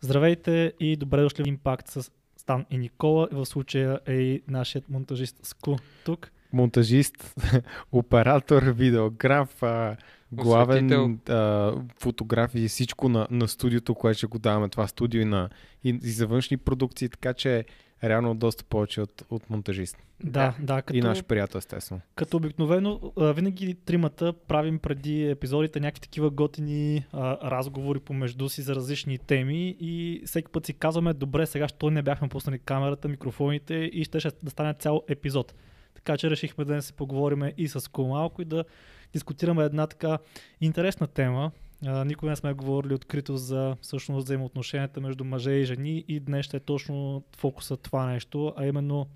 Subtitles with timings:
[0.00, 3.28] Здравейте и добре дошли в Импакт с Стан и Никола.
[3.32, 6.30] В случая е и нашият монтажист Ску тук.
[6.52, 7.34] монтажист,
[7.92, 9.96] оператор, видеограф, а,
[10.32, 15.24] главен а, фотограф и всичко на, на студиото, което ще го даваме това студио и,
[15.24, 15.48] на,
[15.84, 17.64] и, и за външни продукции, така че
[18.04, 19.98] реално доста повече от, от монтажист.
[20.24, 22.00] Да, да, като, И наш приятел, естествено.
[22.14, 28.74] като обикновено винаги тримата правим преди епизодите някакви такива готини а, разговори помежду си за
[28.74, 33.74] различни теми и всеки път си казваме, добре, сега що не бяхме пуснали камерата, микрофоните
[33.74, 35.54] и ще, ще да стане цял епизод.
[35.94, 38.64] Така че решихме да се поговорим и с Ку малко и да
[39.12, 40.18] дискутираме една така
[40.60, 41.50] интересна тема.
[41.86, 46.46] А, никога не сме говорили открито за всъщност взаимоотношенията между мъже и жени и днес
[46.46, 49.06] ще е точно фокусът това нещо, а именно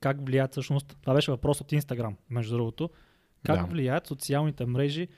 [0.00, 2.90] как влияят всъщност, това беше въпрос от Инстаграм, между другото,
[3.42, 3.66] как Да.
[3.66, 5.08] влияят социалните мрежи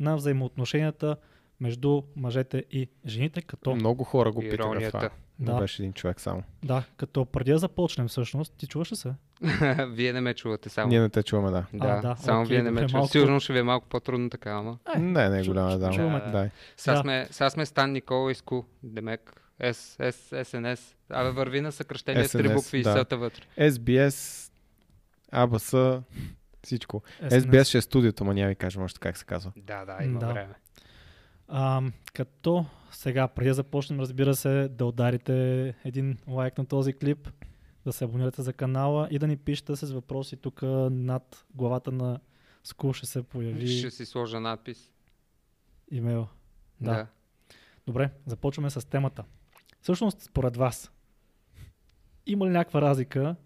[0.00, 1.16] на взаимоотношенията
[1.60, 4.90] между мъжете и жените, като, Много хора го питаха Иронията.
[4.90, 5.10] това.
[5.40, 5.52] Да.
[5.52, 6.42] Не беше един човек само.
[6.64, 9.14] да, като преди да започнем всъщност, ти чуваш ли се?
[9.86, 10.88] Вие не ме чувате само.
[10.88, 11.66] Ние не те чуваме, да.
[11.74, 12.92] Да, А, да, само окей, вие не ме чувате.
[12.94, 14.78] малко- Сигурно ще ви е малко по-трудно така, ама.
[14.98, 15.90] не, не е голяма, чу- да.
[15.90, 16.22] чуваме.
[16.22, 16.50] Дай.
[16.76, 17.00] Сега, Да.
[17.00, 18.62] сме, сега сме Стан Никола и Ску.
[18.82, 19.42] Демек.
[19.62, 19.74] С,
[20.12, 20.94] С, СНС.
[21.10, 22.92] Абе, върви на съкръщение с три букви и да.
[22.92, 23.42] сета вътре.
[23.60, 24.50] SBS,
[25.32, 25.74] АБС,
[26.64, 27.02] всичко.
[27.22, 27.40] SNS.
[27.40, 29.52] SBS ще е студиото, ма няма ви кажем още как се казва.
[29.56, 30.26] Да, да, има Да.
[30.26, 30.54] време.
[31.48, 31.82] А,
[32.14, 37.28] като сега, преди да започнем, разбира се, да ударите един лайк на този клип,
[37.84, 42.20] да се абонирате за канала и да ни пишете с въпроси тук над главата на
[42.64, 44.92] Скул ще се появи Ще си сложа надпис.
[45.90, 46.28] имейл.
[46.80, 46.92] Да.
[46.92, 47.06] Да.
[47.86, 49.24] Добре, започваме с темата.
[49.80, 50.92] Всъщност, според вас,
[52.26, 53.36] има ли някаква разлика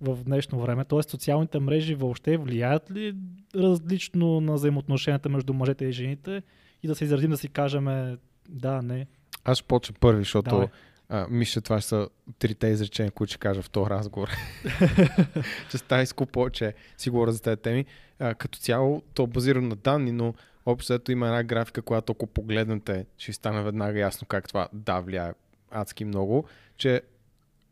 [0.00, 0.84] в днешно време?
[0.84, 3.16] Тоест, социалните мрежи въобще влияят ли
[3.54, 6.42] различно на взаимоотношенията между мъжете и жените?
[6.82, 8.16] И да се изразим да си кажем
[8.48, 9.06] да, не.
[9.44, 10.68] Аз ще почна първи, защото Давай.
[11.08, 14.30] а, мисля, че това ще са трите изречения, които ще кажа в този разговор.
[15.70, 17.84] че става изко повече си говоря за тези теми.
[18.18, 20.34] А, като цяло, то е базирано на данни, но
[20.66, 25.00] общо ето има една графика, която ако погледнете, ще стане веднага ясно как това да
[25.00, 25.32] влияе
[25.70, 26.44] адски много,
[26.76, 27.02] че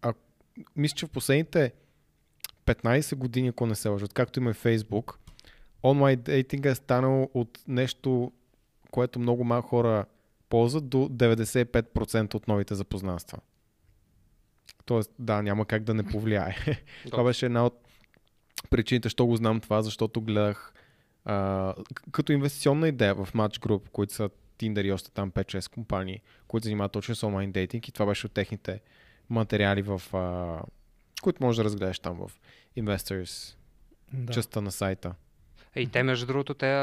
[0.02, 0.14] а,
[0.76, 1.72] мисля, че в последните
[2.66, 5.14] 15 години, ако не се лъжат, както има и Facebook,
[5.82, 8.32] онлайн дейтинга е станал от нещо,
[8.90, 10.04] което много малко хора
[10.48, 13.38] ползват до 95% от новите запознанства.
[14.84, 16.56] Тоест, да, няма как да не повлияе.
[17.10, 17.80] това беше една от
[18.70, 20.72] причините, що го знам това, защото гледах
[21.24, 21.74] а,
[22.12, 26.64] като инвестиционна идея в Match Group, които са Tinder и още там 5-6 компании, които
[26.64, 28.80] занимават точно с онлайн дейтинг и това беше от техните
[29.30, 30.60] материали, в, а,
[31.22, 32.30] които можеш да разгледаш там в
[32.78, 33.56] Investors,
[34.12, 34.32] да.
[34.32, 35.14] частта на сайта.
[35.76, 36.76] И те, между другото, те,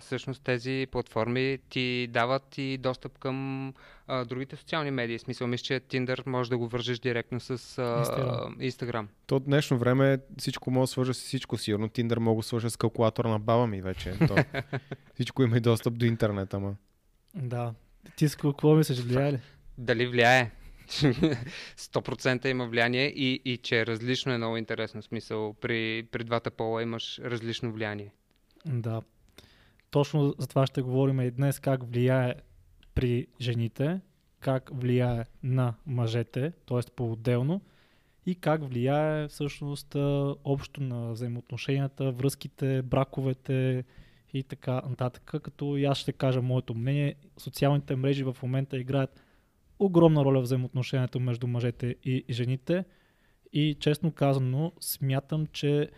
[0.00, 3.68] всъщност тези платформи ти дават и достъп към
[4.06, 5.18] а, другите социални медии.
[5.18, 7.54] В смисъл, мисля, че Tinder може да го вържеш директно с а,
[8.04, 8.56] Instagram.
[8.70, 9.06] Instagram.
[9.26, 11.56] То днешно време всичко може да свържа с всичко.
[11.56, 14.14] Сигурно Tinder мога да свържа с калкулатора на баба ми вече.
[14.28, 14.36] То,
[15.14, 16.74] всичко има и достъп до интернет, ама.
[17.34, 17.74] да.
[18.16, 19.38] Ти с какво мислиш, влияе ли?
[19.78, 20.50] Дали влияе?
[21.78, 25.02] 100% има влияние и, и че е различно е много интересно.
[25.02, 28.12] В смисъл, при, при двата пола имаш различно влияние.
[28.66, 29.02] Да.
[29.90, 32.34] Точно за това ще говорим и днес как влияе
[32.94, 34.00] при жените,
[34.40, 36.80] как влияе на мъжете, т.е.
[36.96, 37.60] по-отделно
[38.26, 39.94] и как влияе всъщност
[40.44, 43.84] общо на взаимоотношенията, връзките, браковете
[44.32, 45.34] и така нататък.
[45.42, 49.22] Като и аз ще кажа моето мнение, социалните мрежи в момента играят
[49.78, 52.84] огромна роля в взаимоотношението между мъжете и жените
[53.52, 55.90] и честно казано смятам, че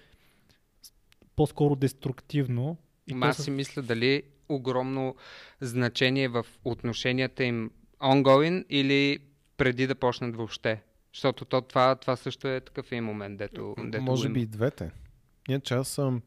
[1.36, 2.76] по-скоро деструктивно.
[3.06, 5.14] И аз си мисля дали огромно
[5.60, 9.18] значение в отношенията им ongoing или
[9.56, 10.82] преди да почнат въобще.
[11.12, 14.90] Защото то, това, това също е такъв един момент, дето, дето Може би и двете.
[15.48, 16.22] Иначе аз съм...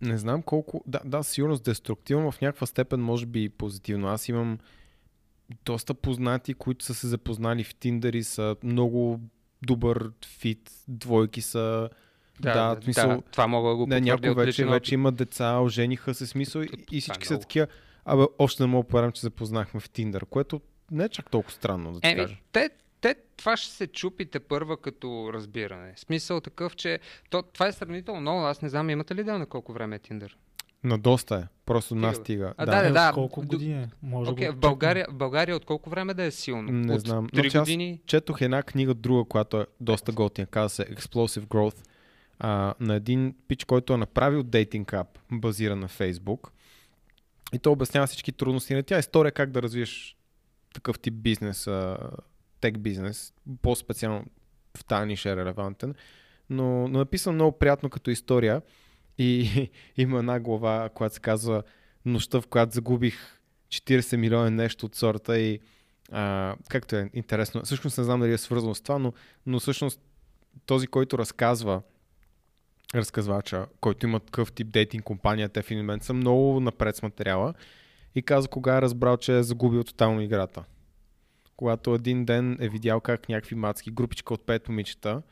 [0.00, 0.84] Не знам колко...
[0.86, 4.08] Да, да, сигурно с деструктивно в някаква степен може би и позитивно.
[4.08, 4.58] Аз имам
[5.64, 9.20] доста познати, които са се запознали в Tinder и са много
[9.62, 11.90] добър фит, двойки са...
[12.40, 16.14] Да, в смисъл, да, това мога да го Не, от вече, вече има деца, ожениха
[16.14, 17.66] се смисъл и, Това и е всички са такива.
[18.04, 20.60] Абе, още не мога да повярвам, че запознахме в Tinder, което
[20.90, 22.36] не е чак толкова странно да ти Еми, кажа.
[22.52, 22.70] те,
[23.00, 25.92] те, това ще се чупите първа като разбиране.
[25.96, 27.00] Смисъл такъв, че
[27.30, 28.40] то, това е сравнително много.
[28.40, 30.32] Аз не знам, имате ли да на колко време е Tinder?
[30.84, 31.42] На доста е.
[31.66, 32.54] Просто Стига, нас стига.
[32.56, 32.82] А, да.
[32.82, 33.88] да, да, от колко години е?
[34.02, 36.72] Може да в, България, в България от колко време да е силно?
[36.72, 37.28] Не от знам.
[37.28, 38.00] 3 Значи години?
[38.06, 40.46] Четох една книга друга, която е доста готина.
[40.46, 41.86] Казва се Explosive Growth.
[42.40, 46.48] А, на един пич, който е направил дейтинг ап, базиран на Facebook.
[47.52, 48.98] И то обяснява всички трудности на тя.
[48.98, 50.16] История как да развиеш
[50.74, 51.68] такъв тип бизнес,
[52.60, 53.32] тек бизнес,
[53.62, 54.24] по-специално
[54.76, 55.94] в тази ниша е релевантен,
[56.50, 58.62] но, но написан много приятно като история
[59.18, 61.62] и има една глава, която се казва
[62.04, 65.60] нощта, в която загубих 40 милиона нещо от сорта и
[66.12, 69.12] а, както е интересно, всъщност не знам дали е свързано с това, но,
[69.46, 70.00] но всъщност
[70.66, 71.82] този, който разказва
[72.94, 77.02] разказвача, който има такъв тип дейтинг компания, те в един момент са много напред с
[77.02, 77.54] материала
[78.14, 80.64] и каза кога е разбрал, че е загубил тотално играта.
[81.56, 85.22] Когато един ден е видял как някакви мацки, групичка от пет момичета,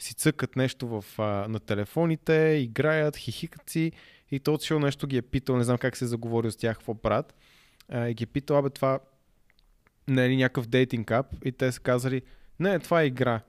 [0.00, 3.92] си цъкат нещо в, а, на телефоните, играят, хихикат си
[4.30, 6.76] и то отшъл нещо ги е питал, не знам как се е заговорил с тях,
[6.76, 7.34] какво правят.
[7.88, 8.98] А, и ги е питал, абе това
[10.08, 11.26] не е ли някакъв дейтинг ап?
[11.44, 12.22] И те са казали,
[12.60, 13.40] не, това е игра.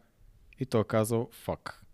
[0.60, 1.85] И той е казал, фак.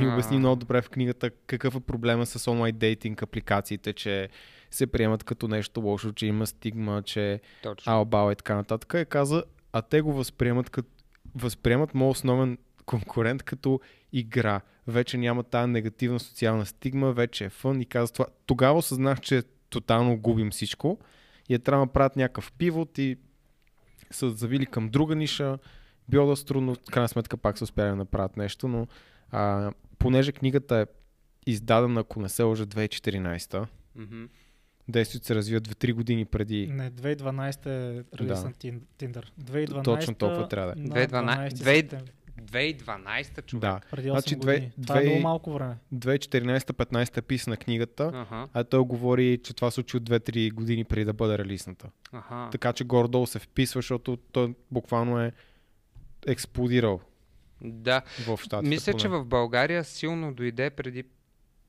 [0.00, 4.28] И обясни много добре в книгата какъв е проблема с онлайн дейтинг апликациите, че
[4.70, 7.40] се приемат като нещо лошо, че има стигма, че
[7.86, 8.94] аобал и така нататък.
[8.96, 10.88] И каза, а те го възприемат, като,
[11.34, 13.80] възприемат моят основен конкурент като
[14.12, 14.60] игра.
[14.86, 18.26] Вече няма тази негативна социална стигма, вече е фън и каза това.
[18.46, 20.98] Тогава осъзнах, че тотално губим всичко
[21.48, 23.16] и е трябва да правят някакъв пивот и
[24.10, 25.58] са завили към друга ниша.
[26.08, 28.86] Било да трудно, в крайна сметка пак са успяли да направят нещо, но
[29.30, 30.86] а, понеже книгата е
[31.46, 33.66] издадена, ако не се лъжа, 2014
[33.96, 34.24] Мгм.
[34.88, 36.66] действието се развива 2-3 години преди.
[36.66, 38.44] Не, 2012 е релиз Да.
[38.44, 39.24] на Tinder.
[39.36, 40.82] 2012 Точно толкова трябва да е.
[40.82, 42.12] на 2012 12 две- септември.
[42.40, 43.60] 2012 човек.
[43.62, 43.80] Да.
[43.90, 44.72] Преди 8 Значи години.
[44.82, 45.76] Това е много малко време.
[45.92, 50.84] 2014-15 е писана книгата, Аха, а той говори, че това се случи от 2-3 години
[50.84, 51.88] преди да бъде релизната.
[52.12, 52.48] аха.
[52.52, 55.32] Така че горе-долу се вписва, защото той буквално е
[56.26, 57.00] експлодирал
[57.60, 58.68] Да, в щатите.
[58.68, 59.00] мисля, поне.
[59.00, 61.04] че в България силно дойде преди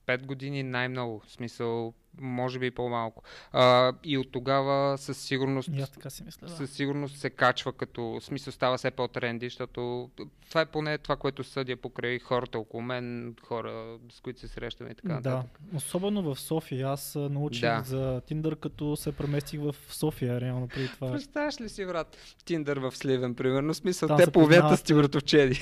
[0.09, 1.19] 5 години най-много.
[1.19, 3.23] В смисъл, може би и по-малко.
[3.51, 6.47] А, и от тогава със сигурност аз така си мисля.
[6.47, 6.53] Да.
[6.53, 10.09] със сигурност се качва като в смисъл става все по-тренди, защото
[10.49, 14.89] това е поне това, което съдя покрай хората около мен, хора с които се срещаме
[14.89, 15.59] и така Да, нататък.
[15.75, 16.87] особено в София.
[16.87, 17.81] Аз научих Да.
[17.85, 21.11] за Tinder, като се преместих в София, реално преди това.
[21.11, 25.59] Представяш ли си, брат, Тиндър в Сливен, примерно, в смисъл, Там те половината сте вратовчеди.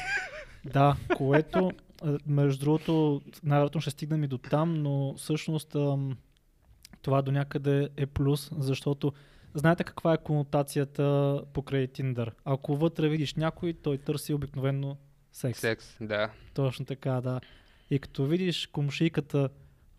[0.65, 1.71] Да, което,
[2.27, 5.75] между другото, най-вероятно ще стигнем и до там, но всъщност
[7.01, 9.13] това до някъде е плюс, защото
[9.53, 12.31] знаете каква е конотацията покрай Tinder.
[12.45, 14.97] Ако вътре видиш някой, той търси обикновено
[15.31, 15.59] секс.
[15.59, 16.29] Секс, да.
[16.53, 17.41] Точно така, да.
[17.89, 19.49] И като видиш комшийката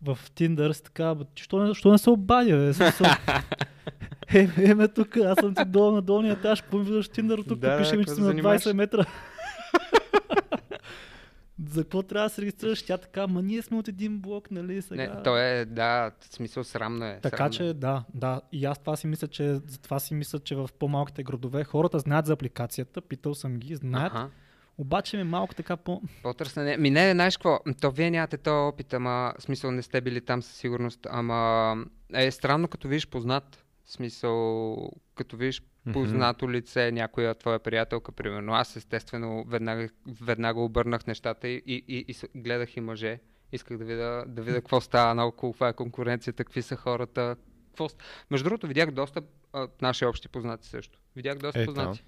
[0.01, 2.73] в Tinder, си така, що не, що не се обадя, бе?
[2.73, 3.07] Смисъл,
[4.33, 7.47] е, е, ме тук, аз съм ти долу на долния етаж, какво ми виждаш Tinder,
[7.47, 8.61] тук Да, пише ми, че си на занимаваш?
[8.61, 9.05] 20 метра.
[11.67, 12.83] За какво трябва да се регистрираш?
[12.83, 15.15] Тя така, ма ние сме от един блок, нали сега.
[15.15, 17.19] Не, то е, да, в смисъл срамно е.
[17.21, 17.73] Така срамно че е.
[17.73, 18.41] да, да.
[18.51, 22.25] И аз това си мисля, че затова си мисля, че в по-малките градове хората знаят
[22.25, 24.29] за апликацията, питал съм ги, знаят, Аха.
[24.77, 26.01] обаче ми е малко така по...
[26.23, 26.77] По-търсене.
[26.77, 27.59] Ми не, знаеш какво?
[27.81, 31.07] То вие нямате този опит, ама смисъл не сте били там със сигурност.
[31.09, 31.75] Ама
[32.13, 33.65] е странно като видиш познат.
[33.89, 35.61] В смисъл, като видиш
[35.93, 38.53] познато лице, някоя твоя приятелка, примерно.
[38.53, 39.89] Аз естествено веднага,
[40.21, 43.19] веднага обърнах нещата и, и, и, и гледах и мъже.
[43.51, 47.35] Исках да видя, да видя какво става наоколо, каква е конкуренцията, какви са хората.
[47.67, 47.87] Какво...
[48.31, 49.21] Между другото, видях доста
[49.53, 50.99] а, наши общи познати също.
[51.15, 52.03] Видях доста Е, познати.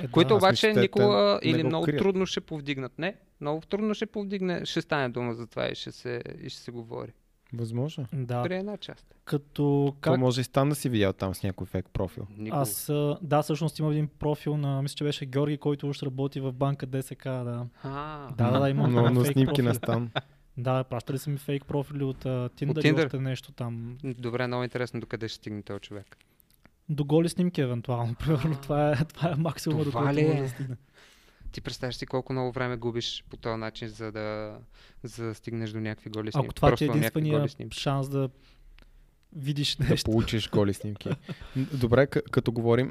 [0.00, 0.34] Е, Които да.
[0.34, 1.98] обаче мисля, никога те или го много крият.
[1.98, 2.98] трудно ще повдигнат.
[2.98, 6.60] Не, много трудно ще повдигне, ще стане дума за това и ще се, и ще
[6.60, 7.12] се говори.
[7.56, 8.06] Възможно.
[8.12, 9.14] Да, При една част.
[9.24, 10.14] като Как?
[10.14, 12.26] То може и стан да си видял там с някой фейк профил.
[12.30, 12.62] Никога.
[12.62, 12.90] Аз,
[13.22, 16.86] да, всъщност има един профил на, мисля, че беше Георги, който уж работи в банка
[16.86, 17.66] ДСК, да.
[17.82, 19.74] А, Да, да, да, има но, но снимки на профили.
[19.74, 20.10] стан.
[20.58, 23.06] Да, пращали са ми фейк профили от uh, Tinder, От и Tinder?
[23.06, 23.98] още нещо там.
[24.04, 26.16] Добре, много интересно докъде ще стигне този човек.
[26.88, 28.14] До голи снимки, евентуално.
[28.18, 30.42] Примерно, това е, това е максимум, до който ли може е?
[30.42, 30.76] да стигне.
[31.56, 34.58] Ти представяш си колко много време губиш по този начин, за да,
[35.02, 36.46] за да стигнеш до някакви голи снимки.
[36.46, 37.80] Ако това ти е Просто някакви единствения голи снимки.
[37.80, 38.30] шанс да
[39.32, 40.10] видиш да нещо.
[40.10, 41.10] получиш голи снимки.
[41.56, 42.90] Добре, к- като говорим...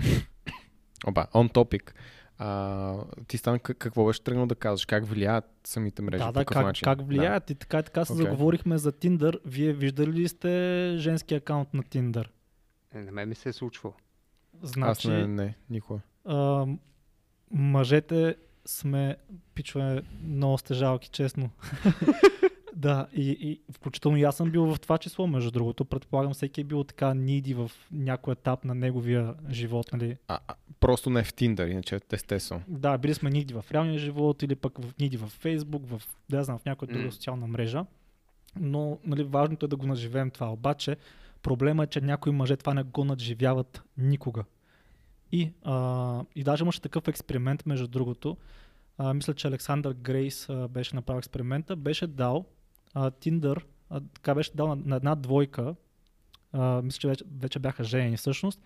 [1.08, 1.92] Оба, on topic.
[2.38, 4.86] А, ти стана как- какво беше тръгнал да кажеш?
[4.86, 6.24] Как влияят самите мрежи?
[6.24, 6.84] Да, да, как, начин?
[6.84, 8.26] как влияят и така и така се Окей.
[8.26, 9.40] заговорихме за Tinder.
[9.46, 12.28] Вие виждали ли сте женски акаунт на Tinder?
[12.94, 13.96] Е, на мен ми се е случвало.
[14.54, 14.66] Да.
[14.66, 16.00] Аз Значи, не, не, никога.
[16.26, 16.66] а,
[17.52, 19.16] мъжете сме,
[19.56, 21.50] пичове, много сте жалки, честно.
[22.76, 25.86] да, и, и включително и аз съм бил в това число, между другото.
[25.86, 30.18] Предполагам, всеки е бил така ниди в някой етап на неговия живот, нали?
[30.28, 32.62] А, а, просто не в Tinder, иначе естествено.
[32.68, 36.44] Да, били сме ниди в реалния живот или пък в ниди в Фейсбук, в, да
[36.44, 37.86] знам, в някоя друга социална мрежа.
[38.60, 40.48] Но нали, важното е да го наживеем това.
[40.48, 40.98] Обаче
[41.42, 44.44] проблема е, че някои мъже това не го надживяват никога.
[45.36, 48.38] И, а, и даже имаше такъв експеримент, между другото.
[48.98, 51.76] А, мисля, че Александър Грейс а, беше направил експеримента.
[51.76, 52.46] Беше дал
[52.94, 55.76] а, Tinder, а, така беше дал на, на една двойка,
[56.52, 58.62] а, мисля, че вече, вече бяха женени всъщност,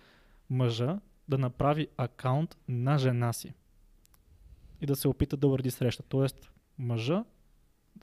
[0.50, 3.54] мъжа да направи акаунт на жена си
[4.80, 6.02] и да се опита да уреди среща.
[6.02, 7.24] Тоест, мъжа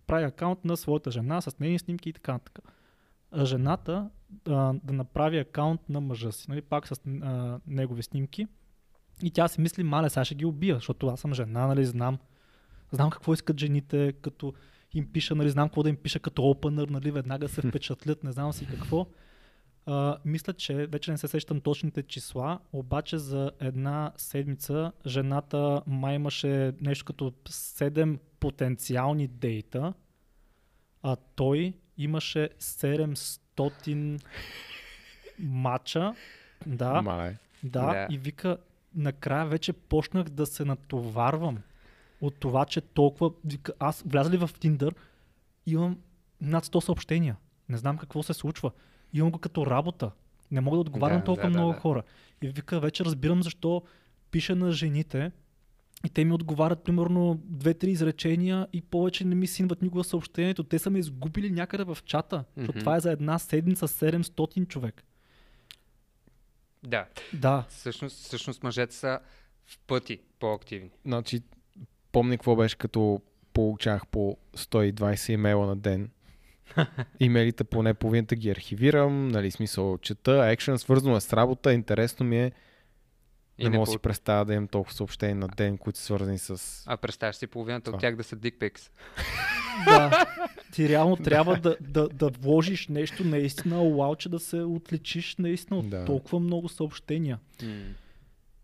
[0.08, 2.70] прави акаунт на своята жена с нейни снимки и така нататък.
[3.44, 4.10] Жената
[4.48, 6.92] а, да направи акаунт на мъжа си, нали, пак с
[7.22, 8.48] а, негови снимки.
[9.24, 12.18] И тя си мисли, мале, сега ще ги убия, защото аз съм жена, нали, знам.
[12.92, 14.54] Знам какво искат жените, като
[14.94, 18.32] им пиша, нали, знам какво да им пиша като опенър, нали, веднага се впечатлят, не
[18.32, 19.08] знам си какво.
[19.86, 26.16] А, мисля, че вече не се сещам точните числа, обаче за една седмица жената май
[26.16, 29.94] имаше нещо като 7 потенциални дейта,
[31.04, 34.22] а той имаше 700
[35.40, 36.16] мача.
[36.66, 37.38] Да, Мале.
[37.64, 38.08] да, Да.
[38.10, 38.58] и вика,
[38.96, 41.58] накрая вече почнах да се натоварвам
[42.22, 43.32] от това, че толкова...
[43.46, 44.96] Вика, аз вляза ли в Tinder,
[45.66, 45.98] имам
[46.42, 47.36] над 100 съобщения.
[47.70, 48.72] Не знам какво се случва.
[49.14, 50.12] Имам го като работа.
[50.52, 51.80] Не мога да отговарям Да, толкова да, много да.
[51.80, 52.04] хора.
[52.42, 53.84] И вика, вече разбирам защо
[54.32, 55.32] пиша на жените
[56.06, 60.64] и те ми отговарят примерно две-три изречения и повече не ми синват никога съобщението.
[60.64, 62.44] Те са ме изгубили някъде в чата.
[62.58, 62.80] Защото Мгм.
[62.80, 65.04] това е за една седмица 700 човек.
[66.84, 67.06] Да.
[67.34, 69.20] Да, Всъщност, всъщност мъжете са
[69.66, 70.90] в пъти по-активни.
[71.06, 71.42] Значи,
[72.12, 73.22] помни какво беше като
[73.54, 76.10] получах по 120 имейла на ден.
[77.20, 82.40] Имейлите поне половината ги архивирам, нали, смисъл чета, екшен, свързано е с работа, интересно ми
[82.40, 82.52] е.
[83.58, 86.06] И не не мога да си представя да имам толкова съобщения на ден, които са
[86.06, 86.84] свързани с...
[86.88, 87.96] А представяш си половината Това.
[87.96, 88.92] от тях да са дикпикс.
[89.86, 90.26] Да.
[90.72, 95.80] Ти реално трябва да, да, да вложиш нещо наистина, вау, че да се отличиш наистина
[95.80, 96.06] от Да.
[96.06, 97.40] толкова много съобщения.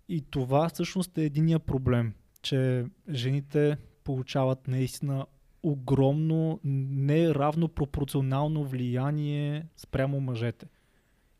[0.09, 5.25] И това всъщност е единия проблем, че жените получават наистина
[5.63, 10.65] огромно, неравно пропорционално влияние спрямо мъжете.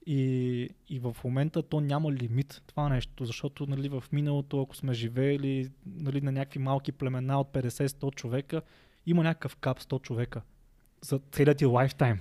[0.06, 4.94] И, и в момента то няма лимит това нещо, защото нали, в миналото, ако сме
[4.94, 8.62] живеели нали, на някакви малки племена от 50-100 човека,
[9.06, 10.42] има някакъв кап 100 човека
[11.02, 12.20] за целият ти лайфтайм.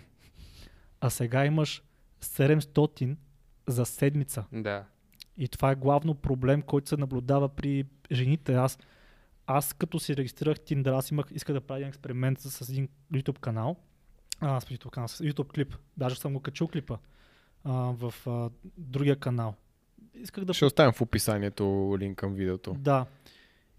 [1.00, 1.82] А сега имаш
[2.22, 3.16] 700
[3.66, 4.44] за седмица.
[4.52, 4.84] Да.
[5.36, 8.54] И това е главно проблем, който се наблюдава при жените.
[8.54, 8.78] Аз,
[9.46, 13.38] аз като си регистрирах Tinder, аз имах, исках да правя един експеримент с един YouTube
[13.38, 13.76] канал.
[14.40, 15.76] А, с YouTube канал, с YouTube клип.
[15.96, 16.98] Даже съм го качил клипа
[17.64, 19.54] а, в а, другия канал.
[20.14, 22.76] Исках да Ще оставям в описанието линк към видеото.
[22.78, 23.06] да.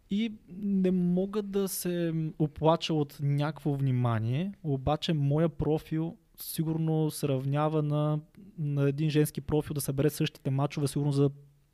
[0.09, 7.83] И не мога да се оплача от някакво внимание, обаче моя профил сигурно се равнява
[7.83, 8.19] на,
[8.57, 11.29] на един женски профил да събере същите мачове сигурно за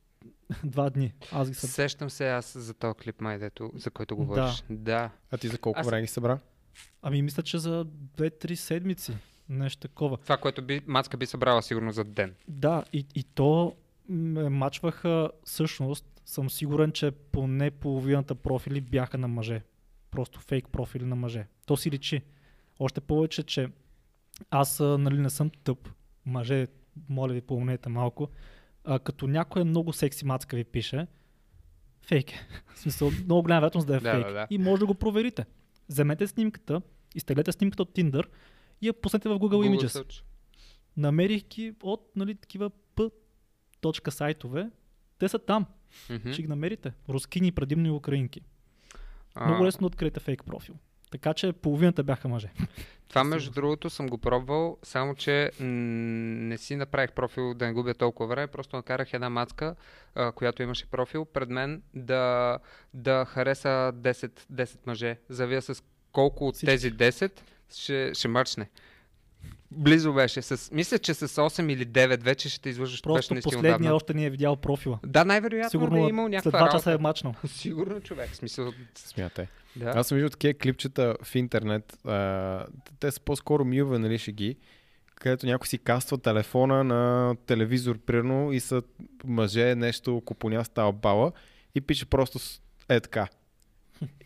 [0.63, 1.13] два дни.
[1.31, 1.69] Аз ги съб...
[1.69, 4.63] Сещам се аз за този клип, май, дето, за който говориш.
[4.69, 5.09] Да.
[5.31, 6.39] А ти за колко Аз- време ги събра?
[7.01, 7.85] Ами мисля, че за
[8.17, 9.17] 2-3 седмици.
[9.49, 10.17] Нещо такова.
[10.17, 12.35] Това, което би, Мацка би събрала сигурно за ден.
[12.47, 13.75] Да, и, и то
[14.09, 19.61] ме мачваха всъщност, съм сигурен, че поне половината профили бяха на мъже.
[20.11, 21.47] Просто фейк профили на мъже.
[21.65, 22.21] То си личи.
[22.79, 23.69] Още повече, че
[24.49, 25.89] аз нали, не съм тъп.
[26.25, 26.67] Мъже,
[27.09, 28.29] моля ви, помнете малко.
[28.83, 31.07] А, като някоя много секси мацка ви пише,
[32.01, 32.47] фейк е.
[32.73, 34.25] В смисъл, много голяма вероятност да е Да, фейк.
[34.25, 34.47] да, да.
[34.49, 35.45] И може да го проверите.
[35.89, 36.81] Вземете снимката,
[37.15, 38.25] изтеглете снимката от Tinder
[38.81, 40.03] и я пуснете в Google, Images.
[40.03, 40.23] Search.
[40.97, 43.11] Намерих ги от нали, такива P
[43.81, 44.69] точка сайтове.
[45.19, 45.65] Те са там.
[46.09, 46.31] Мгм.
[46.33, 46.93] Ще ги намерите.
[47.09, 48.41] Рускини, предимно и украинки.
[49.35, 50.75] А, Много лесно да откриете фейк профил.
[51.11, 52.51] Така че половината бяха мъже.
[53.07, 57.73] Това, между другото, съм го пробвал, само че м- не си направих профил да не
[57.73, 59.75] губя толкова време, просто накарах една мацка,
[60.15, 62.57] а, която имаше профил, пред мен да,
[62.93, 65.17] да хареса 10, 10 мъже.
[65.29, 66.65] Завия с колко от Всички.
[66.65, 67.41] тези 10
[67.75, 68.69] ще, ще мърчне.
[69.71, 70.41] Близо беше.
[70.41, 73.95] С, мисля, че с 8 или 9 вече ще те излъжеш Просто наистина последния отдавна.
[73.95, 74.99] още не е видял профила.
[75.05, 77.33] Да, най-вероятно Сигурно е имал след някаква два часа е мачнал.
[77.47, 78.35] Сигурно човек.
[78.35, 79.47] Смисъл, Смятай.
[79.75, 79.93] да.
[79.95, 81.97] Аз съм виждал такива клипчета в интернет.
[82.05, 82.65] А,
[82.99, 84.57] те са по-скоро милове, нали, шеги,
[85.15, 88.81] където някой си каства телефона на телевизор, примерно, и са
[89.23, 91.31] мъже нещо купоня става бала
[91.75, 92.39] и пише просто
[92.89, 93.27] е така.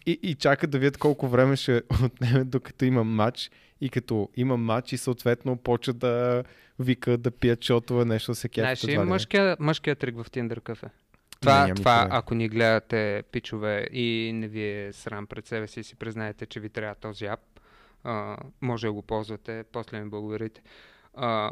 [0.06, 3.52] И, и чакат да видят колко време ще отнеме докато има матч
[3.82, 6.44] и като има матч и съответно почва да
[6.80, 8.64] вика, да пият шотове, нещо да се кефят.
[8.64, 9.56] Знаеш ли ли не.
[9.60, 10.88] мъжкия, трик в Tinder кафе?
[11.42, 12.18] Това, нямам това никога.
[12.18, 16.46] ако ни гледате пичове и не ви е срам пред себе си и си признаете,
[16.46, 17.40] че ви трябва този ап,
[18.04, 20.62] а, може да го ползвате, после ми благодарите.
[21.14, 21.52] А,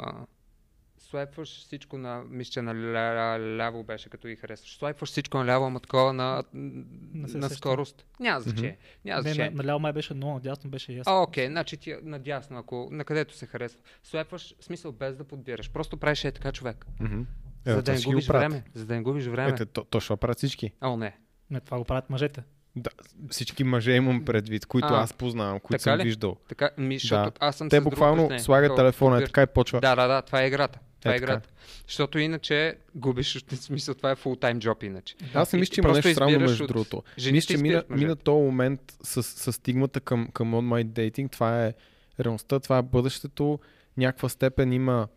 [1.02, 4.78] слайпваш всичко на, мисля, че на ля- ляво беше, като ги харесваш.
[4.78, 7.50] Слайпваш всичко на ляво, ама такова на, на сещам.
[7.50, 8.06] скорост.
[8.20, 8.78] Няма значение.
[9.06, 9.50] Няма Не, на, значение.
[9.52, 11.14] наляво май беше 0, надясно беше ясно.
[11.14, 13.80] А, окей, значи ти надясно, ако на където се харесва.
[14.04, 15.72] Слайпваш, смисъл без да подбираш.
[15.72, 16.86] Просто правиш е така човек.
[17.00, 17.22] Мгм.
[17.66, 18.64] Е, за да не губиш време.
[18.74, 19.52] За да не губиш време.
[19.52, 20.72] Ето, то, то ще правят всички.
[20.82, 21.18] О, не.
[21.50, 22.44] Не, това го правят мъжете.
[22.76, 22.90] Да,
[23.30, 26.04] всички мъже имам предвид, които А, аз познавам, които съм ли?
[26.04, 26.36] виждал.
[26.50, 29.30] Така, ми, защото аз съм Те буквално слагат телефона и подбираш.
[29.30, 29.80] така и почва.
[29.80, 30.80] Да, да, да, това е играта.
[31.02, 31.50] Това Е, е, играта.
[31.88, 35.16] Защото иначе губиш, в смисъл, това е фул тайм джоб иначе.
[35.34, 37.04] Аз не мисля, че има нещо избираш между от- другото.
[37.32, 41.32] Мисля, че мина, мина този момент с, с стигмата към, към онлайн дейтинг.
[41.32, 41.74] Това е
[42.20, 43.60] реалността, това е бъдещето.
[43.98, 45.08] Някаква степен има,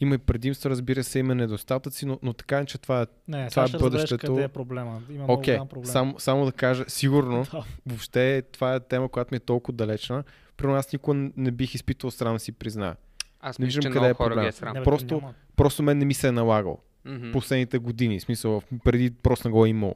[0.00, 3.48] има и предимства, разбира се, има недостатъци, но, но така е, че това е Не,
[3.48, 4.26] Това е разбереш бъдещето.
[4.26, 5.02] къде е проблема.
[5.08, 5.86] Има много Окей, голям проблем.
[5.86, 7.64] само, само да кажа, сигурно, Да.
[7.86, 10.24] въобще това е тема, която ми е толкова далечна.
[10.56, 12.96] При аз никога не бих изпитвал срам да си призная.
[13.44, 14.48] Аз Не че виждам къде е проблема.
[14.62, 14.72] е.
[14.72, 15.22] Не, просто-.
[15.56, 17.32] Просто мен не ми се е налагал Мгм.
[17.32, 18.18] последните години.
[18.18, 19.94] В смисъл, преди просто не го е имал,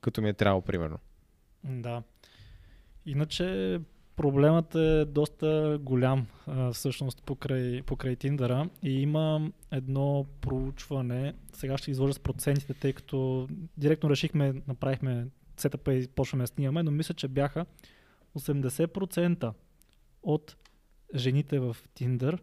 [0.00, 0.98] като ми е трябвало, примерно.
[1.64, 2.02] Да.
[3.06, 3.80] Иначе
[4.16, 11.90] проблемът е доста голям а, всъщност покрай, покрай Тиндъра и има едно проучване, сега ще
[11.90, 17.14] изложа с процентите, тъй като директно решихме, направихме сетъпа и почваме да снимаме, но мисля,
[17.14, 17.66] че бяха
[18.38, 19.52] 80%
[20.22, 20.56] от
[21.14, 22.38] жените в Тиндър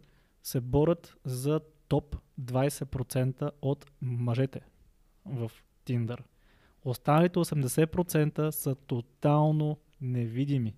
[0.47, 4.61] се борят за топ 20% от мъжете
[5.25, 5.51] в
[5.85, 6.23] Тиндър.
[6.83, 10.75] Останалите 80% са тотално невидими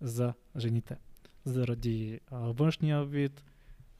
[0.00, 0.96] за жените.
[1.44, 3.44] Заради а, външния вид,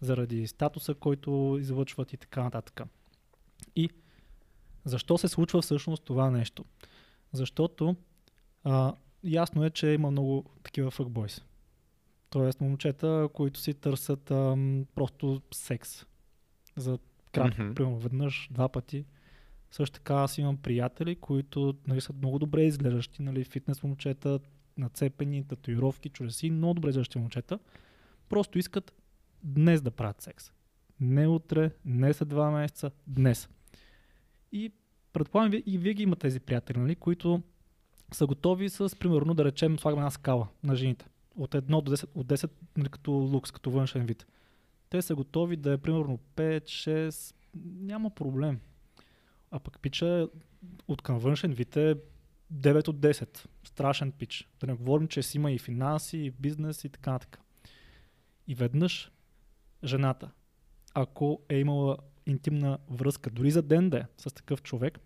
[0.00, 2.80] заради статуса, който излъчват и така нататък.
[3.76, 3.90] И
[4.84, 6.64] защо се случва всъщност това нещо?
[7.32, 7.96] Защото
[8.64, 8.94] а,
[9.24, 11.42] ясно е, че има много такива fuckboys.
[12.34, 16.06] Тоест момчета, които си търсят ам, просто секс.
[16.76, 16.98] За
[17.32, 17.74] кратко, Мгм.
[17.74, 19.04] примерно веднъж, два пъти.
[19.70, 24.40] Също така аз имам приятели, които нали, са много добре изглеждащи, нали, фитнес момчета,
[24.78, 27.58] нацепени, татуировки, чужеси, много добре изглеждащи момчета.
[28.28, 28.92] Просто искат
[29.42, 30.52] днес да правят секс.
[31.00, 33.48] Не утре, не след два месеца, днес.
[34.52, 34.72] И
[35.12, 37.42] предполагам, и вие ги имате тези приятели, нали, които
[38.12, 41.06] са готови с, примерно, да речем, слагаме една скала на жените.
[41.36, 44.26] От 1 до 10, от 10 нали, като лукс, като външен вид.
[44.90, 48.60] Те са готови да е примерно 5, 6, няма проблем.
[49.50, 50.28] А пък пича
[50.88, 51.96] от към външен вид е
[52.54, 53.46] 9 от 10.
[53.64, 54.48] Страшен пич.
[54.60, 57.40] Да не говорим, че си има и финанси, и бизнес и така нататък.
[58.46, 59.10] И веднъж
[59.84, 60.30] жената,
[60.94, 65.00] ако е имала интимна връзка, дори за ден да е с такъв човек,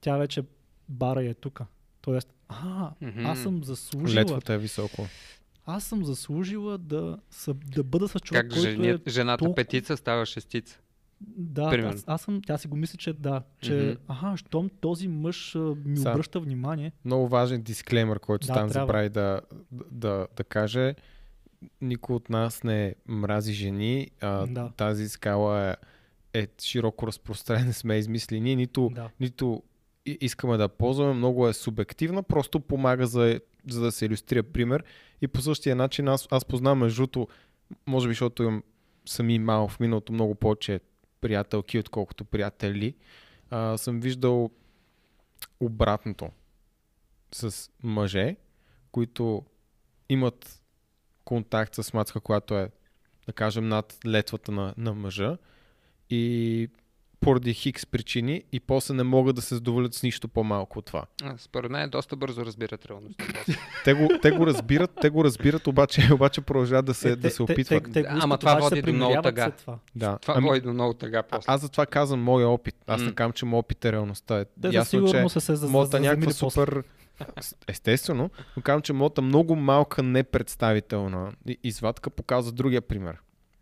[0.00, 0.42] тя вече
[0.88, 1.66] бара е тука.
[2.00, 2.92] Тоест, а,
[3.24, 5.06] аз съм заслужила, Летвата е високо.
[5.66, 9.54] Аз съм заслужила да, са, да бъда с човек, Как който жени, е жената толкова-
[9.56, 10.78] петица става шестица.
[11.20, 11.90] да, Примерно.
[11.90, 14.12] аз, аз съм, тя си го мисли, че да, че Мгм.
[14.12, 16.10] аха, щом този мъж а, ми Са.
[16.10, 18.86] обръща внимание, Много важен дисклеймер, който Да, Стан трябва.
[18.86, 19.40] забрави да,
[19.90, 20.94] да, да каже.
[21.80, 24.10] Никой от нас не мрази жени.
[24.20, 24.70] А, Да.
[24.70, 25.76] Тази скала е,
[26.34, 29.10] е широко разпространена, не сме измисли ние, нито, да.
[29.20, 29.62] нито
[30.06, 34.84] искаме да ползваме, много е субективна, просто помага за, за да се иллюстрира пример.
[35.22, 37.28] И по същия начин аз, аз познавам между другото,
[37.86, 38.62] може би защото имам
[39.06, 40.80] сами малко в миналото много повече
[41.20, 42.94] приятелки, отколкото приятели,
[43.50, 44.50] а, съм виждал
[45.60, 46.30] обратното
[47.32, 48.36] с мъже,
[48.92, 49.44] които
[50.08, 50.62] имат
[51.24, 52.70] контакт с мацка, която е,
[53.26, 55.38] да кажем, над летвата на, на мъжа
[56.10, 56.68] и
[57.24, 61.04] поради хикс причини и после не могат да се задоволят с нищо по-малко от това.
[61.22, 63.24] А, Според мен доста бързо разбират реалността.
[63.84, 67.30] Те го, те го разбират, те го разбират, обаче, обаче продължават да се, Е, да
[67.30, 67.84] се те- опитват.
[67.84, 69.50] Те, те, те Ама това води до много тъга.
[69.50, 69.78] това.
[69.96, 70.18] да.
[70.18, 71.44] Това Ами, води до много тъга а, после.
[71.46, 72.74] аз затова казвам моя опит.
[72.86, 74.40] Аз не казвам, че моят опит е реалността.
[74.40, 76.82] Е, Те ясно, че са се за- моята някаква супер...
[77.68, 81.32] Естествено, но казвам, че моята много малка непредставителна
[81.64, 83.16] извадка показва другия пример.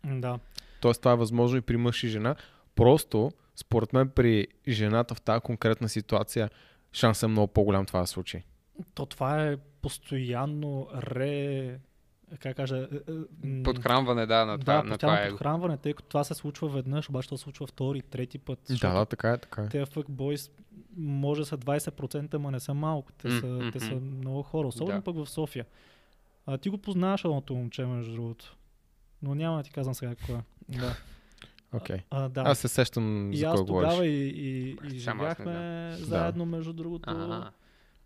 [0.05, 0.39] Да.
[0.81, 2.35] Тоест това е възможно и при мъж и жена.
[2.75, 6.49] Просто, според мен, при жената в тази конкретна ситуация
[6.93, 8.43] шансът е много по-голям това да случи.
[8.93, 11.77] То това е постоянно ре...
[12.39, 12.77] Как кажа...
[12.91, 13.11] е,
[13.47, 15.29] е, Подхранване, да, на това, да, на това е.
[15.29, 18.59] подхранване, тъй като това се случва веднъж, обаче то се случва втори, трети път.
[18.81, 19.69] Да, да, така е, така е.
[19.69, 20.51] Те fuckboys
[20.97, 23.11] може да са 20%, ма не са малко.
[23.11, 25.03] Те, са, м, те са много хора, особено Да.
[25.03, 25.65] пък в София.
[26.45, 28.55] А ти го познаваш едното момче, между другото.
[29.21, 30.35] Но няма да ти казвам сега кое.
[30.35, 30.77] е.
[30.77, 30.95] Да.
[31.73, 31.97] Окей.
[32.09, 32.41] А, да.
[32.41, 33.89] Аз се сещам и за аз кой говориш.
[33.89, 37.09] тогава и, и, и живяхме заедно, между другото.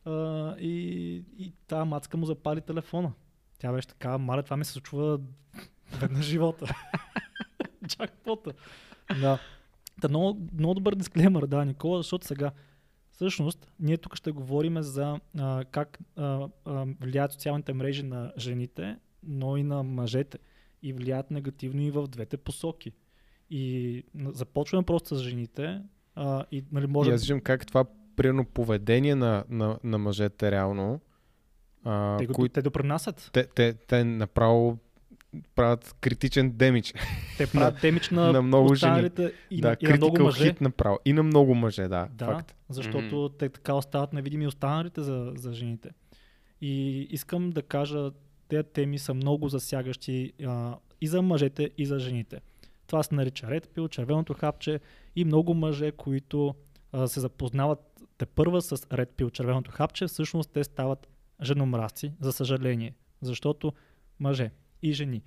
[0.06, 3.13] А, и, и тази мацка му запали телефона.
[3.60, 5.19] Тя беше така, маля, това ми се случва
[5.99, 6.65] веднъж в живота.
[7.88, 8.53] Джакпота.
[9.21, 9.39] Да.
[10.01, 12.51] Та много, много добър дисклеймър, да, Никола, защото сега
[13.12, 18.97] всъщност ние тук ще говорим за а, как а, а, влияят социалните мрежи на жените,
[19.23, 20.38] но и на мъжете.
[20.84, 22.91] И влияят негативно и в двете посоки.
[23.49, 25.81] И започваме просто с жените.
[26.15, 30.51] А, и нали, може И аз виждам как това примерно поведение на, на, на мъжете
[30.51, 30.99] реално,
[31.83, 33.29] а, те, го, които те допринасят.
[33.33, 34.77] те, те, те направо
[35.55, 36.93] правят критичен демидж
[37.38, 39.10] Те правят демидж на, на много жени.
[39.49, 40.43] и, да, и на много мъже.
[40.43, 40.99] hit направо.
[41.05, 42.07] И на много мъже, да.
[42.13, 42.55] Да, Факт.
[42.69, 45.89] защото те така остават невидими останалите за, за жените.
[46.62, 48.12] И искам да кажа,
[48.47, 52.41] тези теми са много засягащи а, и за мъжете, и за жените.
[52.88, 54.80] Това се нарича Red Pill, червеното хапче
[55.15, 56.56] и много мъже, които
[56.91, 57.80] а, се запознават
[58.17, 61.08] те първа с Red Pill, червеното хапче, всъщност те стават
[61.43, 62.95] женомразци, за съжаление.
[63.21, 63.73] Защото
[64.19, 65.21] мъже и жени.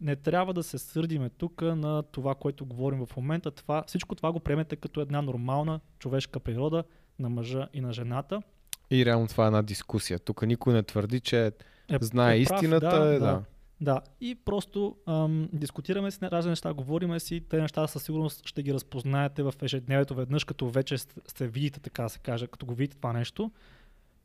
[0.00, 3.50] Не трябва да се сърдиме тук на това, което говорим в момента.
[3.50, 6.84] Това, всичко това го приемете като една нормална човешка природа
[7.18, 8.42] на мъжа и на жената.
[8.90, 10.18] И реално това е една дискусия.
[10.18, 13.00] Тук никой не твърди, че Е, знае е прав, истината.
[13.00, 13.18] да, е, да.
[13.18, 13.42] да.
[13.84, 18.62] Да, и просто ам, дискутираме си разни неща, говориме си, те неща със сигурност ще
[18.62, 22.74] ги разпознаете в ежедневието веднъж, като вече сте видите, така да се каже, като го
[22.74, 23.50] видите това нещо.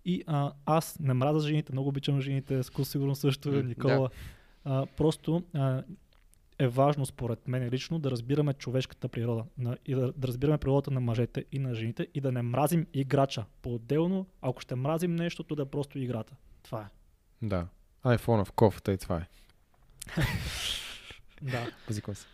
[0.06, 4.10] И а, аз не мразя жените, много обичам жените, с сигурно също, М, Никола.
[4.66, 5.84] А, просто а,
[6.60, 10.92] е важно, според мен лично, да разбираме човешката природа на, и да, да разбираме природата
[10.92, 14.26] на мъжете и на жените и да не мразим играча по-отделно.
[14.42, 16.36] Ако ще мразим нещо, то да е просто играта.
[16.64, 16.88] Това е.
[17.42, 17.68] да.
[18.04, 19.28] iPhone в кофата и това е.
[21.42, 21.68] Да.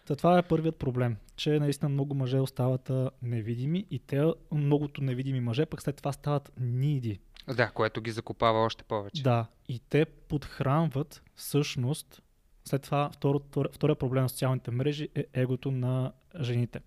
[0.06, 5.04] Та това е първият проблем, че наистина много мъже остават а, невидими и те, многото
[5.04, 7.20] невидими мъже, пък след това стават ниди.
[7.56, 9.24] Да, което ги закопава още повече.
[9.24, 12.22] Да, и те подхранват всъщност,
[12.66, 16.80] след това второ, втор- втория проблем на социалните мрежи е егото на жените.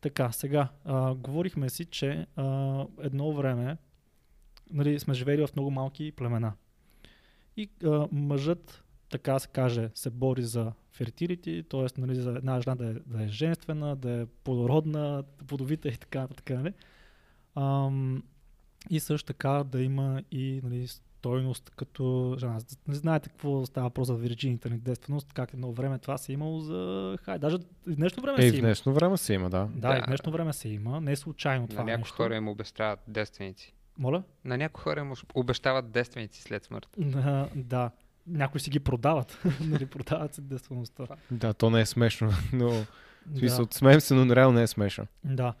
[0.00, 3.76] Така, сега, а, говорихме си, че а, едно време
[4.70, 6.52] нали, сме живели в много малки племена.
[7.56, 11.86] И а, мъжът, така се каже, се бори за фертилити, т.е.
[11.98, 16.28] Нали, за една жена да е, да е женствена, да е плодородна, плодовита и така,
[16.28, 16.72] така нали?
[17.56, 18.22] Ам,
[18.90, 22.58] и също така да има и нали, стойност като жена.
[22.88, 26.34] Не знаете какво става въпрос за вирджините на детственост, как едно време това се е
[26.34, 26.78] имало за
[27.22, 27.38] хай.
[27.38, 27.56] Даже
[27.88, 28.66] и в днешно време Е, и се в има.
[28.66, 29.68] днешно време се има, да.
[29.74, 30.06] Да, и в Да.
[30.06, 31.00] днешно време се има.
[31.00, 32.16] Не е случайно това На някои нещо.
[32.16, 33.74] хора им обещават девственици.
[33.98, 34.22] Моля?
[34.44, 36.88] На някои хора им обещават девственици след смърт.
[36.98, 37.90] Да, да.
[38.26, 39.38] Някои си ги продават.
[39.60, 41.06] нали, продават се детствеността.
[41.30, 42.86] Да, то не е смешно, но в
[43.26, 43.38] Да.
[43.38, 45.06] смисъл, смеем се, но реално не е смешно.
[45.24, 45.54] Да.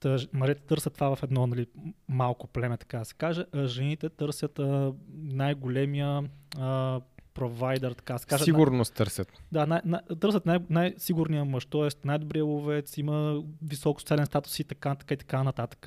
[0.00, 1.66] Та, ж- мъжете търсят това в едно нали,
[2.08, 3.44] малко племе, така да се каже.
[3.54, 6.22] А жените търсят а, най-големия
[6.58, 7.00] а,
[7.34, 8.44] провайдер, така да се каже.
[8.44, 9.32] Сигурност търсят.
[9.52, 11.88] Да, най- най- търсят най- най-сигурния мъж, т.е.
[12.04, 15.86] най-добрия ловец, има висок социален статус и така, така и така нататък.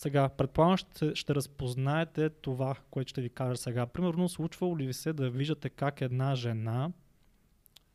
[0.00, 3.86] Сега, предполагам, ще, ще разпознаете това, което ще ви кажа сега.
[3.86, 6.90] Примерно, случвало ли ви се да виждате как една жена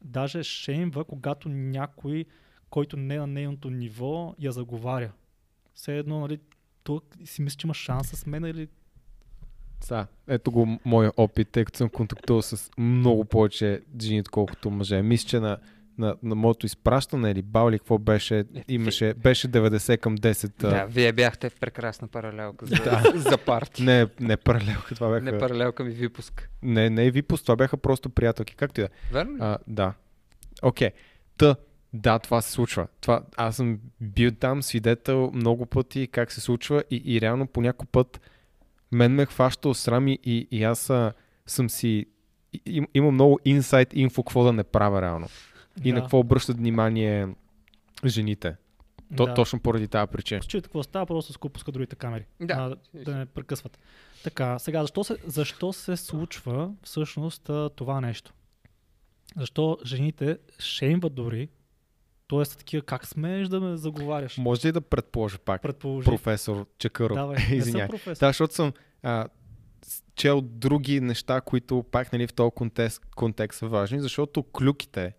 [0.01, 2.25] даже шеймва, когато някой,
[2.69, 5.11] който не е на нейното ниво, я заговаря.
[5.73, 6.39] Все едно, нали,
[6.83, 8.67] тук си мисля, че има шанс с мен или...
[9.81, 15.01] Са, ето го моя опит, тъй като съм контактувал с много повече жени, отколкото мъже.
[15.01, 15.57] Мисля, че на,
[15.97, 20.63] на, на моето изпращане или бал или какво беше, имаше, беше 90 към 10.
[20.63, 23.03] а, Да, вие бяхте в прекрасна паралелка за, Да.
[23.21, 23.83] за парти.
[23.83, 25.21] Не, не паралелка, това бяха...
[25.21, 26.49] Не паралелка ми випуск.
[26.61, 28.55] не, не е випуск, това бяха просто приятелки.
[28.55, 28.87] Както и да.
[28.87, 29.13] е.
[29.13, 29.37] Верно?
[29.39, 29.93] А, да.
[30.61, 30.89] Окей.
[31.37, 31.55] Та,
[31.93, 32.87] да, това се случва.
[33.01, 37.61] Това, аз съм бил там свидетел много пъти как се случва и, и реално по
[37.61, 38.21] някой път
[38.91, 41.13] мен ме хваща срам и, и, и аз а,
[41.45, 42.05] съм си...
[42.53, 45.27] и- Им, имам много инсайт инфо какво да не правя реално.
[45.83, 47.27] И на Да, какво обръщат внимание
[48.05, 48.55] жените.
[49.17, 49.33] То, да.
[49.33, 50.41] Точно поради тази причина.
[50.41, 52.25] Чуете какво става, просто с пуска другите камери.
[52.41, 52.53] Да.
[52.95, 53.79] А, да не прекъсват.
[54.23, 58.33] Така, сега, защо се, защо се случва всъщност това нещо?
[59.37, 61.49] Защо жените шеймват дори,
[62.29, 62.43] т.е.
[62.43, 64.37] такива, как смееш да ме заговаряш?
[64.37, 66.05] Може ли да предположа пак, Предположи.
[66.05, 67.15] професор Чакъров?
[67.15, 67.87] Давай, не съм Извинявай.
[67.89, 68.19] професор.
[68.25, 69.27] Да, защото съм а,
[70.15, 75.13] чел други неща, които пак нали, в този контекст, контекст са важни, защото клюките,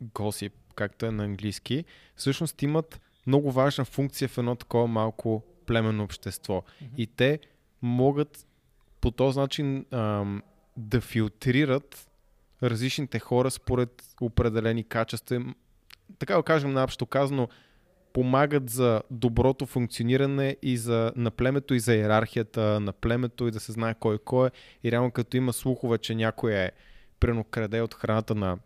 [0.00, 1.84] госип, както е на английски,
[2.16, 6.62] всъщност имат много важна функция в едно такова малко племенно общество.
[6.82, 6.94] Мгм.
[6.96, 7.38] И те
[7.82, 8.46] могат
[9.00, 10.42] по този начин ам,
[10.76, 12.08] да филтрират
[12.62, 15.44] различните хора според определени качества.
[16.18, 17.48] Така да кажем, наобщо казано,
[18.12, 23.60] помагат за доброто функциониране и за, на племето и за иерархията на племето и да
[23.60, 24.50] се знае кой кой е.
[24.84, 26.70] И реално като има слухове, че някой е
[27.20, 28.58] прено краде от храната на,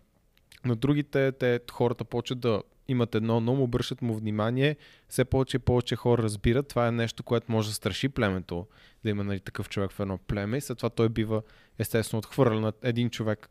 [0.64, 4.76] на другите, те хората почват да имат едно, но му обръщат му внимание,
[5.08, 6.68] все повече и повече хора разбират.
[6.68, 8.66] Това е нещо, което може да страши племето,
[9.04, 11.42] да има нали, такъв човек в едно племе и след това той бива
[11.78, 13.48] естествено отхвърлен на един човек.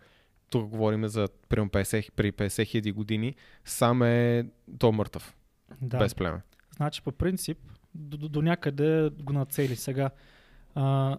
[0.49, 4.45] Тук говорим за примерно 50, при 50 хиляди години, сам е
[4.80, 5.36] то мъртъв,
[5.82, 5.97] Да.
[5.97, 6.41] без племе.
[6.76, 7.58] Значи по принцип
[7.95, 9.76] до, до, до някъде го нацели.
[9.76, 10.10] Сега
[10.76, 11.17] а,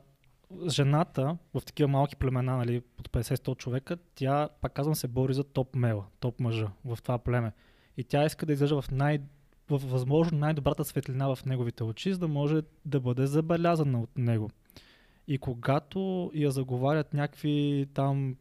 [0.69, 5.45] жената в такива малки племена, нали, от 50-100 човека, тя, пак казвам, се бори за
[5.45, 7.53] топ мела, топ мъжа в това племе.
[7.97, 9.19] И тя иска да излежа в най
[9.71, 14.51] в възможно най-добрата светлина в неговите очи, за да може да бъде забелязана от него.
[15.29, 18.37] И когато я заговарят някакви там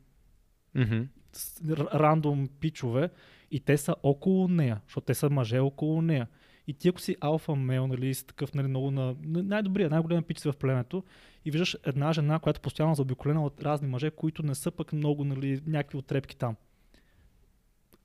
[1.69, 3.09] р- рандом пичове
[3.51, 6.27] и те са около нея, защото те са мъже около нея.
[6.67, 10.23] И ти ако си алфа мейл, нали, си такъв нали, много на на- най-добрия, най-голям
[10.23, 11.03] пич в племето
[11.45, 14.93] и виждаш една жена, която постоянно е заобиколена от разни мъже, които не са пък
[14.93, 16.55] много нали, някакви отрепки там.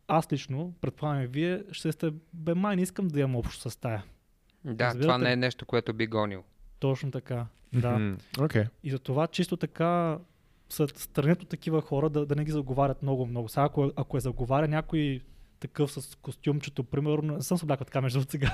[0.09, 3.77] Аз лично, предполагам и вие, ще сте, бе май не искам да имам общо с
[3.77, 4.05] тая.
[4.65, 6.45] Да, Разбирате това не е нещо, което би гонил.
[6.79, 7.47] Точно така.
[7.73, 8.17] Да.
[8.41, 8.65] Окей.
[8.83, 10.19] И за това чисто така
[10.69, 13.49] странят от такива хора да, да не ги заговарят много-много.
[13.49, 15.21] Сега ако, ако е заговаря някой
[15.61, 18.53] такъв с костюмчето, примерно, не съм се облякал така между сега.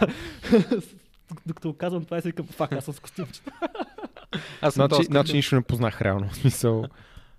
[1.47, 3.51] Докато казвам това и си викам, фак, аз съм с костюмчето.
[4.61, 5.05] Аз съм Значи, доста...
[5.05, 6.29] значи нищо не познах реално.
[6.29, 6.85] В смисъл,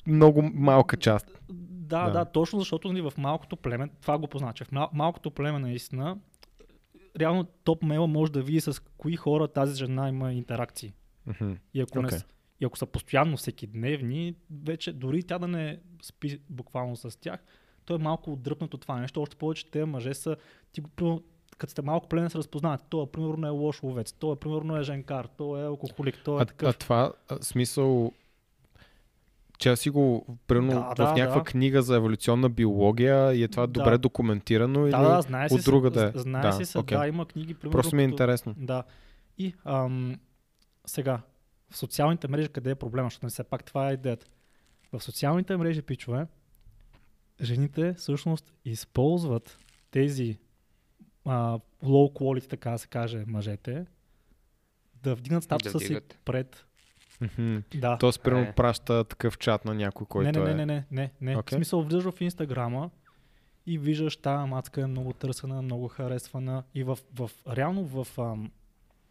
[0.08, 1.40] много малка част.
[1.50, 2.12] Да, Да.
[2.12, 6.18] да, точно защото нали, в малкото племе, това го познача, в мал, малкото племе наистина,
[7.20, 10.94] реално топ мейла може да види с кои хора тази жена има интеракции.
[11.28, 11.52] Мгм.
[11.74, 12.20] И ако, не, Окей.
[12.20, 12.26] с-
[12.62, 17.40] и ако са постоянно всеки дневни, вече дори тя да не спи буквално с тях,
[17.86, 19.22] то е малко отдръпнат от това нещо.
[19.22, 20.36] Още повече те мъже са,
[20.72, 20.82] ти
[21.58, 22.82] като сте малко племе се разпознават.
[22.90, 26.42] Той примерно е лош ловец, той примерно е женкар, той е алкохолик, той е А,
[26.42, 26.78] а такъв.
[26.78, 28.12] това а, смисъл,
[29.58, 31.44] че си го примерно Да, в да, някаква да.
[31.44, 33.72] книга за еволюционна биология и е това Да.
[33.74, 36.12] добре документирано или да, да, знае от друга да е?
[36.16, 36.98] знае Да, си се, окей.
[36.98, 37.72] да, има книги, примерно.
[37.72, 38.56] Просто ми е като- интересно.
[38.58, 38.84] Да.
[39.38, 40.16] И ам,
[40.86, 41.22] сега,
[41.70, 44.26] в социалните мрежи къде е проблема, защото не все пак това е идеята.
[44.94, 46.28] В социалните мрежи, пичове,
[47.42, 49.58] жените всъщност използват
[49.92, 50.38] тези
[51.26, 53.86] а, low quality, така да се каже, мъжете,
[55.04, 56.20] да вдигнат статуса си вдигат.
[56.26, 56.66] пред.
[57.22, 57.58] Мгм.
[57.76, 57.98] Да.
[57.98, 58.54] Тоест, примерно, Е.
[58.54, 60.56] праща такъв чат на някой, който не, не, е...
[60.56, 61.38] не, не, не, не.
[61.38, 61.56] Окей.
[61.56, 62.90] В смисъл, влизаш в Инстаграма
[63.66, 66.64] и виждаш тази мацка е много търсена, много харесвана.
[66.74, 68.52] И в, в реално в ам,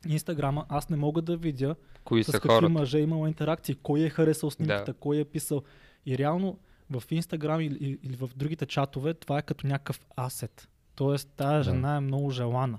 [0.07, 2.69] Инстаграма аз не мога да видя Кои с са какви хората?
[2.69, 4.99] мъже е имала интеракции, кой е харесал снимката, Да.
[4.99, 5.63] кой е писал.
[6.07, 6.59] И реално
[6.91, 10.69] в Инстаграм или, или, или в другите чатове това е като някакъв асет.
[10.95, 11.63] Тоест тази Да.
[11.65, 12.79] жена е много желана.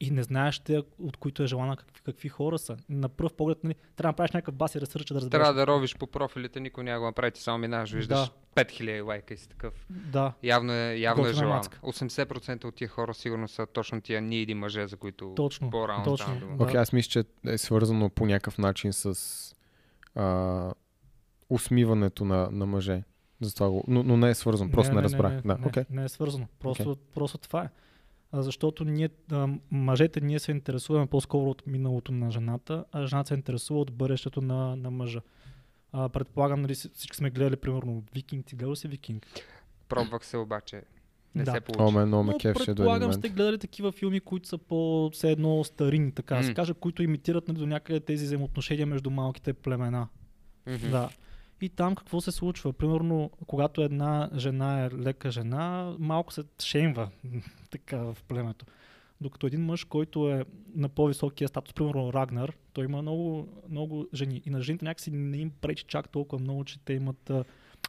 [0.00, 2.76] И не знаеш те, от които е желана какви, какви хора са.
[2.88, 5.30] На пръв поглед нали, трябва да направиш някакъв баси ресърч да разбереш.
[5.42, 8.64] Трябва да ровиш по профилите, никой няма го направи, ти само минаваш, виждаш Да.
[8.64, 9.86] 5000 лайка и си такъв.
[9.90, 11.54] Да, Явно е, явно е желано.
[11.54, 11.78] мацка.
[11.82, 16.40] 80% от тия хора сигурно са точно тия ниди мъже, за които Точно, по-рано точно.
[16.56, 16.64] Да.
[16.64, 19.14] Окей, аз мисля, че е свързано по някакъв начин с
[20.14, 20.72] а,
[21.50, 23.02] усмиването на, на мъже.
[23.40, 23.84] Затова го...
[23.88, 25.32] но, но не е свързано, просто не, разбрах.
[25.34, 25.84] Не, да, не, окей.
[25.90, 26.46] не е свързано.
[26.58, 27.68] Просто, просто това е.
[28.32, 33.28] А, защото ние, а, мъжете, ние се интересуваме по-скоро от миналото на жената, а жената
[33.28, 35.20] се интересува от бъдещето на, на мъжа.
[35.92, 38.46] А, предполагам, нали, си- всички сме гледали, примерно, Викинг.
[38.46, 39.26] Ти гледал си Викинг?
[39.88, 40.82] Пробвах се обаче.
[41.34, 41.52] Не Да.
[41.52, 41.94] се получи.
[41.94, 45.10] мен много ме Но кефеше до един предполагам, сте гледали такива филми, които са по
[45.12, 49.10] все едно старини, така да се каже, които имитират нали, до някъде тези взаимоотношения между
[49.10, 50.08] малките племена.
[50.66, 50.90] Мгм.
[50.90, 51.08] Да.
[51.60, 52.72] И там какво се случва?
[52.72, 57.08] Примерно, когато една жена е лека жена, малко се шеймва
[57.70, 58.66] така в племето.
[59.20, 60.44] Докато един мъж, който е
[60.74, 64.42] на по-високия статус, примерно Рагнар, той има много, много жени.
[64.46, 67.30] И на жените някакси не им пречи чак толкова много, че те имат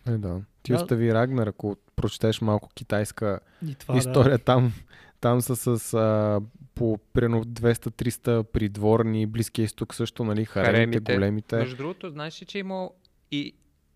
[0.08, 0.41] Е, да.
[0.63, 0.77] Ти Да.
[0.77, 4.73] остави Рагнар, ако прочетеш малко китайска и това история, там,
[5.21, 6.41] там са с а,
[6.75, 11.15] по примерно 200-300 придворни, Близкия изток също, нали, харемите, Харемите.
[11.15, 11.55] големите.
[11.58, 12.89] Между другото, знаеш ли, че има
[13.32, 13.54] и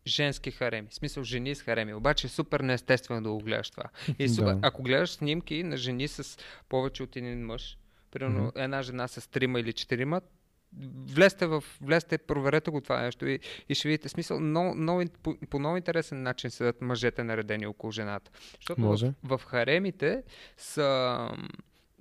[0.08, 0.88] женски хареми.
[0.92, 1.94] В смисъл жени с хареми.
[1.94, 3.84] Обаче е супер неестествено да го гледаш това.
[4.20, 4.60] И супер, Да.
[4.62, 6.38] ако гледаш снимки на жени с
[6.70, 7.78] повече от един мъж,
[8.12, 8.60] примерно Мгм.
[8.60, 10.22] една жена с трима или четирима,
[11.08, 14.40] влезте, в, влезте, проверете го това нещо и, и ще видите смисъл.
[14.40, 18.32] Но, но, по, по много интересен начин седат мъжете наредени около жената.
[18.56, 19.14] Защото Може.
[19.24, 20.24] в, в харемите
[20.58, 21.30] са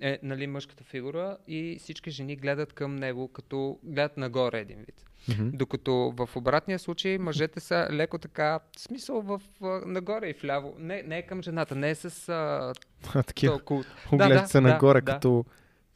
[0.01, 5.05] е, нали, мъжката фигура и всички жени гледат към него, като гледат нагоре един вид.
[5.29, 5.49] Мгм.
[5.53, 9.41] Докато в обратния случай мъжете са леко така, в смисъл в,
[9.85, 10.73] нагоре и вляво.
[10.79, 12.73] Не, не е към жената, не е с а,
[13.15, 13.53] А, такива.
[13.53, 13.83] толкова.
[14.11, 15.11] Оглеждат се да, нагоре, да.
[15.11, 15.45] като,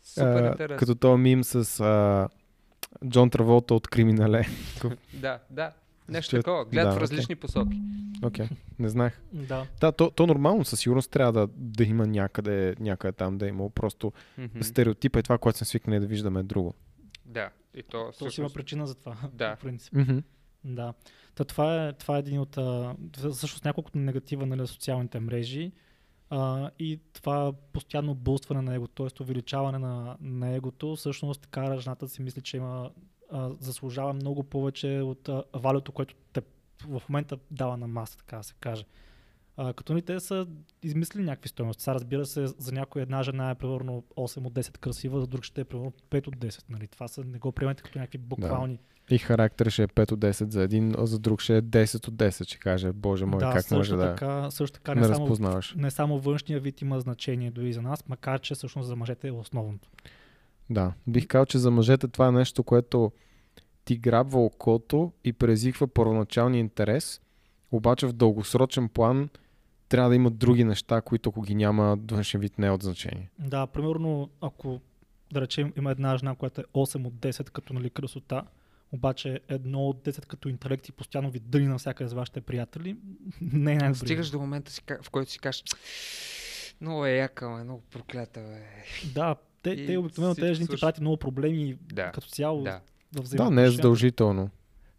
[0.03, 2.27] Супер а, като този мим с а,
[3.07, 4.45] Джон Траволта от Криминале.
[5.13, 5.71] Да, да.
[6.09, 6.65] Нещо Че- такова.
[6.65, 7.81] Гледат да, в различни посоки.
[8.23, 8.47] Окей,
[8.79, 9.19] не знаех.
[9.33, 9.65] Да.
[9.81, 13.69] Да, то, то нормално със сигурност трябва да, да има някъде, някъде там да има.
[13.69, 14.61] Просто Мгм.
[14.61, 16.73] стереотипа е това, което сме свикнали да виждаме е друго.
[17.27, 17.49] Да.
[17.73, 19.17] И то, То си има всъщност, причина за това.
[19.33, 19.55] Да.
[19.55, 19.93] В принцип.
[19.93, 20.23] Mm-hmm.
[20.63, 20.93] Да.
[21.35, 22.95] Та това, е, това е един от а,
[23.31, 25.71] всъщност няколкото негатива нали, на социалните мрежи
[26.29, 29.23] а, и това постоянно булстване на его, т.е.
[29.23, 32.91] увеличаване на, на егото, всъщност кара жената да си мисли, че има
[33.31, 36.41] а, заслужава много повече от а, валюто, което те
[36.87, 38.85] в момента дава на маса, така да се каже.
[39.59, 40.47] А, като ни те са
[40.83, 41.83] измислили някакви стоености.
[41.83, 45.43] Сега разбира се, за някоя една жена е примерно 8 от 10 красива, за друг
[45.43, 46.63] ще е примерно 5 от 10.
[46.69, 46.87] Нали?
[46.87, 50.51] Това са, не го приемайте като някакви буквални И характер ще е 5 от 10
[50.51, 52.47] за един, а за друг ще е 10 от 10.
[52.47, 55.91] Ще каже, боже мой, да, как може да така, също така не не, само, не
[55.91, 59.89] само външния вид има значение дори за нас, макар че всъщност за мъжете е основното.
[60.69, 63.11] Да, бих казал, че за мъжете това е нещо, което
[63.85, 67.21] ти грабва окото и презиква първоначалния интерес,
[67.71, 69.29] обаче в дългосрочен план
[69.89, 73.29] трябва да има други неща, които ако ги няма, външен вид не е от значение.
[73.39, 74.81] Да, примерно, ако
[75.31, 78.43] да речем има една жена, която е 8 от 10 като нали, красота,
[78.91, 82.97] обаче едно от 10 като интелект и постоянно ви дъни навсякъде с вашите приятели,
[83.41, 83.95] не е най-добре.
[83.97, 85.63] Стигаш до момента, си, в който си кажеш,
[86.81, 88.65] много е яка, ме, много проклята, бе.
[89.05, 92.11] Да, те, И те обикновено тези жени ти правят много проблеми Да.
[92.11, 92.81] като цяло Да.
[93.13, 94.49] в Да, не е задължително.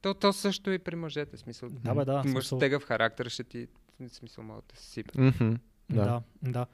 [0.03, 1.69] То, то също и при мъжете, в смисъл.
[1.71, 2.17] Да, бе, да.
[2.17, 3.67] Мъж смисъл- с тегъв характер ще ти,
[4.01, 5.21] в смисъл, малко да се сипе.
[5.21, 5.55] Мгм,
[5.91, 6.05] Да.
[6.05, 6.67] Да, да.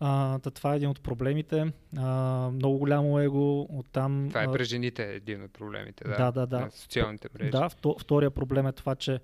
[0.00, 1.72] А, та това е един от проблемите.
[1.96, 4.26] А, много голямо его, оттам...
[4.28, 6.16] Това е при жените един от проблемите, да.
[6.16, 6.60] Да, да, да.
[6.60, 7.50] На социалните мрежи.
[7.50, 9.20] Да, вто, втория проблем е това, че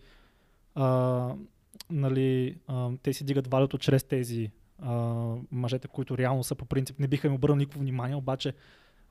[0.74, 1.34] а,
[1.90, 4.94] нали, а, те си дигат валюто чрез тези а,
[5.50, 8.54] мъжете, които реално са по принцип, не биха им обърнали никакво внимание, обаче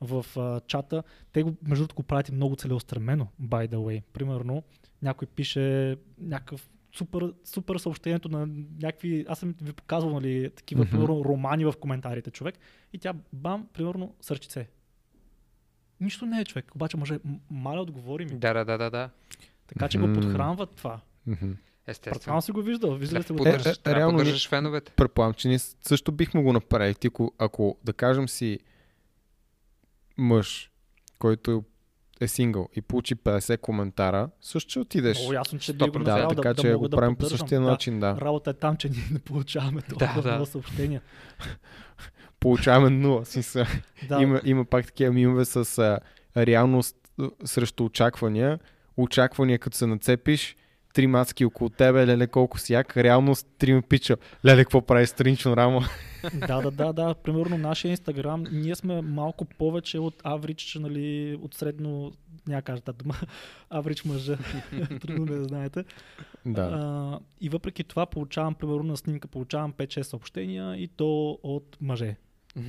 [0.02, 4.04] в а, чата, те го, между другото го правят и много целеустремено, by the way.
[4.14, 4.64] Примерно,
[5.02, 8.48] някой пише някакъв супер, супер съобщението на
[8.82, 12.56] някакви, аз съм ви показвал, нали, такива, примерно, романи в коментарите, човек,
[12.94, 14.70] и тя, бам, примерно, сърчице.
[16.00, 17.20] Нищо не е човек, обаче може,
[17.52, 18.32] маля отговори ми.
[18.32, 19.10] Да, да, да, да, да.
[19.68, 20.22] Така че го Мгм.
[20.22, 21.02] подхранват това.
[21.28, 21.52] Мгм.
[21.88, 22.14] Естествено.
[22.14, 22.96] Предполагам си го виждал.
[22.96, 23.48] Виждали сте да го.
[23.48, 24.92] Е, е, трябва да реално поддържаш феновете.
[24.92, 26.96] Предполагам, че ние също бихме го направили.
[26.96, 28.60] Ти, ако, ако да кажем си
[30.18, 30.72] мъж,
[31.20, 31.64] който
[32.22, 35.20] е сингъл и получи 50 коментара, също ще отидеш.
[35.20, 36.04] Много ясно, че би го 100%.
[36.04, 37.68] да, така да, че да го да правим по същия да.
[37.68, 38.18] начин, да.
[38.22, 40.30] Работа е там, че ние не получаваме толкова да.
[40.30, 41.02] много съобщения.
[42.40, 43.24] Получаваме нула.
[44.10, 46.00] Да, Има, има пак такива мимове с а,
[46.38, 46.96] реалност
[47.46, 48.60] срещу очаквания.
[48.98, 50.56] Очаквания, като се нацепиш,
[50.94, 54.18] три маски около тебе, леле колко си як, реалност три ме пича.
[54.46, 55.82] Леле, какво прави странично рамо?
[56.48, 57.14] да, да, да, да.
[57.14, 62.12] Примерно нашия инстаграм, ние сме малко повече от аврич, нали, от средно,
[62.48, 63.16] няма кажа тази дума,
[63.70, 64.38] аврич мъжа.
[65.02, 65.86] Трудно да знаете.
[66.46, 66.62] да.
[66.62, 72.16] А, и въпреки това получавам, примерно на снимка, получавам 5-6 съобщения и то от мъже.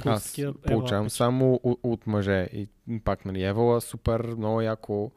[0.05, 2.49] Аз ева, получавам само от, от мъже.
[2.53, 2.69] И
[3.05, 5.11] пак, нали, Евала, супер, много яко.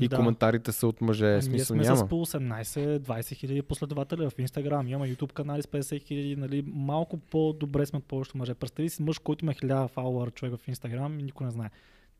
[0.00, 0.16] И Да.
[0.16, 1.26] коментарите са от мъже.
[1.26, 1.96] А ние Смисъл сме няма.
[1.96, 7.16] с по 18-20 хиляди последователи в Инстаграм, имаме YouTube канали с 50 хиляди, нали, малко
[7.16, 8.54] по-добре сме от повечето мъже.
[8.54, 11.70] Представи си мъж, който има 1000 фалуара човек в Инстаграм и никой не знае.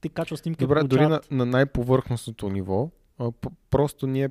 [0.00, 3.30] Ти качва снимки, Добре, дори на, на най-повърхностното ниво, а,
[3.70, 4.28] просто ние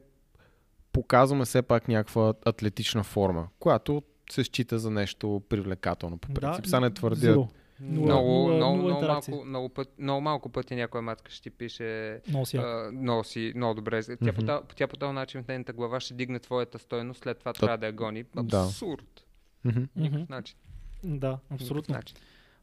[0.92, 6.18] показваме все пак някаква атлетична форма, която се счита за нещо привлекателно.
[6.18, 7.20] По принцип, сега не твърдя.
[7.20, 7.48] зеро.
[7.82, 11.44] Нула- много, нула- много, нула много, малко, много, път, много малко пъти някоя матка ще
[11.44, 12.58] ти пише Много си.
[12.58, 12.68] яко.
[12.68, 14.04] а, много си, много добре.
[14.04, 14.46] Тя, по, Мгм.
[14.46, 17.78] та- тя по този начин в нейната глава ще дигне твоята стойност, след това трябва
[17.78, 18.24] да я гони.
[18.36, 18.58] да.
[18.58, 19.26] Абсурд.
[19.66, 19.84] Мгм.
[19.96, 20.58] Никакъв начин.
[21.04, 21.96] Да, абсолютно.
[21.96, 22.18] начин.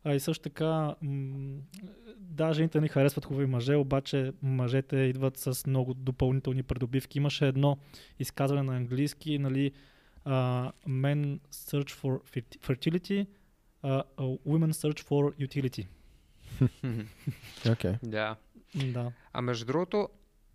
[0.05, 1.59] А и също така, м-
[2.19, 7.19] да, жените ни харесват хубави мъже, обаче мъжете идват с много допълнителни придобивки.
[7.19, 7.77] Имаше едно
[8.19, 9.73] изказване на английски, нали,
[10.27, 13.27] uh, men search for ferti- fertility,
[13.87, 14.03] uh,
[14.47, 15.87] women search for utility.
[17.73, 17.95] Окей.
[18.03, 18.37] Да.
[18.75, 19.13] Да.
[19.33, 20.09] А между другото,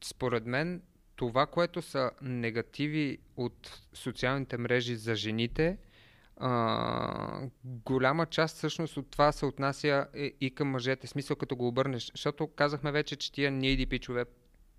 [0.04, 0.82] според мен,
[1.16, 5.78] това, което са негативи от социалните мрежи за жените,
[6.38, 11.08] а, голяма част всъщност от това се отнася и, и към мъжете.
[11.08, 12.12] Смисъл като го обърнеш.
[12.12, 14.26] Защото казахме вече, че тия неиди пичове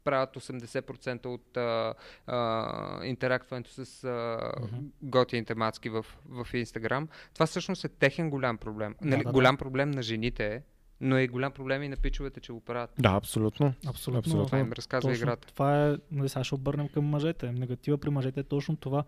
[0.05, 1.95] правят 80% от а,
[2.27, 4.87] а, интерактването с а, Мгм.
[5.03, 7.09] готините мацки в, в Инстаграм.
[7.35, 8.95] Това всъщност е техен голям проблем.
[9.03, 9.33] Да, Нали, да, да.
[9.33, 10.63] голям проблем на жените е,
[11.01, 12.91] но е голям проблем и на пичовете, че го правят.
[12.99, 13.75] Да, абсолютно.
[13.87, 14.19] Абсолютно.
[14.19, 14.47] Абсолютно.
[14.47, 15.49] Това им разказва Точно играта.
[15.49, 17.53] Това е, нали, сега ще обърнем към мъжете.
[17.53, 19.05] Негатива при мъжете е точно това,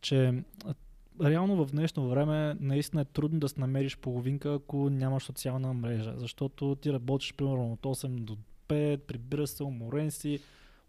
[0.00, 0.42] че
[1.24, 6.14] реално в днешно време наистина е трудно да си намериш половинка, ако нямаш социална мрежа.
[6.16, 8.36] Защото ти работиш примерно от 8 до
[8.70, 10.40] 5, прибираш се, уморен си,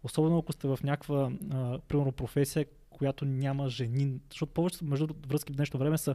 [0.04, 4.20] Особено ако сте в някаква, а, примерно, професия, която няма жени.
[4.30, 6.14] Защото повечето между връзки в днешно време са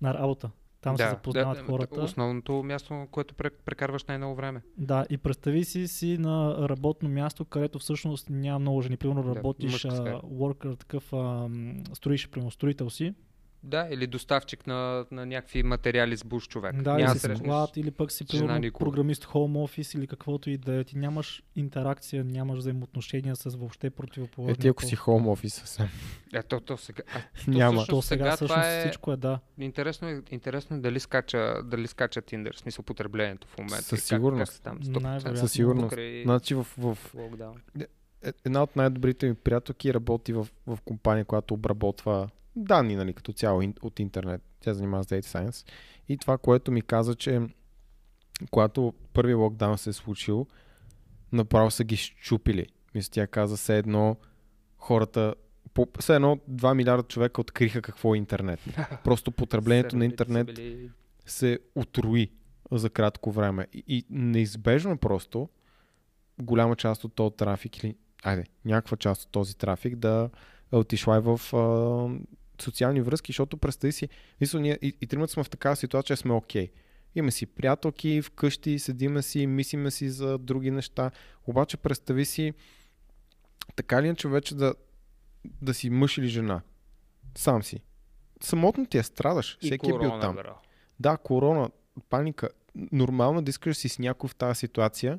[0.00, 0.50] на работа.
[0.80, 2.02] Там се запознават хората.
[2.02, 4.62] Основното място, което пре- прекарваш най-много време.
[4.78, 8.96] Да, и представи си си на работно място, където всъщност няма много жени.
[8.96, 9.88] Примерно Да, работиш а,
[10.22, 11.48] worker, такъв а,
[11.94, 13.14] строиш, примерно строител си.
[13.66, 16.76] Да, или доставчик на, на някакви материали с буш човек.
[16.76, 19.32] Да, Няма или си склад, или пък си примерно програмист home
[19.66, 20.84] office или каквото и да е.
[20.84, 24.52] Ти нямаш интеракция, нямаш взаимоотношения с въобще противоположния.
[24.52, 25.88] Е, ти ако си хоум офис съвсем.
[26.34, 27.72] Е, то, то сега, а, Няма.
[27.72, 29.38] всъщност То сега, сега всъщност това е- всичко е да.
[29.58, 33.82] интересно, е, интересно е дали скача, дали скача Tinder, в смисъл потреблението в момента.
[33.82, 34.62] Със как- сигурност.
[34.62, 34.90] Как, се
[35.20, 35.36] там.
[35.36, 35.88] Със сигурност.
[35.88, 37.56] Покрай Значи в, в локдаун.
[37.80, 37.86] е-
[38.44, 43.62] една от най-добрите ми приятелки работи в, в компания, която обработва данни нали, като цяло
[43.82, 44.42] от интернет.
[44.60, 45.68] Тя занимава с Data Science.
[46.08, 47.40] И това, което ми каза, че
[48.50, 50.46] когато първият локдаун се е случил,
[51.32, 52.66] направо са ги щупили.
[52.94, 54.16] Мисля, тя каза все едно
[54.78, 55.34] хората,
[55.74, 58.60] по, все едно 2 милиарда човека откриха какво е интернет.
[59.04, 60.90] Просто потреблението на интернет били-
[61.26, 62.30] се отруи
[62.72, 63.66] за кратко време.
[63.72, 65.48] И, и неизбежно просто
[66.40, 70.30] голяма част от този трафик или айде, някаква част от този трафик да
[70.72, 71.58] е отишла и в а,
[72.62, 74.08] социални връзки, защото представи си,
[74.40, 76.70] мисля, ние и, и тримата сме в такава ситуация, сме окей.
[77.14, 81.10] Имаме си приятелки, вкъщи, седиме си, мислиме си за други неща.
[81.46, 82.52] Обаче представи си
[83.76, 84.74] така ли иначе вече да,
[85.62, 86.60] да си мъж или жена.
[87.34, 87.82] Сам си.
[88.40, 89.58] Самотно ти е страдаш.
[89.62, 90.36] И Всеки е бил корона, там.
[90.36, 90.54] бро.
[91.00, 91.70] Да, корона,
[92.10, 92.48] паника.
[92.92, 95.18] Нормално е да искаш си с някой в тази ситуация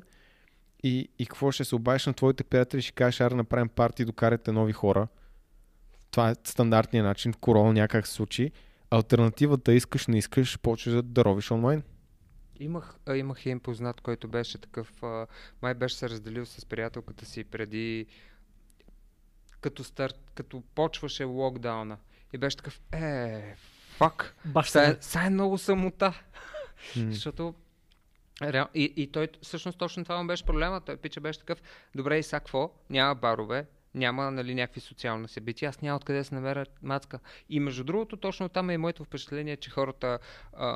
[0.82, 4.52] и, и какво ще се обадиш на твоите приятели, ще кажеш, ара направим парти, докарате
[4.52, 5.08] нови хора.
[6.10, 7.32] Това е стандартният начин.
[7.32, 8.52] В корона някак се случи.
[8.90, 11.82] Альтернативата искаш, не искаш, почваш да даровиш онлайн.
[12.60, 15.26] Имах, а, имах един познат, който беше такъв, а,
[15.62, 18.06] май беше се разделил с приятелката си преди,
[19.60, 21.98] като старт, като почваше локдауна.
[22.32, 23.54] И беше такъв, е,
[23.96, 24.98] фак, Баш сега, сега.
[25.00, 26.22] сега е много самота.
[26.96, 27.54] Защото
[28.42, 30.80] реал, и, и той всъщност точно това му беше проблема.
[30.80, 31.62] Той пича беше такъв,
[31.94, 32.70] добре и сега какво?
[32.90, 37.18] Няма барове, няма нали, някакви социални събития, аз няма откъде да се намеря мацка.
[37.48, 40.18] И между другото, точно там е моето впечатление, че хората
[40.52, 40.68] а,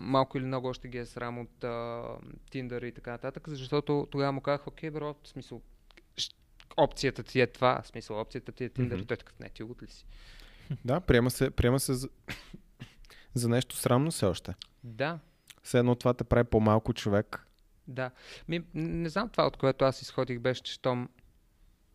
[0.00, 2.02] малко или много още ги е срам от а,
[2.52, 5.62] Tinder и така нататък, защото тогава му казах, окей, бро, в смисъл,
[6.76, 9.48] опцията ти е това, в смисъл, опцията ти е Tinder, и той е такъв, не,
[9.48, 10.06] ти ли си?
[10.84, 12.08] Да, приема се, приема се за,
[13.34, 14.54] за нещо срамно все още.
[14.84, 15.18] Да,
[15.62, 17.46] Все едно това те прави по-малко човек.
[17.88, 18.10] Да.
[18.48, 21.08] Ми, не знам това, от което аз изходих, беше, че щом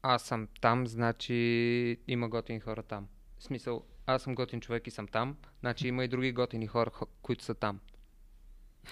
[0.04, 3.08] аз съм там, значи има готини хора там.
[3.38, 6.90] В смисъл, аз съм готин човек и съм там, значи има и други готини хора,
[6.90, 7.80] хо- които са там.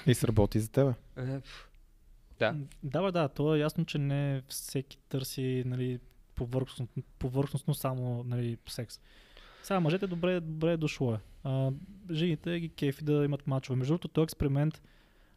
[0.07, 0.93] И сработи за тебе.
[1.17, 1.41] Е,
[2.39, 2.55] да.
[2.83, 5.99] Да, бе, да, то е ясно, че не всеки търси нали,
[6.35, 6.87] повърхностно,
[7.19, 8.99] повърхностно само нали, секс.
[9.63, 11.19] Сега мъжете добре, добре е дошло е.
[11.43, 11.71] А,
[12.11, 13.77] жените ги кефи да имат мачове.
[13.77, 14.81] Между другото, този експеримент,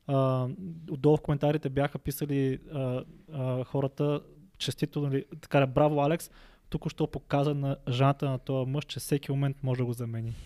[0.06, 0.48] а,
[0.90, 4.22] отдолу в коментарите бяха писали а, а, хората,
[4.58, 6.30] честито, нали, така браво Алекс,
[6.68, 10.34] тук що показа на жената на този мъж, че всеки момент може да го замени.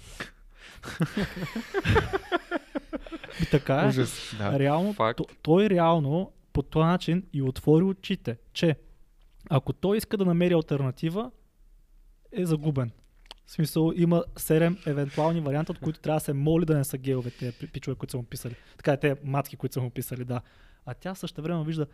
[3.42, 3.88] И така е.
[3.88, 4.34] Ужас.
[4.38, 4.58] Да.
[4.58, 5.16] Реално, Факт.
[5.16, 8.76] то, той реално по този начин и отвори очите, че
[9.50, 11.30] ако той иска да намери альтернатива,
[12.32, 12.90] е загубен.
[13.46, 16.98] В смисъл има 7 евентуални варианта, от които трябва да се моли да не са
[16.98, 17.30] геове,
[17.72, 18.54] пичове, които са му писали.
[18.76, 20.40] Така е, те матки, които са му писали, да.
[20.86, 21.86] А тя също време вижда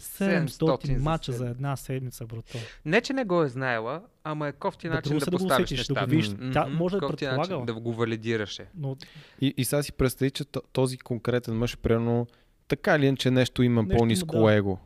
[0.00, 2.58] 700, 700 за мача за една седмица, брато.
[2.84, 5.42] Не, че не го е знаела, ама е кофти Бе, начин да се да го
[5.42, 6.28] поставиш усетиш, да го видиш.
[6.52, 7.66] Тя Мгм, може да е предполагала.
[7.66, 8.66] Да го валидираше.
[8.74, 8.96] Но
[9.40, 12.26] И, и сега си представи, че този конкретен мъж, примерно,
[12.68, 14.54] така или иначе нещо има Нещо по-низко да.
[14.54, 14.78] его.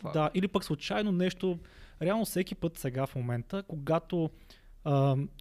[0.00, 0.12] Фак.
[0.12, 1.58] Да, или пък случайно нещо,
[2.02, 4.30] реално всеки път сега в момента, когато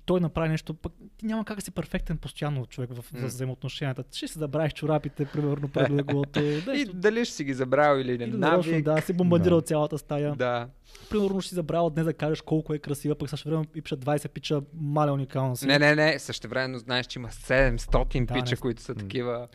[0.06, 3.26] той направи нещо, пък ти няма как да си перфектен постоянно човек в, в М.
[3.26, 4.04] взаимоотношенията.
[4.12, 6.40] Ще си забравиш чорапите, примерно, пред леглото.
[6.44, 8.24] И нещо, дали ще си ги забравил или не.
[8.24, 8.86] или нарочно, навик.
[8.86, 9.66] да, си бомбардирал Да.
[9.66, 10.36] цялата стая.
[10.36, 10.68] Да.
[11.10, 13.98] Примерно ще си забравил днес да кажеш колко е красива, пък също време и пиша
[13.98, 15.66] 20 пича маля уникална си.
[15.68, 19.48] Не, не, не, същевременно знаеш, че има 700 Да, пича, не- които са такива.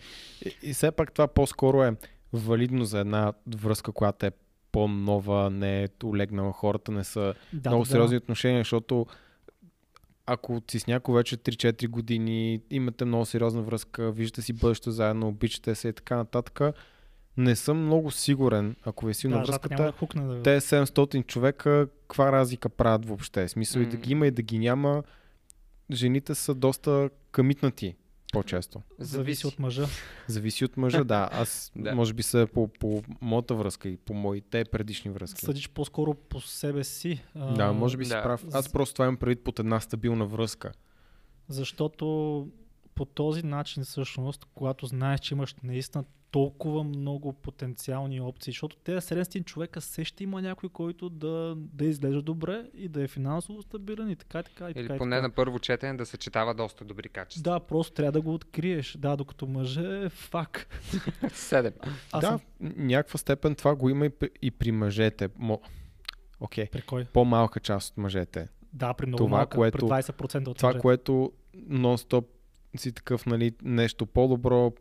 [0.45, 1.95] И, и все пак това по-скоро е
[2.33, 4.31] валидно за една връзка, която е
[4.73, 9.07] по-нова, не е улегнала, хората не са да, много да, сериозни отношения, защото
[10.27, 15.29] ако си с някой вече 3-4 години, имате много сериозна връзка, виждате си бъдеще заедно,
[15.29, 16.61] обичате се и така нататък,
[17.37, 20.43] не съм много сигурен, ако ви е силна да, връзката, да хукне да...
[20.43, 23.49] те 700 човека, каква разлика правят въобще?
[23.49, 25.03] Смисъл и да ги има и да ги няма,
[25.93, 27.97] жените са доста къмитнати
[28.37, 28.83] по-често?
[28.99, 29.87] Зависи от мъжа.
[30.27, 31.29] Зависи от мъжа, да.
[31.33, 31.95] Аз Да.
[31.95, 35.41] може би са по, по моята връзка и по моите предишни връзки.
[35.41, 37.23] Съдиш по-скоро по себе си.
[37.35, 38.23] а, Да, може би си да.
[38.23, 38.45] прав.
[38.53, 40.73] Аз просто това имам предвид под една стабилна връзка.
[41.49, 42.49] Защото
[42.97, 48.93] по този начин всъщност, когато знаеш, че имаш наистина толкова много потенциални опции, защото те
[48.93, 53.63] 700 човека се ще има някой, който да, да изглежда добре и да е финансово
[53.63, 54.81] стабилен и така, и така, и така.
[54.83, 55.23] Или и поне така.
[55.23, 57.53] на първо четене да съчетава доста добри качества.
[57.53, 58.97] Да, просто трябва да го откриеш.
[58.97, 60.69] Да, докато мъже е фак.
[61.33, 61.73] Седем.
[62.13, 65.29] Аз да, съм някаква степен това го има и, при- и при мъжете.
[65.39, 65.61] Мо...
[66.41, 67.05] Окей, при кой?
[67.05, 68.49] по-малка част от мъжете.
[68.73, 70.83] Да, при много Това, малка, което- при 20% от Това, мъжете.
[70.83, 72.25] което нон-стоп
[72.79, 74.73] си такъв, нали, нещо по-добро,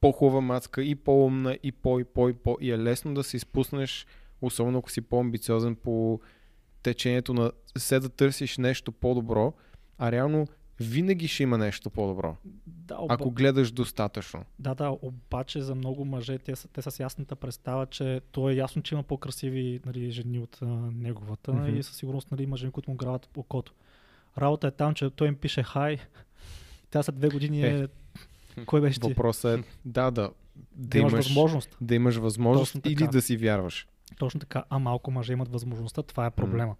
[0.00, 2.58] по-хубава мацка и по-умна, и по, и по, и по.
[2.60, 4.06] И е лесно да се изпуснеш,
[4.42, 6.20] особено ако си по-амбициозен по
[6.82, 9.52] течението на се да търсиш нещо по-добро,
[9.98, 10.46] а реално
[10.80, 13.14] винаги ще има нещо по-добро, Да, оба...
[13.14, 14.44] ако гледаш достатъчно.
[14.58, 18.50] Да, да, обаче за много мъже те са, те са с ясната представа, че то
[18.50, 21.76] е ясно, че има по-красиви нали, жени от а, неговата Мгм.
[21.76, 23.74] и със сигурност нали, има жени, които му грават окото.
[24.38, 25.98] Работа е там, че той им пише хай,
[26.94, 27.88] тя след две години е...
[28.56, 29.08] Е, Кой беше ти?
[29.08, 30.30] Въпросът е да, да,
[30.72, 31.76] Да имаш възможност.
[31.80, 33.86] да имаш възможност или да си вярваш.
[34.18, 36.76] Точно така, а малко мъже имат възможността, това е проблема.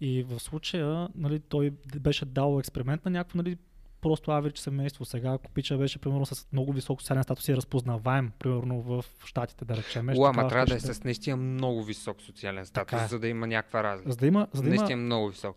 [0.00, 3.56] И в случая, нали, той беше дал експеримент на някакво, нали,
[4.02, 5.04] просто аврич семейство.
[5.04, 9.04] Сега, ако пича беше, примерно, с много висок социален статус и е разпознаваем, примерно в
[9.24, 10.08] Штатите, да речем.
[10.16, 13.08] Уа, ама трябва да е с наистина много висок социален статус, Така е.
[13.08, 14.10] за да има някаква разлика.
[14.12, 15.56] За да има, за да има, Наистина много висок.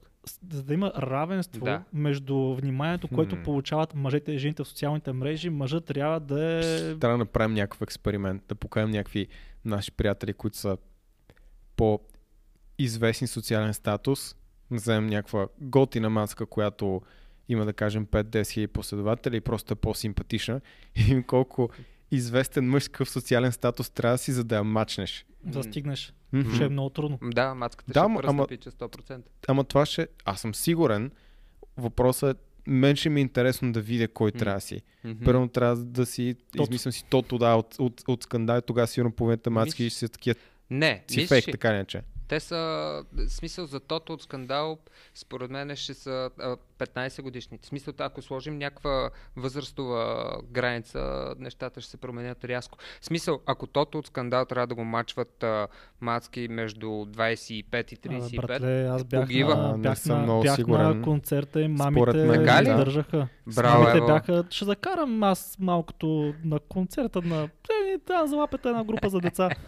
[0.52, 1.84] за да има равенство Да.
[1.94, 3.42] между вниманието, което Хм.
[3.44, 6.62] получават мъжете и жените в социалните мрежи, мъжът трябва да е...
[7.00, 9.28] Трябва да направим някакъв експеримент, да покажем някакви
[9.66, 10.78] наши приятели, които са
[11.76, 14.36] по-известни социален статус,
[14.72, 17.02] да вземем някаква готина маска, която
[17.50, 20.62] има да кажем 5-10 хиляди последователи и просто е по-симпатична
[20.98, 21.70] и им колко
[22.12, 25.26] известен мъж какъв социален статус трябва да си, за да я мачнеш.
[25.44, 26.14] да стигнеш.
[26.34, 26.54] Мгм.
[26.54, 27.20] Ще е много трудно.
[27.24, 29.22] Да, мацката Да, ще ама- пича 100%.
[29.48, 30.08] Ама това ще...
[30.26, 31.12] Аз съм сигурен.
[31.78, 34.40] Въпросът е, мен ще ми е интересно да видя кой М.
[34.40, 34.82] трябва да си.
[35.26, 39.50] Първо трябва да си, измислям си тото, да, от, от, от скандал, тогава сигурно половината
[39.50, 40.36] мацки Мисля- ще са такива
[40.70, 42.02] Не, си фейк, така иначе.
[42.28, 44.78] Те са, смисъл за тото от скандал,
[45.14, 47.58] според мен ще са а, 15 годишни.
[47.58, 51.00] В смисъл, ако сложим някаква възрастова граница,
[51.40, 52.78] нещата ще се променят рязко.
[53.02, 55.68] В смисъл, ако тото от скандал трябва да го мачват а,
[56.02, 59.56] мацки между 25 и А, 35, братле, аз бях, погива.
[59.56, 60.98] на, А, не бях, съм на, много бях сигурен.
[60.98, 62.66] на концерта и мамите Според мен, Така ли?
[62.66, 62.76] да.
[62.78, 63.28] държаха.
[63.56, 64.08] Браво, мамите Ево.
[64.08, 67.44] бяха, ще закарам аз малкото на концерта на...
[67.44, 69.50] Е, да, залапете една група за деца.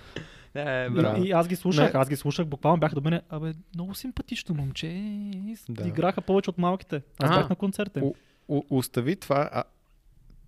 [0.57, 1.23] е, браво.
[1.23, 1.99] И, и аз ги слушах, Не.
[1.99, 4.87] аз ги слушах, буквално бях до мене, абе, много симпатично момче.
[5.55, 5.87] С- Да.
[5.87, 7.01] Играха повече от малките.
[7.19, 7.35] Аз А.
[7.35, 8.01] бях на концерта.
[8.69, 9.63] остави това, а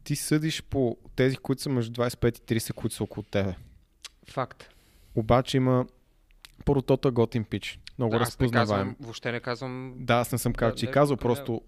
[0.04, 3.56] ти съдиш по тези, които са между 25 и 30, които са около тебе.
[4.30, 4.70] Факт.
[5.16, 5.86] Обаче има
[6.66, 7.80] първо е готин пич.
[7.98, 8.68] Много не разпознаваем.
[8.88, 11.20] казвам, въобще не казвам Да, аз не съм казал, Да, че не, казал, не.
[11.20, 11.62] просто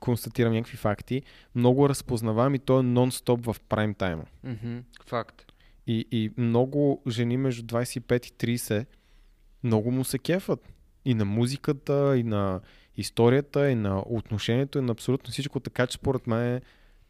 [0.00, 1.22] констатирам някакви факти.
[1.54, 4.24] Много разпознаваем и то е нон-стоп в прайм тайма.
[4.44, 5.42] Мгм, факт.
[5.86, 8.86] И, и много жени между 25 и 30
[9.64, 10.72] много му се кефат.
[11.04, 12.60] И на музиката, и на
[12.96, 15.60] историята, и на отношението, и на абсолютно всичко.
[15.60, 16.60] Така че според мен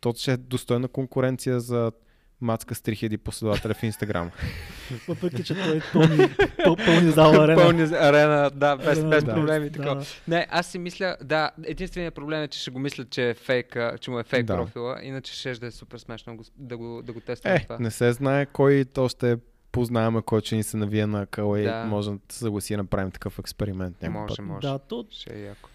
[0.00, 1.92] то ще е достойна конкуренция за
[2.40, 4.30] мацка с 3000 последователя в Инстаграм.
[5.08, 6.28] Въпреки, че той пълни,
[6.64, 7.62] пъл, пълни зала арена.
[7.62, 9.34] Пълни арена, да, без, Арена, без да.
[9.34, 9.70] проблеми.
[9.70, 10.02] Да.
[10.28, 13.76] Не, аз си мисля, да, единственият проблем е, че ще го мислят, че е фейк,
[14.00, 14.56] че му е фейк Да.
[14.56, 17.76] профила, иначе ще да е супер смешно да го, да го тестваме Е, това.
[17.80, 19.36] не се знае кой то ще
[19.72, 21.84] познаваме, кой ще ни се навие на къла и Да.
[21.84, 23.96] може да се съгласи да направим такъв експеримент.
[24.02, 24.46] Може, път.
[24.46, 24.66] може.
[24.68, 25.68] Да, то, Ще е яко.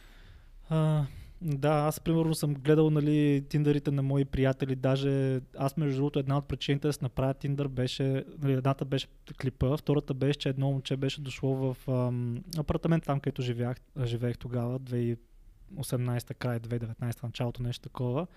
[0.70, 1.04] а,
[1.42, 4.76] да, аз примерно съм гледал нали, тиндърите на мои приятели.
[4.76, 9.08] Даже аз между другото една от причините да се направя тиндър беше, нали, едната беше
[9.42, 14.38] клипа, втората беше, че едно момче беше дошло в ам, апартамент там, където живеех, живеех
[14.38, 18.28] тогава, 2018 край, 2019 началото, нещо такова.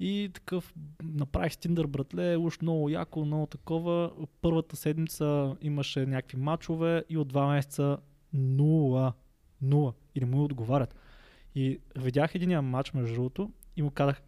[0.00, 4.10] И такъв направих Tinder, братле, уж много яко, много такова.
[4.40, 7.98] Първата седмица имаше някакви мачове и от два месеца
[8.32, 9.12] нула.
[9.62, 9.92] Нула.
[10.14, 10.94] И не му отговарят.
[11.54, 14.22] И видях единия матч, между другото, и му казах,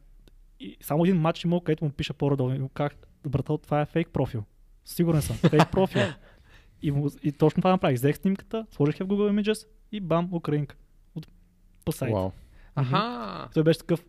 [0.61, 2.51] и само един матч имал, където му пише по-родо.
[2.51, 2.93] И му казах,
[3.27, 4.45] брател, това е фейк профил.
[4.85, 6.03] Сигурен съм, фейк профил.
[6.83, 7.97] и, му, и точно това направих.
[7.97, 10.77] Взех снимката, сложих я в Google Images и бам, украинка.
[11.15, 11.27] От
[11.85, 11.93] по.
[12.03, 12.31] Вау.
[12.75, 13.49] Аха!
[13.55, 14.05] Той беше такъв,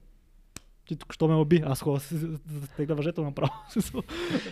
[0.88, 2.38] ти тук що ме оби, аз хора си да
[2.68, 3.52] тегля въжето направо.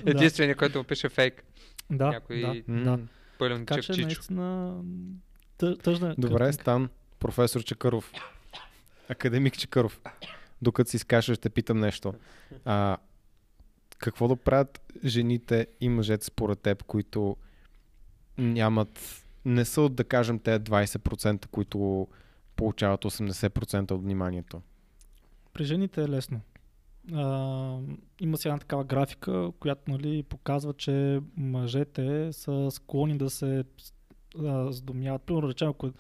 [0.05, 1.43] Единственият, който му пише фейк.
[1.91, 2.83] да, някой- да, М.
[2.83, 2.99] да.
[3.39, 4.75] Пълен Така че наистина
[5.59, 6.53] тъ- тъжна е Добре, картинка.
[6.53, 6.89] Стан,
[7.19, 8.11] професор Чакъров.
[9.13, 10.01] Академик Чакъров.
[10.61, 12.13] докато си изкашваш, ще питам нещо.
[12.65, 12.97] А,
[13.97, 17.37] какво да правят жените и мъжете според теб, които
[18.37, 22.07] нямат, не са от, да кажем, те 20%, които
[22.55, 24.61] получават 80% от вниманието?
[25.53, 26.41] При жените е лесно.
[27.13, 27.77] А,
[28.19, 33.63] има си една такава графика, която нали, показва, че мъжете са склонни да се
[34.39, 35.21] а, задумяват.
[35.21, 35.91] Примерно, речем, ако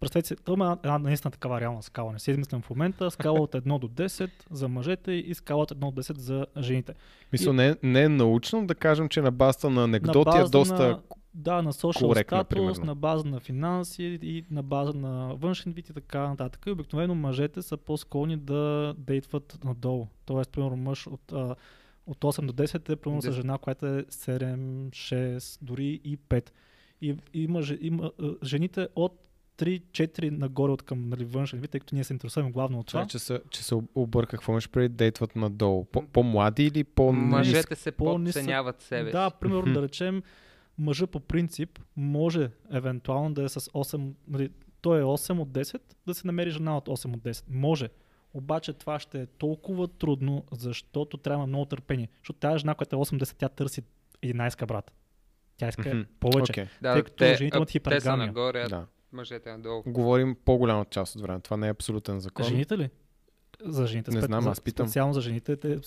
[0.00, 2.12] Представете си, това има една наистина такава реална скала.
[2.12, 3.10] Не си измислям в момента.
[3.10, 6.94] Скала от 1 до 10 за мъжете и скала от 1 до 10 за жените.
[7.32, 10.44] Мисля, не, е- не е научно да кажем, че на базата на анекдоти на е
[10.44, 10.88] доста...
[10.88, 11.00] На,
[11.34, 12.84] да, на social коректна, статус, примерно.
[12.84, 16.62] на база на финанси и на база на външен вид и така нататък.
[16.66, 20.06] И обикновено мъжете са по-склонни да дейтват надолу.
[20.24, 21.54] Тоест, примерно мъж от, а,
[22.06, 26.50] от 8 до 10 е примерно с жена, която е 7, 6, дори и 5.
[27.02, 29.22] И има, же- има а, жените от
[29.58, 33.00] 3-4 нагоре от към нали, външен вид, тъй като ние се интересуваме главно от това.
[33.00, 35.84] Това, че, се, че се обърках, какво имаш преди дейтват надолу?
[35.84, 39.36] По, по-млади или по Мъжете се подценяват себе Да, си.
[39.40, 39.72] примерно Мгм.
[39.72, 40.22] да речем,
[40.78, 44.50] мъжа по принцип може евентуално да е с 8, нали,
[44.80, 47.44] той е 8 от 10, да се намери жена от 8 от 10.
[47.50, 47.88] Може.
[48.34, 52.08] Обаче това ще е толкова трудно, защото трябва много търпение.
[52.18, 53.82] Защото тази жена, която е 80, тя търси
[54.22, 54.92] 11 брат.
[55.56, 56.00] Тя иска Мгм.
[56.20, 56.68] повече.
[56.82, 58.26] Да, тъй като те, жените имат а, те са хипергамия.
[58.26, 58.86] нагоре, да.
[59.12, 59.82] Мъжете надолу.
[59.86, 61.40] Говорим по-голяма част от време.
[61.40, 62.46] Това не е абсолютен закон.
[62.46, 62.90] Жените ли?
[63.62, 64.10] За жените.
[64.10, 64.86] Не спе- знам, за- аз питам.
[64.86, 65.56] Специално за жените.
[65.56, 65.78] Те,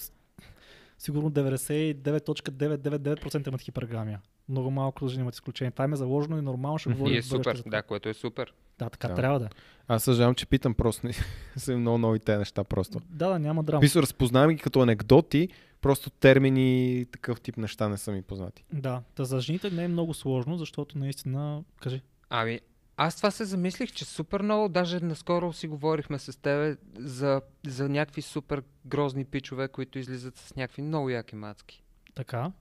[0.97, 4.21] сигурно 99,999% имат хипергамия.
[4.49, 5.71] Много малко жени имат изключение.
[5.71, 7.13] Това им е заложено и нормално ще говорим.
[7.13, 8.53] И е супер, да, което е супер.
[8.79, 9.15] Да, така Да.
[9.15, 9.49] трябва да.
[9.87, 11.07] Аз съжалявам, че питам просто.
[11.07, 11.13] не-
[11.57, 12.99] са много нови те неща просто.
[13.01, 13.81] Да, да, няма драма.
[13.81, 15.49] Мисля, разпознавам ги като анекдоти,
[15.81, 18.63] просто термини и такъв тип неща не са ми познати.
[18.73, 22.01] Да, та за жените не е много сложно, защото наистина, кажи,
[22.31, 22.59] Ами,
[22.99, 27.89] аз това се замислих, че супер много, даже наскоро си говорихме с тебе за, за
[27.89, 31.83] някакви супер грозни пичове, които излизат с някакви много яки мацки.
[32.15, 32.51] така.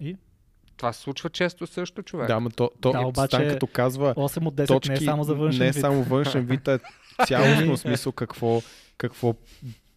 [0.00, 0.16] И
[0.76, 2.26] Това се случва често също, човек.
[2.26, 4.96] Да, ама то, то Да, да, обаче- Стан като казва 8 от 10 точки, не
[4.96, 5.80] е само за външен не е вид.
[5.80, 6.78] само външен вид, а е
[7.26, 8.62] цялостно смисъл какво,
[8.98, 9.34] какво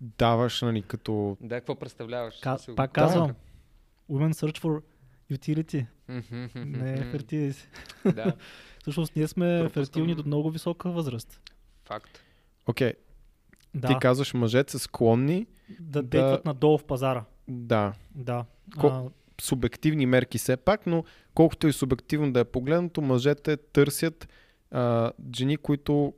[0.02, 1.38] даваш, нали, като...
[1.42, 2.36] Да, какво представляваш?
[2.36, 3.32] Ка- го пак казвам,
[4.12, 4.82] women search for
[5.32, 5.86] utility,
[6.56, 7.18] не мгм.
[7.18, 7.56] fertility.
[8.06, 8.34] Да,
[8.82, 9.84] Всъщност ние сме Пропускам.
[9.84, 11.42] фертилни до много висока възраст.
[11.86, 12.20] факт.
[12.68, 12.94] Окей,
[13.76, 17.24] Да, ти казваш мъжете са склонни, да да- дейтват надолу в пазара.
[17.48, 18.46] да, Да.
[18.78, 19.12] Ко-
[19.42, 21.04] субективни мерки все пак, но
[21.34, 24.28] колкото и субективно да е погледнато, мъжете търсят
[24.72, 26.14] а, жени, които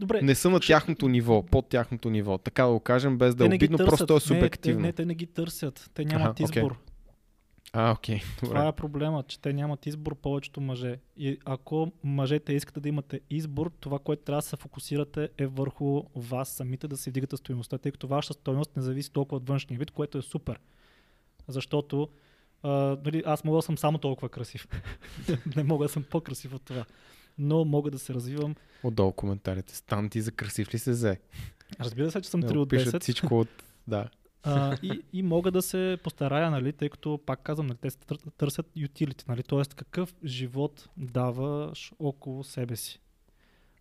[0.00, 2.38] Добре, не са на ще- тяхното ниво, под тяхното ниво.
[2.38, 4.80] Така да го кажем, без да е не обидно, просто то е Не, субективно.
[4.80, 5.90] те, не, те не ги търсят.
[5.94, 6.76] Те нямат Аха, избор.
[7.72, 10.98] А, окей, Това е проблемът, че те нямат избор повечето мъже.
[11.16, 16.02] И ако мъжете искате да имате избор, това, което трябва да се фокусирате е върху
[16.14, 19.78] вас самите да се вдигате стоеността, тъй като вашата стоеност не зависи толкова от външния
[19.78, 20.60] вид, което е супер.
[21.48, 22.08] Защото
[22.62, 22.68] а,
[23.04, 24.68] нали, аз мога да съм само толкова красив.
[25.56, 26.84] не мога да съм по-красив от това.
[27.38, 28.54] Но мога да се развивам.
[28.82, 29.76] Отдолу коментарите.
[29.76, 31.20] Стан ти за красив ли се взе?
[31.80, 33.00] Разбира се, че съм 3 Да, от пишат 10.
[33.00, 33.48] всичко от...
[33.88, 34.08] Да.
[34.42, 37.90] А, и, и мога да се постарая, нали, тъй като, пак казвам, нали, те
[38.38, 39.62] търсят utility, нали, т.е.
[39.76, 43.00] какъв живот даваш около себе си.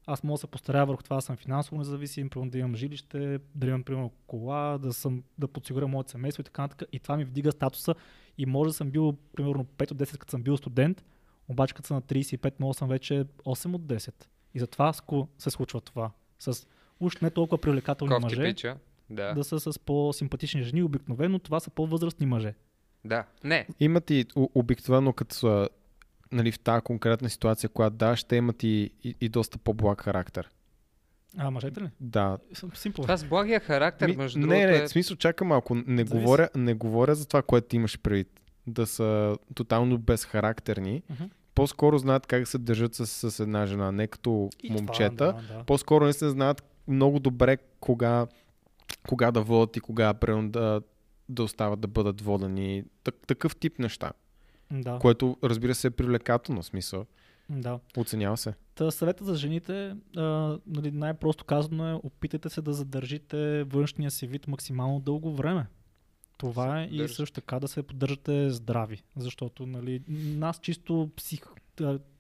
[0.05, 3.39] Аз мога да се постарая върху това да съм финансово независим, примерно да имам жилище,
[3.55, 6.89] да имам примерно кола, да, съм, да подсигуря моето семейство и така нататък.
[6.91, 7.95] И това ми вдига статуса
[8.37, 11.05] и може да съм бил примерно 5 от 10, като съм бил студент,
[11.47, 14.13] обаче като съм на 35, мога съм вече 8 от 10.
[14.53, 14.93] И затова
[15.37, 16.11] се случва това.
[16.39, 16.67] С
[16.99, 18.77] уж не толкова привлекателни Кофти мъже пича.
[19.09, 19.33] Да.
[19.33, 20.83] да са с по-симпатични жени.
[20.83, 22.53] Обикновено това са по-възрастни мъже.
[23.05, 23.23] да.
[23.43, 25.69] Не, Имат и обикновено като са
[26.31, 30.49] нали, в тази конкретна ситуация, която даваш, те имат и, и, и доста по-благ характер.
[31.37, 31.89] А, мъжете ли?
[31.99, 32.37] Да.
[32.73, 33.01] Симпл.
[33.01, 34.85] това с благия характер, Ми, между не, другото не, е...
[34.85, 35.75] в смисъл, чакай малко.
[35.75, 36.13] Не Зависи.
[36.13, 38.41] говоря, не говоря за това, което ти имаш предвид.
[38.67, 41.03] Да са тотално безхарактерни.
[41.09, 41.23] Мгм.
[41.55, 45.25] По-скоро знаят как да се държат с, с една жена, не като И това, момчета.
[45.49, 45.63] да, да.
[45.63, 48.27] По-скоро не се знаят много добре кога,
[49.07, 50.81] кога да водят и кога примерно, да,
[51.29, 52.83] да остават да бъдат водени.
[53.03, 54.11] Так, такъв тип неща.
[54.71, 57.05] Да, Което разбира се е привлекателно смисъл.
[57.49, 57.79] да.
[57.97, 58.53] Оценява се.
[58.75, 64.27] Та съвета за жените, а, нали, най-просто казано е, опитайте се да задържите външния си
[64.27, 65.67] вид максимално дълго време.
[66.37, 70.01] Това е и също така да се поддържате здрави, защото нали,
[70.37, 71.41] нас чисто псих,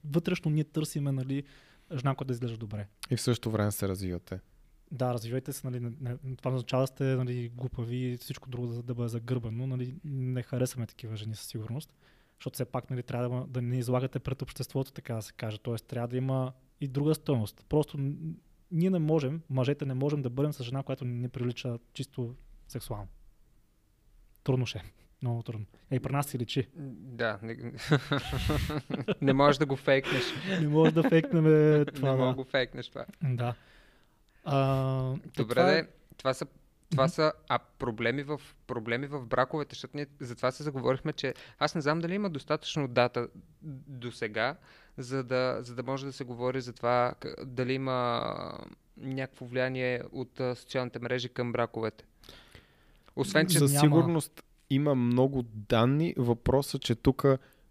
[0.05, 1.43] вътрешно ние търсиме нали,
[1.91, 2.87] жена, която да изглежда добре.
[3.09, 4.39] И в същото време се развивате.
[4.91, 5.91] Да, развивайте се, нали,
[6.37, 9.67] това означава сте нали, глупави и всичко друго да, да бъде загърбано.
[9.67, 11.93] Нали, не харесваме такива жени със сигурност,
[12.39, 15.57] защото все пак нали, трябва да, да не излагате пред обществото, така да се каже.
[15.57, 17.65] Тоест трябва да има и друга стоеност.
[17.69, 17.97] Просто
[18.71, 22.35] ние не можем, мъжете не можем да бъдем с жена, която не прилича чисто
[22.67, 23.07] сексуално.
[24.43, 24.77] Трудно ще.
[24.79, 24.83] е.
[25.21, 25.65] Много трудно.
[25.91, 26.67] Ей, при нас си личи.
[26.75, 27.57] Да, не,
[29.21, 30.23] не можеш да го фейкнеш.
[30.61, 31.43] Не може да фейкнем
[31.85, 32.11] това.
[32.11, 32.33] не можеш да Да.
[32.33, 33.05] го фейкнеш това.
[33.23, 33.55] да.
[34.43, 35.87] А, Добре, това е- де,
[36.17, 36.45] това са,
[36.91, 41.75] това са а, проблеми, в, проблеми в браковете, защото ние затова се заговорихме, че аз
[41.75, 43.27] не знам дали има достатъчно дата
[43.87, 44.55] до сега,
[44.97, 47.13] за да, за да може да се говори за това
[47.43, 48.23] дали има
[48.97, 52.05] някакво влияние от а, социалните мрежи към браковете.
[53.15, 56.13] Освен, че За няма- сигурност има много данни.
[56.17, 57.25] Въпросът, че тук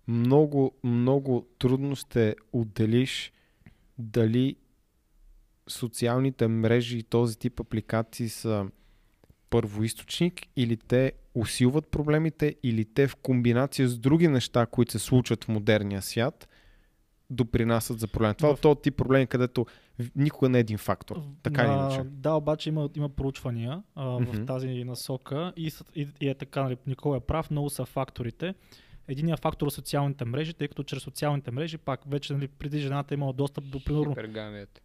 [0.09, 3.33] много, много трудно ще отделиш
[3.99, 4.57] дали
[5.69, 8.67] социалните мрежи и този тип апликации са
[9.51, 15.45] първоисточник или те усилват проблемите или те в комбинация с други неща, които се случват
[15.45, 16.49] в модерния свят,
[17.31, 18.35] допринасят за проблем.
[18.35, 19.67] Това е В- от този тип проблеми, където
[20.17, 21.21] никога не е един фактор.
[21.43, 22.03] Така или А, иначе.
[22.05, 24.45] Да, обаче има, има проучвания а, в Мгм.
[24.47, 28.55] тази насока и, и, и е така, нали, Никола е прав, много са факторите.
[29.09, 33.15] Единият фактор е социалните мрежи, тъй като чрез социалните мрежи пак вече нали, преди жената
[33.15, 34.81] е имала достъп до примерно хипергамията.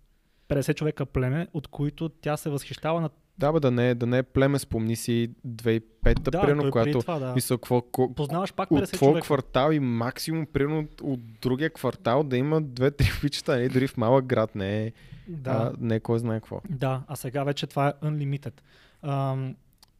[0.57, 4.17] 50 човека племе, от които тя се възхищава на Да, бе, да не, да не
[4.17, 7.33] е племе, спомни си 2005-та, да, примерно, която това, да.
[7.33, 9.25] мисля, какво, ко, Познаваш пак от 50 твой човека.
[9.25, 13.69] квартал и максимум, примерно от, от другия квартал да има две-три пичета, нали?
[13.69, 14.91] дори в малък град, не е,
[15.27, 15.51] Да.
[15.51, 16.61] а, не е кой знае какво.
[16.69, 18.53] Да, а сега вече това е unlimited.
[19.01, 19.55] Ам,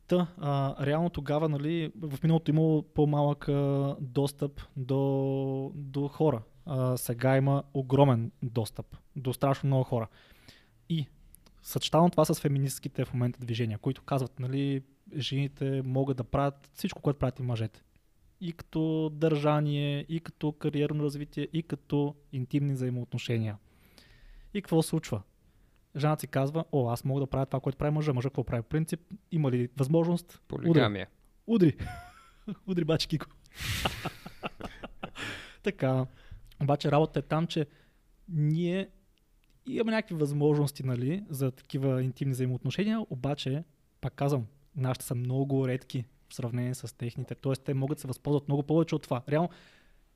[0.08, 6.41] та, а, реално тогава, нали, в миналото имало по-малък а, достъп до, до хора.
[6.66, 8.86] А, сега има огромен достъп
[9.16, 10.08] до страшно много хора.
[10.90, 11.08] И
[11.62, 14.84] съчетавам това с феминистските в момента движения, които казват, нали,
[15.18, 17.84] жените могат да правят всичко, което правят и мъжете.
[18.42, 23.58] И като държание, и като кариерно развитие, и като интимни взаимоотношения.
[24.54, 25.22] И какво случва?
[25.98, 28.14] Жената си казва, о, аз мога да правя това, което прави мъжа.
[28.14, 28.64] Мъжа какво прави?
[28.64, 29.00] Принцип,
[29.32, 30.42] има ли възможност?
[30.48, 31.08] Полигамия.
[31.48, 31.78] Удри.
[32.68, 33.26] Удри бачки го.
[35.64, 36.06] така.
[36.62, 37.68] Обаче работа е там, че
[38.30, 38.90] ние
[39.68, 43.64] имаме някакви възможности нали, за такива интимни взаимоотношения, обаче,
[44.01, 44.45] пак казвам,
[44.76, 47.36] нашите са много редки в сравнение с техните.
[47.36, 49.22] Тоест, те могат да се възползват много повече от това.
[49.30, 49.49] Реално,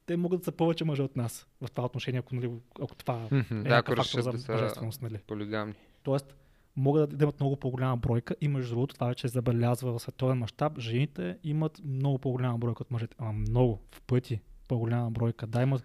[0.06, 3.28] те могат да са повече мъже от нас в това отношение, ако, нали, ако това
[3.32, 5.02] е да, фактор за да мъжественост.
[5.02, 5.18] Нали.
[5.28, 5.74] Полигамни.
[6.04, 6.36] Тоест,
[6.76, 10.38] могат да, имат много по-голяма бройка и между другото това вече е забелязва в световен
[10.38, 10.80] мащаб.
[10.80, 13.16] Жените имат много по-голяма бройка от мъжете.
[13.20, 15.48] Ама много, в пъти по-голяма бройка.
[15.48, 15.84] Да, имат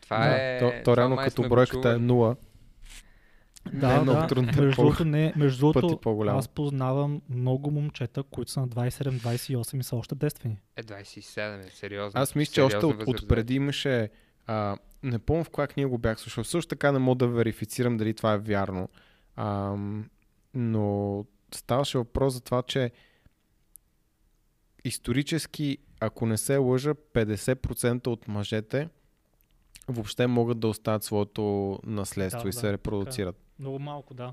[0.00, 0.56] това да.
[0.56, 0.58] е...
[0.58, 2.36] То, то реално като бройката е 0,
[3.72, 4.26] да, не е много да.
[4.26, 4.52] трудно.
[4.56, 9.80] Между е другото, не, между другото е аз познавам много момчета, които са на 27-28
[9.80, 10.56] и са още девствени.
[10.76, 12.20] Е, 27 е сериозно.
[12.20, 14.10] Аз мисля, че още от, отпреди имаше...
[14.46, 16.44] А, не помня в коя книга го бях слушал.
[16.44, 18.88] Също така не мога да верифицирам дали това е вярно.
[19.36, 19.76] А,
[20.54, 22.90] но ставаше въпрос за това, че
[24.84, 28.88] исторически, ако не се лъжа, 50% от мъжете
[29.88, 33.36] въобще могат да оставят своето наследство Да, и да, се репродуцират.
[33.58, 34.32] Много малко, да.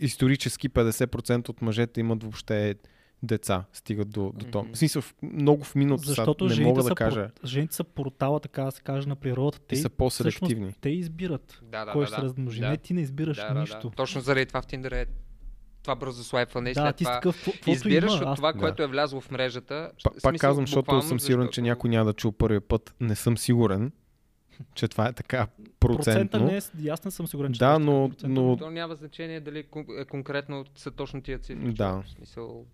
[0.00, 2.74] Исторически 50% от мъжете имат въобще
[3.22, 4.62] деца, стигат до, до то.
[4.62, 4.72] Мгм.
[4.72, 7.28] В смисъл, много в миналото са, Защото не жените, мога са, да кажа.
[7.34, 9.58] пор- жените са портала, така да се каже, на природата.
[9.60, 10.74] Те са по-селективни.
[10.80, 12.16] Те избират Да, да, кой да, ще да.
[12.16, 12.60] се размножи.
[12.60, 12.68] Да.
[12.68, 13.80] Не, ти не избираш Да, да, нищо.
[13.82, 13.90] да.
[13.90, 15.06] Точно заради това в Tinder е
[15.82, 18.58] това бързо слайпване и Да, след ти това такъв, избираш има, от аз- това, да.
[18.58, 19.90] което е влязло в мрежата.
[19.94, 22.94] В пак смисъл, казвам, защото съм сигурен, че някой няма да чул първия път.
[23.00, 23.92] Не съм сигурен,
[24.74, 25.46] че това е така
[25.80, 26.46] Процента процентно.
[26.46, 26.56] не
[26.86, 28.32] е, аз не съм сигурен, че Да, е но, процент.
[28.32, 29.58] но То няма значение дали
[29.98, 31.72] е конкретно са точно тия цифри.
[31.72, 31.92] Да.
[31.92, 32.64] В смисъл,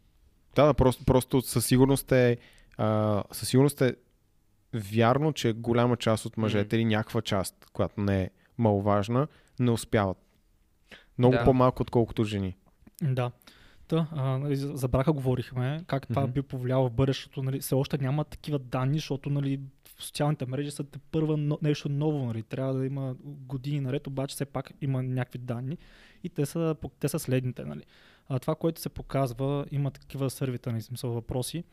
[0.55, 2.37] да, да, просто, просто със сигурност е
[2.79, 3.97] а, със сигурност е
[4.75, 9.29] вярно, че голяма част от мъжете или някаква част, която не е маловажна,
[9.59, 10.19] не успяват.
[11.19, 11.45] Много Да.
[11.45, 12.57] по-малко, отколкото жени.
[13.03, 13.31] Да.
[13.89, 16.33] Та, а, нали, за брака говорихме, как това Мгм.
[16.33, 17.43] би повлияло в бъдещето.
[17.43, 19.61] Нали, все още няма такива данни, защото нали,
[19.97, 22.27] в социалните мрежи са те първа но, нещо ново.
[22.27, 22.43] Нали.
[22.43, 25.79] Трябва да има години наред, обаче все пак има някакви данни
[26.25, 27.65] и те са, те са следните.
[27.65, 27.83] Нали.
[28.29, 31.65] А, това, което се показва, има такива сървита, нали, смисъл въпроси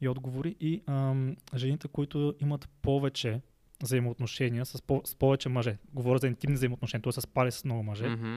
[0.00, 3.40] и отговори и ам, жените, които имат повече
[3.82, 5.76] взаимоотношения с, по- с повече мъже.
[5.94, 7.12] Говоря за интимни взаимоотношения, т.е.
[7.12, 8.08] са спали с много мъже.
[8.08, 8.36] мгм.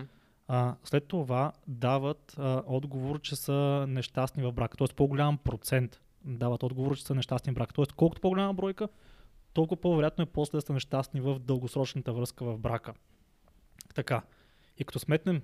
[0.51, 4.77] А, след това дават а, отговор, че са нещастни в брака.
[4.77, 7.73] Тоест по-голям процент дават отговор, че са нещастни в брака.
[7.73, 8.87] Тоест колкото по-голяма бройка,
[9.53, 12.93] толкова по-вероятно е после да са нещастни в дългосрочната връзка в брака.
[13.95, 14.21] Така.
[14.77, 15.41] И като сметнем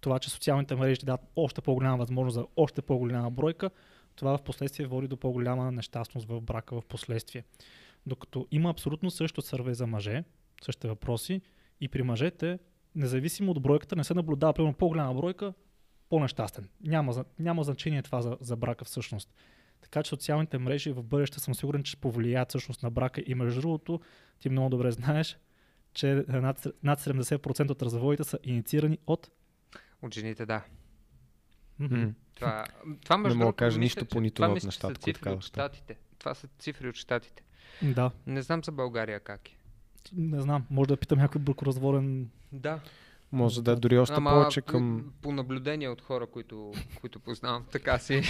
[0.00, 3.70] това, че социалните мрежи ти дават още по-голяма възможност за още по-голяма бройка,
[4.16, 7.44] това в последствие води до по-голяма нещастност в брака в последствие.
[8.06, 10.24] Докато има абсолютно също сърве за мъже,
[10.62, 11.40] същите въпроси,
[11.80, 12.58] и при мъжете
[12.94, 15.54] независимо от бройката, не се наблюдава примерно по-голяма бройка,
[16.08, 16.68] по-нещастен.
[16.80, 19.34] Няма, няма значение това за, за брака всъщност.
[19.80, 23.22] Така че социалните мрежи в бъдеще съм сигурен, че ще повлияят всъщност на брака.
[23.26, 24.00] И между другото,
[24.38, 25.38] ти много добре знаеш,
[25.92, 29.30] че над, над 70% от разводите са инициирани от...
[30.02, 30.64] От жените, да.
[31.78, 32.12] М.
[32.34, 32.64] Това,
[33.02, 35.98] това между мога да кажа нищо по нито това от нещата, които щатите.
[36.18, 37.42] Това са цифри от щатите.
[37.82, 39.56] Да, Не знам за България как е.
[40.12, 42.28] Не знам, може да питам някой бракоразводен.
[42.52, 42.80] Да.
[43.32, 45.12] Може да е дори още Ама повече по- към...
[45.22, 48.14] По наблюдение от хора, които, които познавам, така си.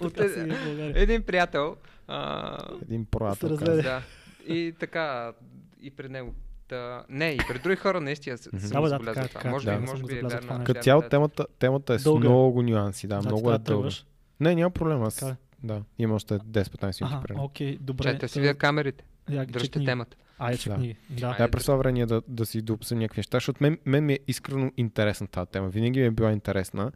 [0.00, 0.92] от Така си е- в България.
[0.96, 1.76] един приятел.
[2.08, 3.56] А, Един приятел.
[3.56, 4.02] Да.
[4.48, 5.32] И така,
[5.80, 6.34] и пред него.
[6.68, 9.28] Та, не, и пред други хора наистина съм Да, да, така е, това.
[9.28, 9.50] така е.
[9.50, 9.78] Може Да.
[9.78, 10.64] би, може би е това нещо.
[10.64, 12.28] Като цяло темата, темата е с Дълга е.
[12.28, 13.06] много нюанси.
[13.06, 13.64] Да, Значи много е дълга.
[13.64, 14.06] тръгваш.
[14.40, 15.02] Не, няма проблем.
[15.02, 15.16] Аз...
[15.16, 15.36] Така е.
[15.62, 17.32] Да, има още 10-15 минути.
[17.36, 18.02] Окей, добре.
[18.02, 19.04] Чайте си вие камерите.
[19.30, 20.16] Я Дръжте темата.
[20.46, 20.96] Айде.
[21.10, 21.26] Да.
[21.26, 21.38] Айде.
[21.38, 24.12] Да, през това време ние да, да си допсам някакви неща, защото мен, мен ми
[24.12, 25.68] е искрено интересна тази тема.
[25.68, 26.92] Винаги ми е била интересна.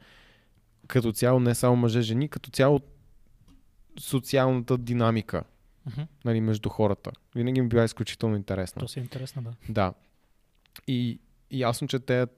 [0.87, 2.81] Като цяло не само мъже, жени, като цяло
[4.01, 5.43] социалната динамика
[5.87, 6.03] Мгм.
[6.25, 7.11] нали, между хората.
[7.35, 8.81] Винаги ми е била изключително интересна.
[8.81, 9.53] То си е интересно, да.
[9.69, 9.93] Да.
[10.87, 11.21] И,
[11.51, 12.31] и ясно, че тези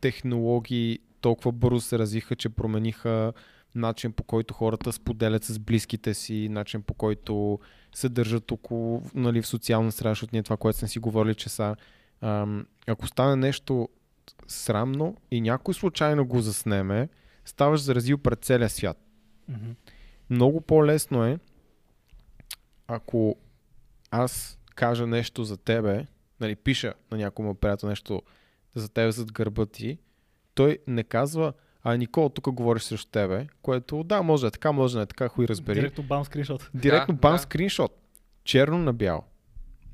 [0.00, 3.32] технологии толкова бързо се развиха, че промениха
[3.74, 7.58] начин по който хората споделят с близките си, начин по който
[7.94, 11.48] се държат около, нали, в социална среда, защото ние това, което сме си говорили, че
[11.48, 11.76] са
[12.20, 13.88] ам, ако стане нещо
[14.46, 17.08] срамно и някой случайно го заснеме,
[17.44, 18.98] ставаш заразил пред целия свят.
[19.48, 19.70] Мгм.
[20.30, 21.38] Много по-лесно е,
[22.86, 23.36] ако
[24.10, 26.06] аз кажа нещо за тебе,
[26.40, 28.22] нали, пиша на някой му приятел нещо
[28.74, 29.98] за тебе зад гърба ти,
[30.54, 31.52] той не казва,
[31.92, 35.06] а Никол, тук говориш срещу тебе, което да, може да е така, може да е
[35.06, 35.74] така, хуй разбери.
[35.80, 36.70] Директно бам скриншот.
[36.74, 37.38] Директно Да, бам да.
[37.38, 37.92] скриншот.
[38.44, 39.24] Черно на бяло.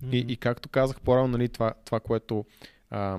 [0.02, 0.32] И, Мгм.
[0.32, 2.44] и както казах по-рано, нали, това, това което
[2.90, 3.18] а,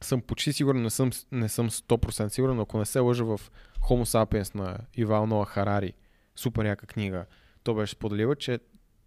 [0.00, 3.40] съм почти сигурен, не съм, не съм 100% сигурен, но ако не се лъжа в
[3.88, 5.92] Homo sapiens на Ивал Ноа Харари,
[6.36, 7.24] супер яка книга,
[7.62, 8.58] то беше споделила, че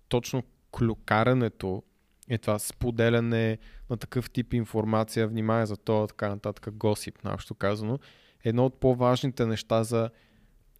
[0.09, 0.43] точно
[0.77, 1.83] клюкарането
[2.29, 3.57] е това споделяне
[3.89, 7.99] на такъв тип информация, внимание за това, така нататък, госип, наобщо казано,
[8.43, 10.09] едно от по-важните неща за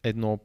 [0.04, 0.40] едно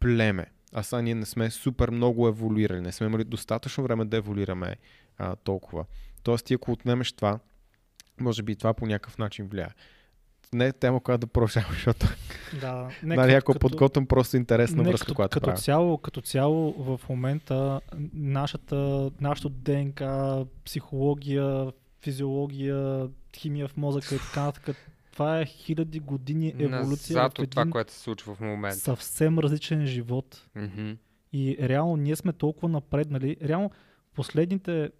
[0.00, 0.46] племе.
[0.72, 4.76] А сега ние не сме супер много еволюирали, не сме имали достатъчно време да еволюираме
[5.18, 5.84] а, толкова.
[6.22, 7.38] Тоест ти ако отнемеш това,
[8.20, 9.68] може би и това по някакъв начин влияе.
[10.52, 12.06] Не е тема, която да продължавам, защото
[12.60, 15.58] Да, не, нали, ако подготвям просто интересна не, връзка, като, която като, правя.
[15.58, 17.80] цяло, като цяло в момента
[18.14, 24.76] нашата, нашото ДНК, психология, физиология, химия в мозъка и така нататък,
[25.18, 28.78] това е хиляди години еволюция Назад от това, което се случва в момента.
[28.78, 30.46] съвсем различен живот.
[30.54, 30.92] Мгм.
[31.32, 33.36] И реално ние сме толкова напреднали.
[33.42, 33.70] Реално
[34.14, 34.90] последните,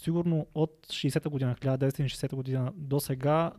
[0.00, 3.52] сигурно от 60-та година, 1960 година до сега,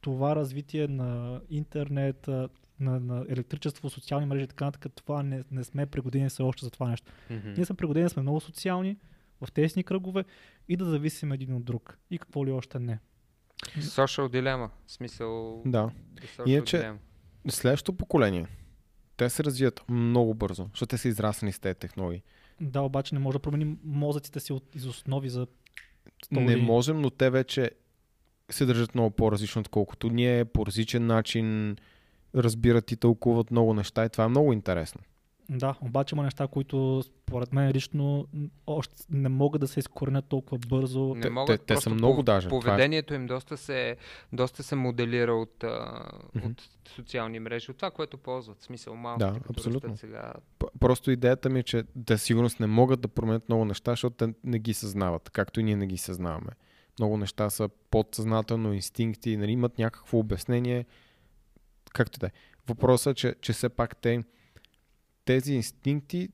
[0.00, 2.28] това развитие на интернет,
[2.80, 6.64] на, на електричество, социални мрежи и така нататък, това не, не сме пригодени все още
[6.64, 7.12] за това нещо.
[7.30, 7.48] Мгм.
[7.56, 8.96] Ние сме пригодени, сме много социални,
[9.40, 10.24] в тесни кръгове
[10.68, 11.98] и да зависим един от друг.
[12.10, 12.98] И какво ли още не.
[13.78, 14.68] Social.
[14.86, 15.62] В смисъл...
[15.66, 15.90] Да.
[16.46, 16.96] Иначе- dilemma.
[17.48, 18.46] Следващото поколение,
[19.16, 22.22] те се развият много бързо, защото те са израснали с тези технологии.
[22.60, 25.46] Да, обаче не може да променим мозъците си от, из основи за
[26.32, 27.70] 100 Не можем, но те вече
[28.50, 31.76] се държат много по-различно, отколкото ние, по различен начин
[32.34, 35.00] разбират и тълкуват много неща и това е много интересно.
[35.48, 38.26] Да, обаче има неща, които според мен лично
[38.66, 41.14] още не могат да се изкоренят толкова бързо.
[41.14, 42.46] Не Те- могат, те- те са много пов- даже.
[42.46, 43.96] Е- Поведението им доста се,
[44.32, 45.64] доста се моделира от,
[46.34, 46.46] Мгм.
[46.46, 48.60] от социални мрежи, от това, което ползват.
[48.60, 49.18] В смисъл малко.
[49.18, 49.96] Да, абсолютно.
[49.96, 50.32] Сега.
[50.80, 54.34] Просто идеята ми е, че те сигурност не могат да променят много неща, защото те
[54.44, 56.50] не ги съзнават, както и ние не ги съзнаваме.
[56.98, 60.84] Много неща са подсъзнателно, инстинкти, нали, имат някакво обяснение.
[61.92, 62.30] Както да е.
[62.68, 64.24] Въпросът е, че, че все пак те,
[65.24, 66.28] тези инстинкти,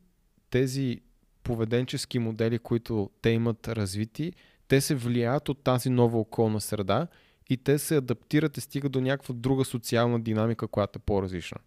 [0.51, 1.01] тези
[1.43, 4.33] поведенчески модели, които те имат развити,
[4.69, 7.07] те се влияят от тази нова околна среда
[7.51, 11.59] и те се адаптират и стигат до някаква друга социална динамика, която е по-различна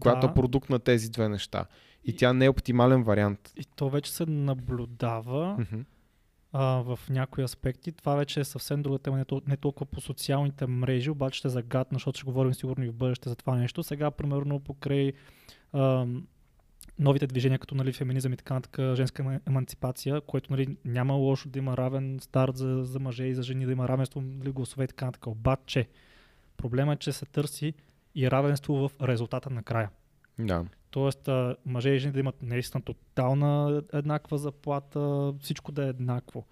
[0.00, 1.64] която е продукт на тези две неща.
[2.04, 3.52] И, И- тя не е оптимален вариант.
[3.56, 5.80] И то вече се наблюдава Мгм.
[6.52, 7.92] а, в някои аспекти.
[7.92, 11.48] Това вече е съвсем друга тема, не, тол- не толкова по социалните мрежи, обаче ще
[11.48, 13.82] загадна, защото ще говорим сигурно и в бъдеще за това нещо.
[13.82, 15.12] Сега, примерно, покрай
[16.98, 21.48] новите движения, като нали, феминизъм и така нататък, женска ема- емансипация, което нали, няма лошо
[21.48, 24.84] да има равен старт за, за мъже и за жени, да има равенство, нали, гласове
[24.84, 25.26] и така нататък.
[25.26, 25.88] Обаче,
[26.56, 27.74] проблема е, че се търси
[28.14, 29.90] и равенство в резултата на края.
[30.38, 30.64] Да.
[30.90, 36.46] Тоест, а, мъже и жени да имат наистина тотална еднаква заплата, всичко да е еднакво.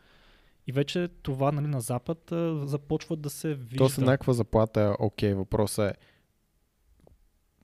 [0.66, 3.76] И вече това нали, на Запад а, започва да се вижда.
[3.76, 5.34] То с еднаква заплата е окей.
[5.34, 5.98] Въпросът е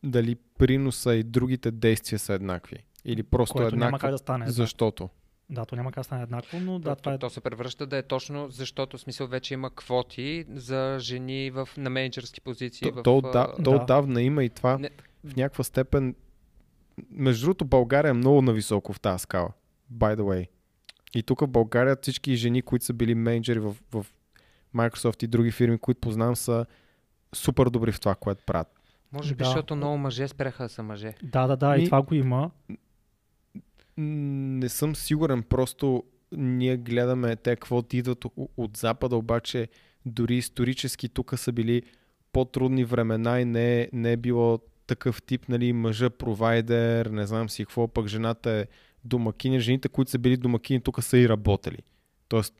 [0.04, 2.76] дали приноса и другите действия са еднакви.
[3.04, 4.14] Или просто което няма как еднакво.
[4.14, 4.50] да стане.
[4.50, 5.08] Защото.
[5.50, 7.18] да, то няма как да стане еднакво, но да, Да, това е...
[7.18, 11.50] то, то се превръща да е точно защото в смисъл вече има квоти за жени
[11.50, 12.92] в, на менеджерски позиции.
[12.92, 13.70] То, в, то, да, то да.
[13.70, 14.90] отдавна има и това Не.
[15.24, 16.14] в някаква степен.
[17.10, 19.48] Между другото, България е много нависоко в тази скала.
[19.94, 20.48] By the way.
[21.14, 24.06] И тук в България всички жени, които са били менеджери в, в
[24.74, 26.66] Microsoft и други фирми, които познавам, са
[27.34, 28.80] супер добри в това, което правят.
[29.12, 29.44] Може би, Да.
[29.44, 31.14] защото много мъже спряха да са мъже.
[31.22, 32.50] Да, да, да, и Ми- това го има.
[33.96, 38.24] Не съм сигурен, просто ние гледаме те квоти идват
[38.56, 39.68] от Запада, обаче
[40.06, 41.82] дори исторически тук са били
[42.32, 47.50] по-трудни времена и не е, не е било такъв тип, нали, мъжа провайдер, не знам
[47.50, 48.66] си какво, пък жената е
[49.04, 49.60] домакиня.
[49.60, 51.78] Жените, които са били домакини, тук са и работили.
[52.28, 52.54] Тоест,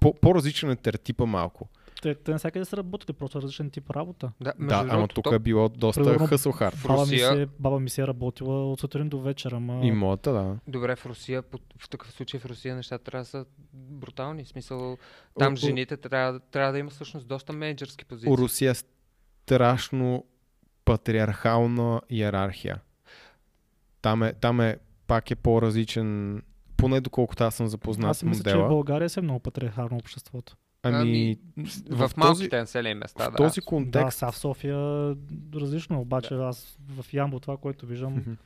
[0.00, 1.68] по- по-различен е тертипа малко.
[2.02, 4.32] Те, те навсякъде са работили, просто различен тип работа.
[4.40, 7.80] Да, да, ама тук то- е било доста Примерно, хъсъл Баба ми, Русия- се, баба
[7.80, 9.80] ми се е работила от сутрин до вечер, ама...
[9.86, 10.56] И моята, да.
[10.68, 11.42] Добре, в Русия,
[11.78, 14.44] в такъв случай в Русия нещата трябва да са брутални.
[14.44, 14.96] В смисъл,
[15.38, 18.30] там О, жените трябва, трябва да има всъщност доста менеджерски позиции.
[18.32, 20.24] У Русия е страшно
[20.84, 22.80] патриархална иерархия.
[24.02, 24.76] Там е, там е
[25.06, 26.42] пак е по-различен,
[26.76, 28.68] поне доколкото аз съм запознат Аз с си мисля, че в модела.
[28.68, 30.56] България се е много патриархално обществото.
[30.82, 33.36] Ами, Ами, в, в, малките този, населени места, в да.
[33.36, 34.76] този Да, контекст, сега в София
[35.54, 38.36] различно, обаче аз в Ямбо това, което виждам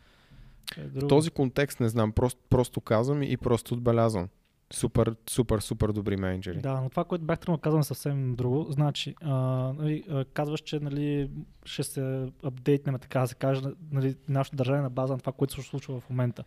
[0.79, 1.09] е в друго.
[1.09, 4.29] този контекст не знам, просто, просто казвам и просто отбелязвам.
[4.73, 6.59] Супер, супер, супер добри менеджери.
[6.61, 8.67] Да, но това, което бях тръгнал да казвам е съвсем друго.
[8.71, 9.33] Значи, а,
[9.79, 11.31] нали, а, казваш, че нали,
[11.65, 15.55] ще се апдейтнем, така да се каже, нали, нашето държание на база на това, което
[15.55, 16.45] се случва в момента.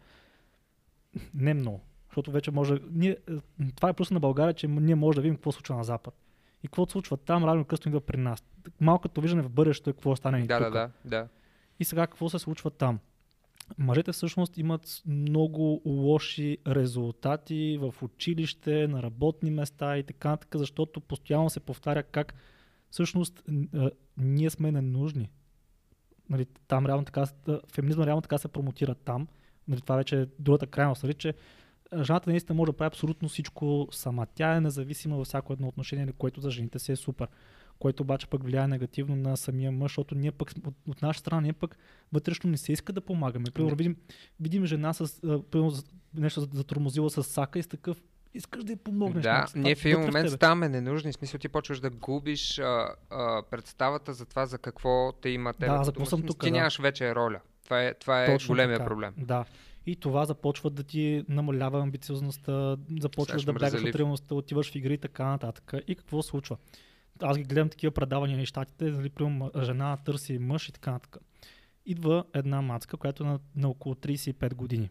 [1.33, 1.81] Не много.
[2.09, 2.77] Защото вече може.
[2.91, 3.33] Ние, е,
[3.75, 6.13] това е плюс на България, че ние може да видим какво случва на Запад.
[6.63, 8.43] И какво случва там, рано късно идва при нас.
[8.81, 11.27] Малко като виждане в бъдещето е какво стане и Да, да, да, да.
[11.79, 12.99] И сега какво се случва там?
[13.77, 21.01] Мъжете всъщност имат много лоши резултати в училище, на работни места и така нататък, защото
[21.01, 22.33] постоянно се повтаря как
[22.89, 23.43] всъщност
[24.17, 25.29] ние сме ненужни.
[26.29, 27.25] Нали, там реално така,
[27.73, 29.27] феминизма реално така се промотира там.
[29.67, 31.33] Нали, това вече е другата крайност, нали, че
[32.01, 34.27] жената наистина може да прави абсолютно всичко сама.
[34.35, 37.27] Тя е независима във всяко едно отношение, което за жените си е супер
[37.79, 41.41] което обаче пък влияе негативно на самия мъж, защото ние пък от, от наша страна
[41.41, 41.77] ние пък
[42.13, 43.45] вътрешно не се иска да помагаме.
[43.53, 43.77] Примерно Не.
[43.77, 43.95] видим,
[44.39, 45.73] видим жена с примерно,
[46.13, 48.01] нещо затормозила с сака и с такъв
[48.33, 49.23] искаш да й помогнеш.
[49.23, 49.59] Да, някакси.
[49.59, 51.11] ние в един момент ставаме ненужни.
[51.11, 55.53] В смисъл ти почваш да губиш а, а, представата за това за какво те има
[55.53, 55.71] тебе.
[55.71, 56.57] Да, за какво съм тук, Ти да.
[56.57, 57.39] нямаш вече роля.
[57.63, 58.89] Това е, това е Точно големия така.
[58.89, 59.13] проблем.
[59.17, 59.45] Да.
[59.89, 64.93] И това започва да ти намалява амбициозността, започваш да бягаш от реалността, отиваш в игри
[64.93, 65.73] и така нататък.
[65.87, 66.57] И какво случва?
[67.21, 71.23] Аз ги гледам такива предавания на щатите, нали, примерно жена търси мъж и така нататък.
[71.85, 74.89] Идва една мацка, която е на, на около 35 години.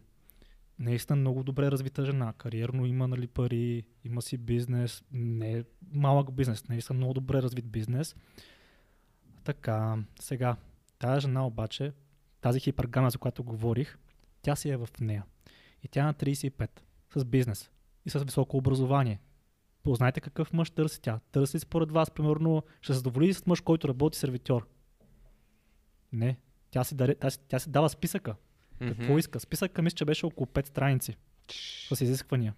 [0.79, 2.33] Наистина много добре развита жена.
[2.37, 7.65] Кариерно има нали, пари, има си бизнес, не е малък бизнес, наистина много добре развит
[7.67, 8.15] бизнес.
[9.43, 10.55] Така, сега,
[10.99, 11.93] тази жена обаче,
[12.41, 13.97] тази хипергама, за която говорих,
[14.41, 15.23] тя си е в нея.
[15.83, 16.69] И тя е на 35,
[17.15, 17.69] с бизнес
[18.05, 19.19] и с високо образование.
[19.83, 21.19] Познайте какъв мъж търси тя.
[21.31, 24.67] Търси според вас, примерно, ще се задоволи ли с мъж, който работи сервитьор?
[26.13, 26.37] Не.
[26.71, 28.35] Тя си, даре, тя, си, тя си дава списъка.
[28.79, 29.17] Какво Мгм.
[29.19, 29.39] иска?
[29.39, 31.17] Списъка мисля, че беше около 5 страници
[31.93, 32.53] с изисквания.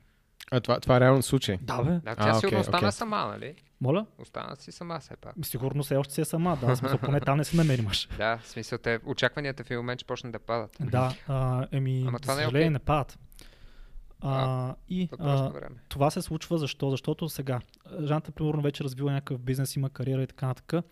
[0.51, 1.57] А, това, това е реален случай.
[1.61, 1.91] Да, бе.
[1.91, 2.91] Да, тя А, сигурно окей, остана окей.
[2.91, 3.55] сама, нали?
[3.81, 4.05] Моля?
[4.17, 5.35] Остана си сама все пак.
[5.43, 6.57] Сигурно все още си е сама.
[6.61, 8.07] Да, смисъл, поне там не се намери мъж.
[8.17, 10.77] Да, в смисъл те, очакванията в един момент ще почнат да падат.
[10.79, 12.69] Да, а, еми, Ама това не е окей.
[12.69, 13.19] не падат.
[14.23, 15.51] А, и а,
[15.89, 16.89] това се случва защо?
[16.89, 17.59] Защото сега,
[18.03, 20.85] жената примерно вече развива някакъв бизнес, има кариера и така нататък.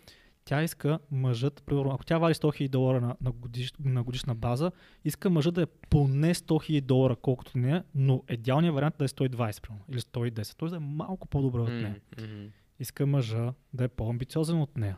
[0.46, 4.36] Тя иска мъжът, примерно, ако тя вали 100 000 долара на, на, годиш, на годишна
[4.36, 4.72] база,
[5.06, 9.06] иска мъжът да е поне 100 000 долара, колкото нея, но идеалният вариант е да
[9.06, 10.58] е 120 примерно, или 110.
[10.58, 11.96] Той да е малко по-добър от нея.
[12.22, 12.48] Мгм.
[12.80, 14.98] Иска мъжа да е по-амбициозен от нея.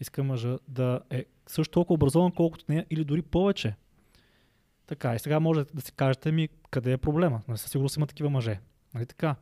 [0.00, 3.74] Иска мъжа да е също толкова образован, колкото нея или дори повече.
[4.86, 7.42] Така, и сега може да си кажете ми къде е проблема.
[7.48, 8.60] Нали, със сигурност има такива мъже.
[8.94, 9.36] Нали така?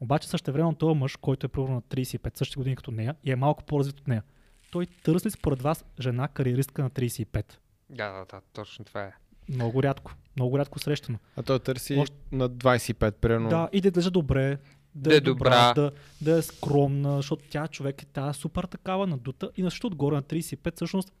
[0.00, 3.32] Обаче също време този мъж, който е примерно на 35 същите години като нея и
[3.32, 4.22] е малко по-развит от нея,
[4.70, 7.54] той търси според вас жена кариеристка на 35?
[7.90, 9.12] Да, да, да, точно това е.
[9.48, 10.14] Много рядко.
[10.36, 11.18] Много рядко срещано.
[11.36, 13.48] А той търси Още- на 25, примерно.
[13.48, 14.58] Да, и да държа добре,
[14.94, 15.82] да, Да е е добра, добра.
[15.82, 19.86] да, да е скромна, защото тя човек е тя супер такава надута и на също
[19.86, 21.12] отгоре на 35 всъщност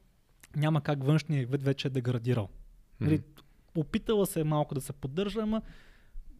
[0.56, 2.48] няма как външния вид вече е деградирал.
[3.00, 3.06] М.
[3.06, 3.22] Нали,
[3.76, 5.62] опитала се е малко да се поддържа, ама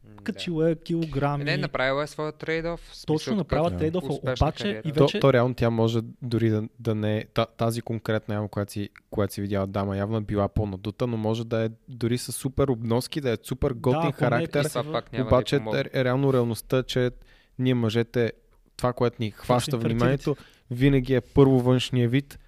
[0.09, 1.45] М, Качил е килограми.
[1.45, 1.51] Да.
[1.51, 2.77] Не, направила е своя трейд-оф.
[2.77, 3.77] в смисъл Точно направя да.
[3.77, 4.83] трейдов, обаче кариера.
[4.85, 5.21] и То, вече...
[5.21, 8.89] то реално тя може дори да, да не е та- тази конкретна яма, която си,
[9.11, 12.69] която си видяла дама, явно е била по-надута, но може да е дори с супер
[12.69, 14.65] обноски, да е супер готин е характер.
[14.65, 17.11] Това пак няма Обаче да е реално реалността, че
[17.59, 18.33] ние мъжете,
[18.77, 20.37] това, което ни хваща вниманието,
[20.71, 22.39] винаги е първо външния вид,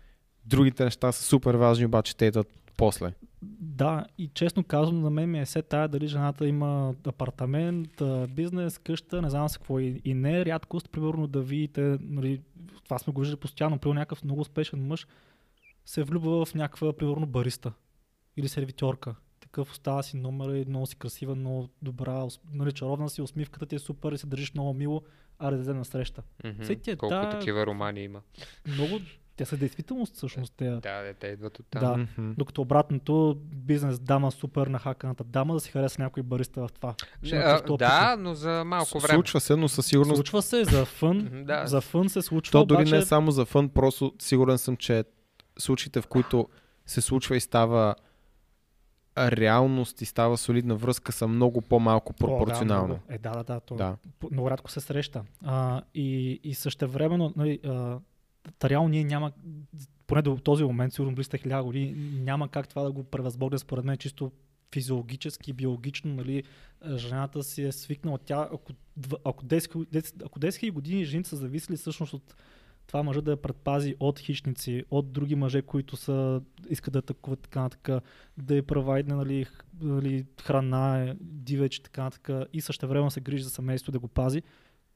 [0.45, 3.13] другите неща са супер важни, обаче те идват после.
[3.61, 8.79] Да, и честно казвам, на мен ми е се тая дали жената има апартамент, бизнес,
[8.79, 9.79] къща, не знам с какво.
[9.79, 12.41] И, и не е рядкост, примерно, да видите, нали,
[12.85, 15.07] това сме го виждали постоянно, примерно някакъв много успешен мъж
[15.87, 17.73] се влюбва в някаква, примерно, бариста
[18.37, 19.15] или сервитьорка.
[19.41, 23.75] Такъв остава си номера и много си красива, много добра, нали, чаровна си, усмивката ти
[23.75, 25.03] е супер и се държиш много мило,
[25.39, 26.23] а да на среща.
[26.45, 27.31] Е, Колко да.
[27.31, 28.21] такива романи има.
[28.67, 29.01] Много,
[29.37, 30.55] те са действителност всъщност.
[30.57, 31.81] Те, Да, да, те идват от там.
[31.81, 31.97] Да.
[31.97, 32.33] Мгм.
[32.39, 36.95] Докато обратното, бизнес дама, супер нахаканата дама, да си хареса някой бариста в това.
[37.23, 39.15] Ще Не, а, да, но за малко време.
[39.15, 41.67] Случва се, но със сигурност Случва се за фън, да.
[41.67, 42.93] за фън се случва, То дори обаче...
[42.95, 45.05] не е само за фън, просто сигурен съм, че
[45.59, 46.49] случаите, в които
[46.87, 47.95] се случва и става
[49.19, 52.87] реалност и става солидна връзка са много по-малко О, да, пропорционално.
[52.87, 53.01] много.
[53.09, 53.61] е, да, да, да.
[53.61, 53.97] То Да.
[54.33, 55.23] много рядко се среща.
[55.45, 57.99] А, и, и същевременно, нали, а,
[58.59, 59.33] та реално ние няма,
[60.07, 63.85] поне до този момент, сигурно близо хиляда години, няма как това да го превъзбогне според
[63.85, 64.33] мен чисто
[64.75, 66.43] физиологически, биологично, нали,
[66.97, 68.19] жената си е свикнала.
[68.19, 68.73] Тя, ако,
[69.25, 72.37] ако 10, хил- 10, ако 10 000 години жените са зависели всъщност от
[72.87, 77.41] това мъжа да я предпази от хищници, от други мъже, които са, искат да атакуват
[77.41, 78.05] така нататък,
[78.39, 79.47] да я провайдне нали,
[79.81, 84.09] нали, храна, е, дивеч така нататък и също време се грижи за семейство да го
[84.09, 84.43] пази.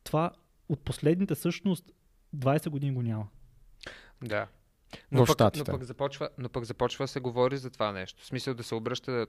[0.05, 0.31] Това
[0.69, 1.93] от последните всъщност
[2.37, 3.27] 20 години го няма.
[4.23, 4.47] Да.
[4.93, 8.23] В Но пък, но, пък започва, но пък започва да се говори за това нещо.
[8.23, 9.27] В смисъл да се обръща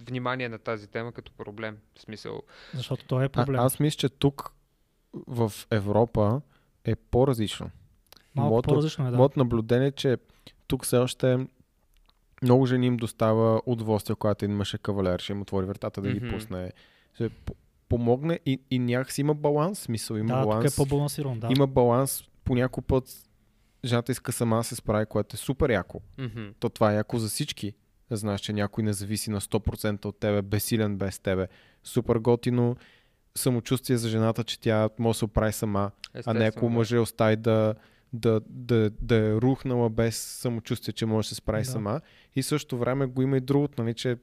[0.00, 1.78] внимание на тази тема като проблем.
[1.94, 2.42] В смисъл,
[2.74, 3.60] Защото то е А, проблем.
[3.60, 4.52] аз мисля, че тук
[5.14, 6.40] в Европа
[6.84, 7.70] е по-различно.
[8.34, 9.16] Малко моето- по-различно е, да.
[9.16, 10.16] Моето наблюдение е, че
[10.66, 11.46] тук все още
[12.42, 16.12] много жени им достава удоволствие, когато един мъж е кавалер, ще им отвори вратата да
[16.12, 16.28] ги Мгм.
[16.30, 16.72] пусне.
[17.14, 17.54] Ще по-
[17.88, 20.72] помогне и, и някакси има баланс, смисъл има да, тук баланс.
[20.72, 21.48] е по-балансиран, да.
[21.50, 23.23] Има баланс, по някой път
[23.84, 26.00] жената иска сама да се справи, което е супер яко.
[26.18, 27.72] мгм, То това е яко за всички.
[28.10, 31.48] Да знаеш, че някой не зависи на 100% от тебе, безсилен без тебе.
[31.84, 32.76] Супер готино
[33.34, 35.90] самочувствие за жената, че тя може да се оправи сама,
[36.26, 37.74] а не ако естествено, мъже остави да,
[38.12, 41.70] да, да, да е рухнала без самочувствие, че може да се справи Да.
[41.70, 42.00] сама.
[42.36, 44.16] И в същото време го има и другото, нали, че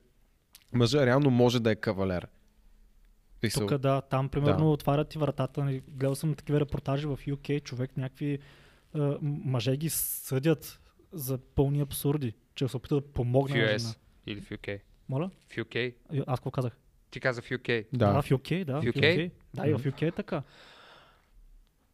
[0.73, 2.27] мъжа реално може да е кавалер.
[3.53, 4.65] Тук да, там примерно Да.
[4.65, 5.63] отварят ти вратата.
[5.63, 8.39] нали, Гледал съм такива репортажи в UK, човек някакви
[8.95, 10.79] а, мъже ги съдят
[11.11, 13.93] за пълни абсурди, че се опита да В помогне на US жена.
[14.27, 14.79] или в UK.
[15.09, 15.29] Моля?
[15.47, 15.93] В UK.
[16.13, 16.77] И- Аз какво казах?
[17.11, 17.85] Ти каза в UK.
[17.93, 18.21] Да, Да.
[18.21, 18.81] в UK, да.
[18.81, 19.31] В UK?
[19.53, 20.43] Да, и в UK е така.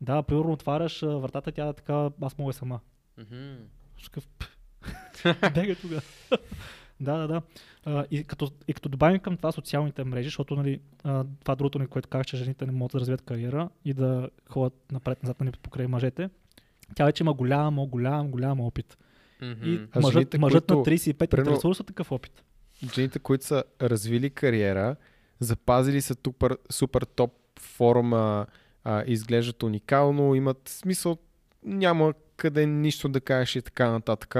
[0.01, 2.79] Да, примерно отваряш вратата, тя е така, аз мога и сама.
[3.17, 3.55] Мгм.
[4.03, 4.27] Такъв,
[5.53, 6.01] Бега тогава.
[6.99, 7.41] да, да, да.
[7.85, 11.79] А, и, като, и като добавим към това социалните мрежи, защото нали, а, това другото,
[11.79, 15.51] нали, което казах, че жените не могат да развият кариера и да ходят напред-назад нали,
[15.53, 16.29] покрай мъжете,
[16.95, 18.97] тя вече има голям, голям, голям опит.
[19.41, 19.65] Мгм.
[19.65, 22.43] И А мъжът, жените, мъжът на които, 35 примерно- интересува такъв опит.
[22.93, 24.95] жените, които са развили кариера,
[25.39, 28.45] запазили са супер, супер топ форма,
[28.83, 31.17] а, изглеждат уникално, имат смисъл,
[31.63, 34.35] няма къде нищо да кажеш и така нататък.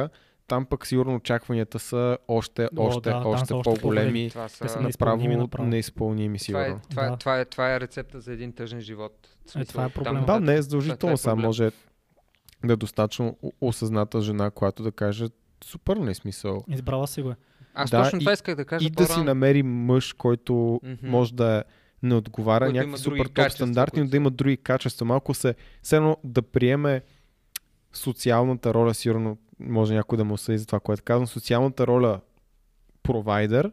[0.48, 4.30] Там пък сигурно очакванията са още, О, още, да, там още, по-големи.
[4.30, 4.60] Това са...
[4.60, 5.70] Те са Направо неизпълними направо.
[5.70, 6.82] неизпълними, Това е, сигурно.
[6.90, 7.18] това, е, Да.
[7.18, 9.28] това, е, това е рецепта за един тъжен живот.
[9.46, 10.26] Смисъл, това е там проблема.
[10.26, 11.46] Да, не е това задължително, е сега проблем.
[11.46, 11.72] може
[12.66, 15.26] да е достатъчно осъзната жена, която да каже
[15.64, 16.64] супер не смисъл.
[16.68, 17.36] Избрала си го е.
[17.74, 19.24] Аз Да, точно това исках да кажа И да си по-рано.
[19.26, 21.10] намери мъж, който Мгм.
[21.10, 21.64] може да
[22.04, 25.06] не отговаря Който някакви супер топ стандарти, но да има други качества.
[25.06, 27.02] Малко се, все едно да приеме
[27.94, 32.20] социалната роля, сигурно може някой да му съди за това, което казвам, социалната роля
[33.04, 33.72] провайдер,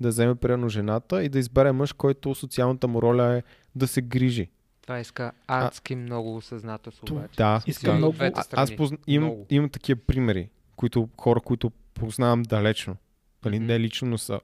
[0.00, 3.42] да вземе примерно жената и да избере мъж, който социалната му роля е
[3.74, 4.50] да се грижи.
[4.88, 7.36] Това иска адски много осъзнатост обаче.
[7.36, 8.98] Да, Искам И от много- А, аз позна...
[9.06, 9.46] имам, Много.
[9.50, 12.96] имам такива примери, които хора, които познавам далечно.
[13.44, 13.66] Нали, Мгм.
[13.66, 14.40] не лично, но са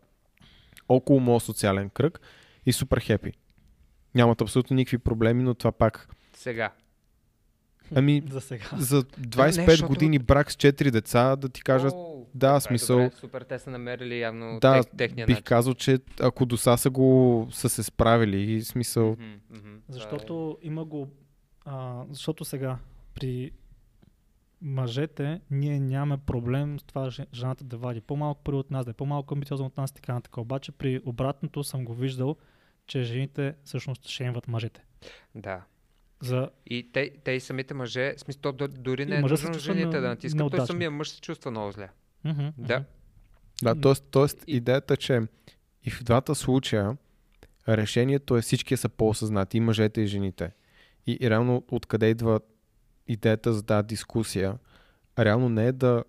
[0.89, 2.21] около моят социален кръг
[2.67, 3.33] и супер хепи.
[4.15, 6.09] Нямат абсолютно никакви проблеми, но това пак.
[6.33, 6.73] Сега.
[7.95, 8.65] Ами, За сега.
[8.75, 12.97] за 25 защото- години брак с 4 деца, да ти кажа, О, да, добре, смисъл-
[12.99, 15.45] Добре, супер, те са намерили явно да, тех, техния бих начин.
[15.45, 19.17] казал, че ако до са са го са се справили и смисъл.
[19.17, 19.29] Това
[19.59, 21.09] е- Защото има го.
[21.65, 22.79] А, защото сега
[23.15, 23.51] при
[24.63, 28.91] мъжете ние нямаме проблем с това же- жената да вади по-малко пари от нас, да
[28.91, 30.37] е по-малко амбициозна от нас и така нататък.
[30.37, 32.37] Обаче при обратното съм го виждал,
[32.87, 34.85] че жените всъщност шеймват мъжете.
[35.35, 35.63] Да.
[36.25, 36.51] За...
[36.67, 39.87] И те, те и самите мъже, смисъл, то до- дори не е нужно чувства жените
[39.87, 41.89] на- да натискат, той самия мъж се чувства много зле.
[42.25, 42.85] Мгм, Да.
[43.63, 43.93] Да, т.е.
[44.11, 45.21] тоест идеята, че
[45.83, 46.97] и в двата случая
[47.69, 50.51] решението е всички са по-осъзнати, и мъжете и жените.
[51.07, 52.41] И, и реално откъде идва
[53.09, 54.59] идеята за тази дискусия,
[55.19, 56.05] реално не е да,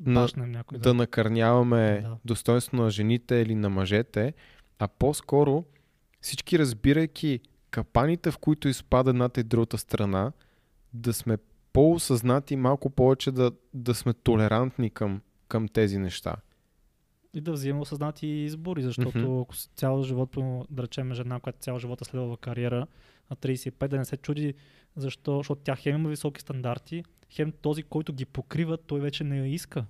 [0.00, 0.78] на, някой.
[0.78, 2.16] да накърняваме Да.
[2.24, 4.34] достоинството на жените или на мъжете,
[4.78, 5.64] а по-скоро
[6.20, 7.40] всички разбирайки
[7.72, 10.32] капаните, в които изпада едната и другата страна,
[10.94, 11.38] да сме
[11.72, 16.36] по-осъзнати, малко повече да, да сме толерантни към, към тези неща.
[17.34, 19.40] И да взимаме осъзнати избори, защото Мгм.
[19.40, 20.36] ако цял живот,
[20.70, 22.86] да речем жена, която цял живот е следвала кариера
[23.30, 24.54] на 35, да не се чуди
[24.96, 29.38] защо, защото тя хем има високи стандарти, хем този, който ги покрива, той вече не
[29.38, 29.84] я иска,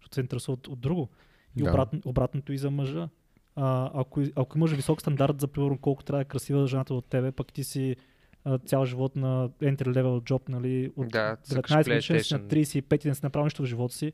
[0.00, 1.08] защото се интересува от, от друго.
[1.56, 1.70] И Да.
[1.70, 3.08] обратно, обратното и за мъжа.
[3.56, 7.06] А, ако, ако имаш висок стандарт за примерно колко трябва да е красива жената от
[7.06, 7.96] тебе, пък ти си
[8.44, 12.40] а, цял живот на entry level job, нали, от Да, цъкаш 19 годишен си на
[12.40, 12.82] PlayStation.
[12.82, 14.12] 35 и не си направил нищо в живота си,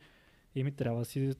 [0.54, 1.32] и ми трябва да си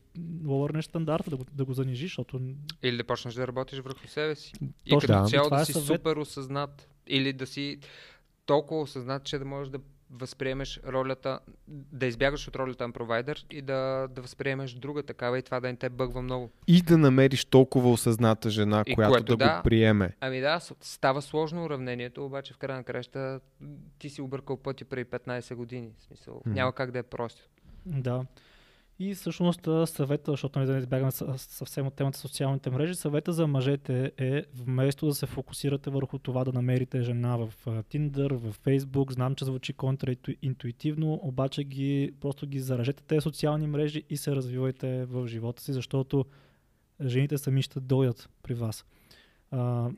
[0.44, 2.40] ловърнеш стандарта, да го, да го занижиш, защото
[2.82, 4.52] Или да почнеш да работиш върху себе си.
[4.86, 5.00] И Точно.
[5.00, 5.28] като Да.
[5.28, 5.86] цяло Това да е си съвет.
[5.86, 6.88] супер осъзнат.
[7.06, 7.78] Или да си
[8.46, 9.78] толкова осъзнат, че да можеш да
[10.12, 15.42] възприемеш ролята, да избягаш от ролята на провайдер и да, да възприемеш друга такава и
[15.42, 16.50] това да не те бъгва много.
[16.66, 19.56] И да намериш толкова осъзната жена, И която което да, да.
[19.56, 20.16] го приеме.
[20.20, 23.40] Ами да, става сложно уравнението, обаче в края на краща
[23.98, 25.90] ти си объркал пъти преди 15 години.
[25.98, 26.54] В смисъл, Мгм.
[26.54, 27.42] няма как да е просто.
[27.86, 28.24] Да.
[29.02, 33.32] И всъщност съвета, защото нали, да не избягаме съ- съвсем от темата социалните мрежи, съвета
[33.32, 38.58] за мъжете е вместо да се фокусирате върху това да намерите жена в Tinder, в
[38.58, 44.36] Facebook, знам, че звучи контраинтуитивно, обаче ги, просто ги заражете тези социални мрежи и се
[44.36, 46.24] развивайте в живота си, защото
[47.04, 48.84] жените сами ще дойдат при вас.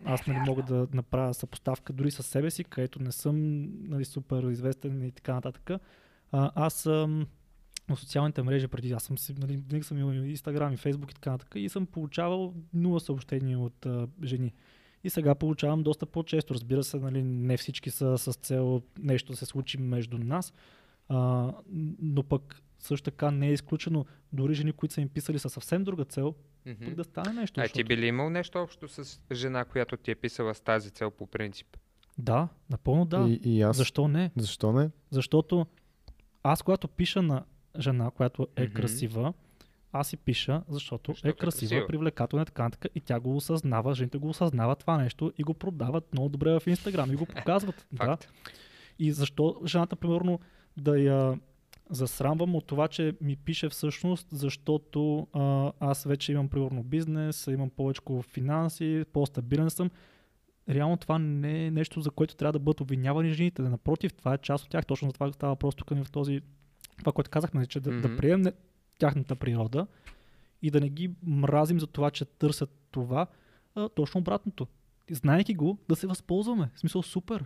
[0.04, 4.42] Аз нали, мога да направя съпоставка дори с себе си, където не съм нали, супер
[4.42, 5.70] известен и така нататък.
[6.32, 7.26] Аз съм
[7.88, 8.92] на социалните мрежи преди.
[8.92, 11.52] Аз съм си, нали, винаги съм имал и Инстаграм и Фейсбук и така нататък.
[11.56, 14.52] И съм получавал нула съобщения от а, жени.
[15.04, 16.54] И сега получавам доста по-често.
[16.54, 20.52] Разбира се, нали, не всички са с цел нещо да се случи между нас.
[21.08, 21.52] А,
[21.98, 25.84] но пък също така не е изключено дори жени, които са им писали със съвсем
[25.84, 26.34] друга цел,
[26.66, 26.84] Мгм.
[26.84, 27.60] пък да стане нещо.
[27.60, 30.60] А ти защото- би ли имал нещо общо с жена, която ти е писала с
[30.60, 31.76] тази цел по принцип?
[32.18, 33.26] Да, напълно да.
[33.28, 33.76] И, и аз.
[33.76, 34.30] Защо не?
[34.36, 34.90] Защо не?
[35.10, 35.66] Защото
[36.42, 37.44] аз, когато пиша на
[37.78, 38.72] жена, която е Мгм.
[38.72, 39.32] красива,
[39.92, 41.86] аз си пиша, защото, Защото е е красива, красива.
[41.86, 42.92] привлекателна така нататък.
[42.94, 46.66] И тя го осъзнава, жените го осъзнават това нещо и го продават много добре в
[46.66, 47.86] Инстаграм и го показват.
[47.92, 48.16] да.
[48.98, 50.40] И защо жената, примерно,
[50.76, 51.38] да я
[51.90, 57.70] засрамвам от това, че ми пише всъщност, защото а, аз вече имам, примерно, бизнес, имам
[57.70, 59.90] повече финанси, по-стабилен съм.
[60.68, 63.62] Реално това не е нещо, за което трябва да бъдат обвинявани жените.
[63.62, 64.86] Напротив, това е част от тях.
[64.86, 66.40] Точно за това става въпрос тук в този...
[66.98, 68.16] Това, което казахме, нали, че да, да Мгм.
[68.16, 68.52] приемем
[68.98, 69.86] тяхната природа
[70.62, 73.26] и да не ги мразим за това, че търсят това,
[73.74, 74.66] а, точно обратното.
[75.10, 76.70] Знаеки го, да се възползваме.
[76.74, 77.44] В смисъл, супер.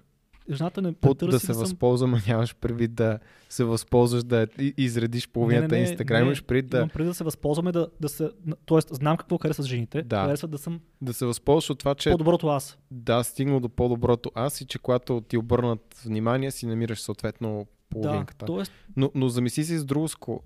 [0.51, 1.57] Жената не, Под търси да се съм...
[1.57, 3.19] възползваме, нямаш предвид да
[3.49, 7.15] се възползваш да изредиш половината Не, не, не, Инстаграм, имаш предвид да, Имам преди да
[7.15, 8.31] се възползваме да, да се...
[8.67, 10.03] Тоест, знам какво харесват жените.
[10.03, 10.25] Да.
[10.25, 12.79] Харесват да съм да се възползваш от това, че по-доброто аз.
[12.91, 18.39] да, стигнал до по-доброто аз и че когато ти обърнат внимание, си намираш съответно половинката.
[18.39, 20.43] Да, тоест, Но, но замисли си с другоско.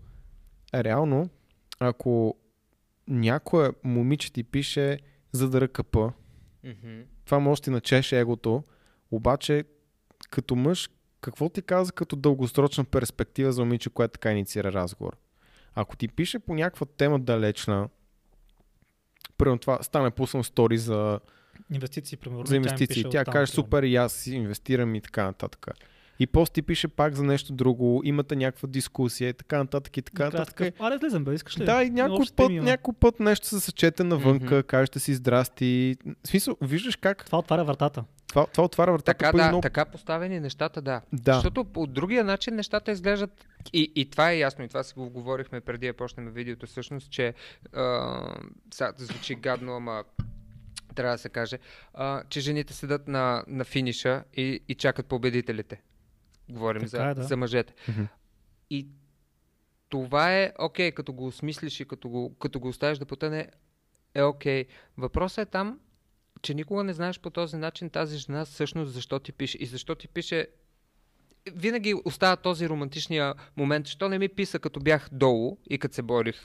[0.74, 1.28] Реално,
[1.80, 2.36] ако
[3.08, 4.98] някоя момиче ти пише
[5.32, 6.12] за да ръкъпа,
[6.64, 7.00] Мгм.
[7.24, 8.64] това може ти начеше егото,
[9.10, 9.64] обаче
[10.30, 10.90] като мъж,
[11.20, 15.16] какво ти каза като дългосрочна перспектива за момиче, което така инициира разговор?
[15.74, 17.88] Ако ти пише по някаква тема далечна,
[19.38, 21.20] примерно това, стане пуснал стори за,
[21.70, 22.46] инвестиции, примерно.
[22.46, 25.66] за инвестиции, тя оттам, каже супер и аз инвестирам и така нататък.
[26.18, 30.02] И после ти пише пак за нещо друго, имате някаква дискусия и така нататък и
[30.02, 30.56] така нататък.
[30.56, 31.64] такъв, Аре, излизам, бе, искаш ли?
[31.64, 34.66] Да, и някой път, някой път нещо се съчете навънка, Мгм.
[34.66, 35.96] кажете си здрасти.
[36.24, 38.04] В смисъл, виждаш как Това отваря вратата.
[38.28, 39.60] това, това отваря вратата Така, да, много...
[39.62, 41.00] така поставени нещата, да.
[41.12, 41.34] Да.
[41.34, 45.10] Защото по другия начин нещата изглеждат и, и това е ясно, и това си го
[45.10, 47.34] говорихме преди да почнем видеото, всъщност, че
[47.72, 48.20] а,
[48.74, 50.04] сега звучи гадно, ама
[50.94, 51.58] трябва да се каже,
[51.94, 55.80] а, че жените седат на, на финиша и, и чакат победителите.
[56.50, 57.22] Говорим Така за, е, да.
[57.22, 57.74] за мъжете.
[57.88, 58.02] Мгм.
[58.70, 58.88] И
[59.88, 63.48] това е окей, като го осмислиш и като го, като го оставиш да потъне,
[64.14, 64.64] е окей.
[64.96, 65.78] Въпросът е там,
[66.42, 69.58] че никога не знаеш по този начин тази жена всъщност защо ти пише.
[69.60, 70.46] И защо ти пише
[71.54, 76.02] винаги остава този романтичния момент, що не ми писа като бях долу и като се
[76.02, 76.40] борих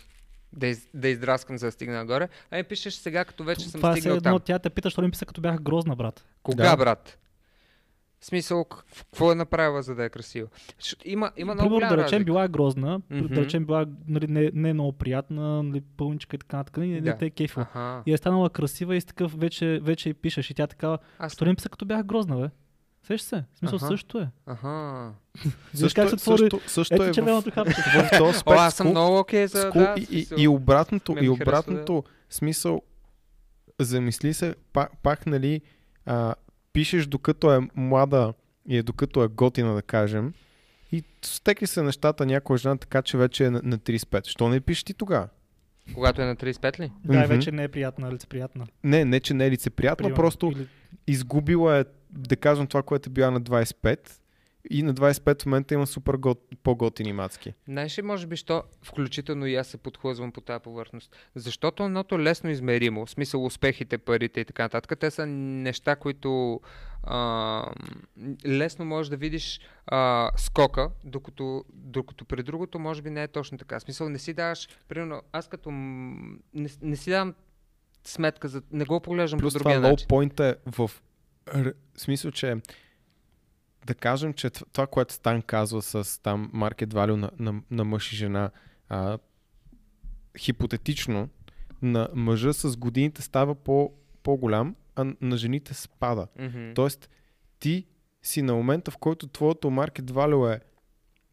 [0.54, 2.30] Да, из, да издраскам, за да стигна нагоре.
[2.52, 4.40] Ами пишеш сега, като вече съм Това е стигнал едно, там.
[4.46, 6.26] тя те пита, що не ми писа, като бях грозна, брат.
[6.44, 6.78] Кога, Да.
[6.78, 7.18] брат?
[8.20, 10.48] В смисъл, какво е направила, за да е красива?
[11.06, 12.26] Има, има много Примерно, да речем, разлика.
[12.26, 13.28] била е грозна, Мгм.
[13.28, 16.88] да речем, била нали, не, не е много приятна, нали, пълничка и така нататък, и
[16.88, 17.10] не, Да.
[17.10, 17.64] не те е кефила.
[17.66, 18.04] Аха.
[18.06, 20.50] И е станала красива и с такъв вече, вече и пишеш.
[20.50, 21.34] И тя такава, Аз...
[21.34, 22.50] що не писа, като бях грозна, бе?
[23.04, 23.44] Сеш се?
[23.54, 23.88] В смисъл, Аха.
[23.88, 24.30] също е.
[24.46, 25.12] Аха.
[25.36, 26.38] Виж Също, как се е- твори.
[26.40, 27.74] също, също Ето е в, червеното хапче.
[27.82, 29.62] в този О, аз съм Скул- много окей за...
[29.62, 30.08] Скул, да, и,
[30.38, 32.82] и, и обратното, и да- обратното смисъл,
[33.80, 35.62] замисли се, пак, пак нали,
[36.06, 36.36] а,
[36.74, 38.34] пишеш докато е млада
[38.66, 40.34] и е докато е готина, да кажем,
[40.92, 44.28] и стекли се нещата някоя жена така, че вече е на, на 35.
[44.28, 45.28] Що не пишеш ти тогава?
[45.94, 46.92] Когато е на 35 ли?
[47.06, 47.28] Да, Мгм.
[47.28, 48.68] вече не е приятна, лицеприятна.
[48.84, 50.16] Не, не, че не е лицеприятно, Примерно.
[50.16, 50.68] просто Или-
[51.08, 54.00] изгубила е, да кажем, това, което е била на 25
[54.70, 57.54] и на 25 в момента има супер гот, по-готини мацки.
[57.68, 61.16] Знаеш ли, може би, що включително и аз се подхлъзвам по тази повърхност?
[61.36, 65.00] Защото едното лесно измеримо, в смисъл успехите, парите и така нататък.
[65.00, 66.62] Те са неща, които
[67.04, 67.72] а,
[68.46, 73.58] лесно можеш да видиш а, скока, докато, докато при другото може би не е точно
[73.58, 73.80] така.
[73.80, 77.34] В смисъл не си даваш, примерно, аз като не, не си давам
[78.04, 80.08] сметка, за, не го поглеждам Плюс по това другия low начин.
[80.08, 80.92] point е в
[81.56, 82.56] р- смисъл, че
[83.88, 88.14] да кажем, че това, което Стан казва с там market value на, на, на мъж
[88.14, 88.52] и жена,
[88.90, 89.18] а,
[90.38, 91.30] хипотетично
[91.82, 93.94] на мъжа с годините става по,
[94.24, 96.28] по-голям, а на жените спада.
[96.40, 96.74] Мгм.
[96.76, 97.10] Тоест,
[97.60, 97.86] ти
[98.24, 100.60] си на момента, в който твоето market value е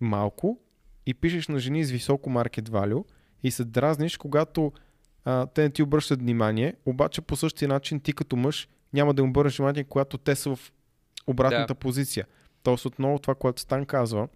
[0.00, 0.58] малко
[1.06, 3.04] и пишеш на жени с високо market value
[3.42, 4.72] и се дразниш, когато
[5.24, 9.22] а, те не ти обръщат внимание, обаче по същия начин ти като мъж няма да
[9.22, 10.72] им обърнеш внимание, когато те са в
[11.26, 11.78] обратната Да.
[11.78, 12.26] позиция.
[12.64, 14.28] Тоест отново това, което Стан казва,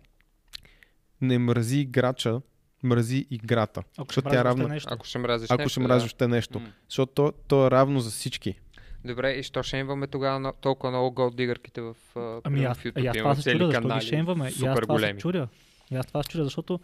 [1.21, 2.41] не мрази играча,
[2.83, 3.83] мрази играта.
[3.99, 4.89] Ако ще е мразиш равна, нещо.
[4.93, 6.29] Ако ще мразиш ако нещо, ще мразиш да.
[6.29, 6.61] нещо.
[6.61, 6.73] М.
[6.89, 8.61] Защото то, то е равно за всички.
[9.05, 11.97] Добре, и що ще имаме тогава на- толкова много голдигърките в,
[12.45, 13.11] Ами аз, в и YouTube?
[13.11, 14.45] аз Има това се чудя, защо ги шеймваме.
[14.45, 15.21] И аз Супер това се големи.
[15.21, 15.49] чудя.
[15.91, 16.81] И аз това се чудя, защото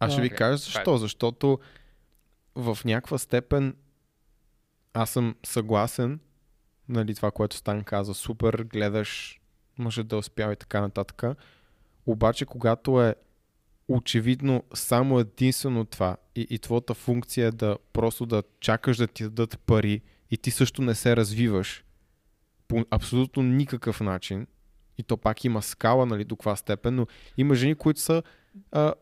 [0.00, 0.96] Аз ще ви кажа защо.
[0.96, 1.58] Защото
[2.54, 3.76] в някаква степен
[4.94, 6.20] аз съм съгласен,
[6.88, 9.40] нали, това, което Стан каза, супер, гледаш,
[9.78, 11.22] може да успява и така нататък.
[12.06, 13.14] Обаче, когато е
[13.88, 19.22] очевидно само единствено това и, и твоята функция е да просто да чакаш да ти
[19.22, 20.00] дадат пари
[20.30, 21.84] и ти също не се развиваш
[22.68, 24.46] по абсолютно никакъв начин,
[24.98, 28.22] и то пак има скала, нали, до каква степен, но има жени, които са
[28.72, 28.94] а,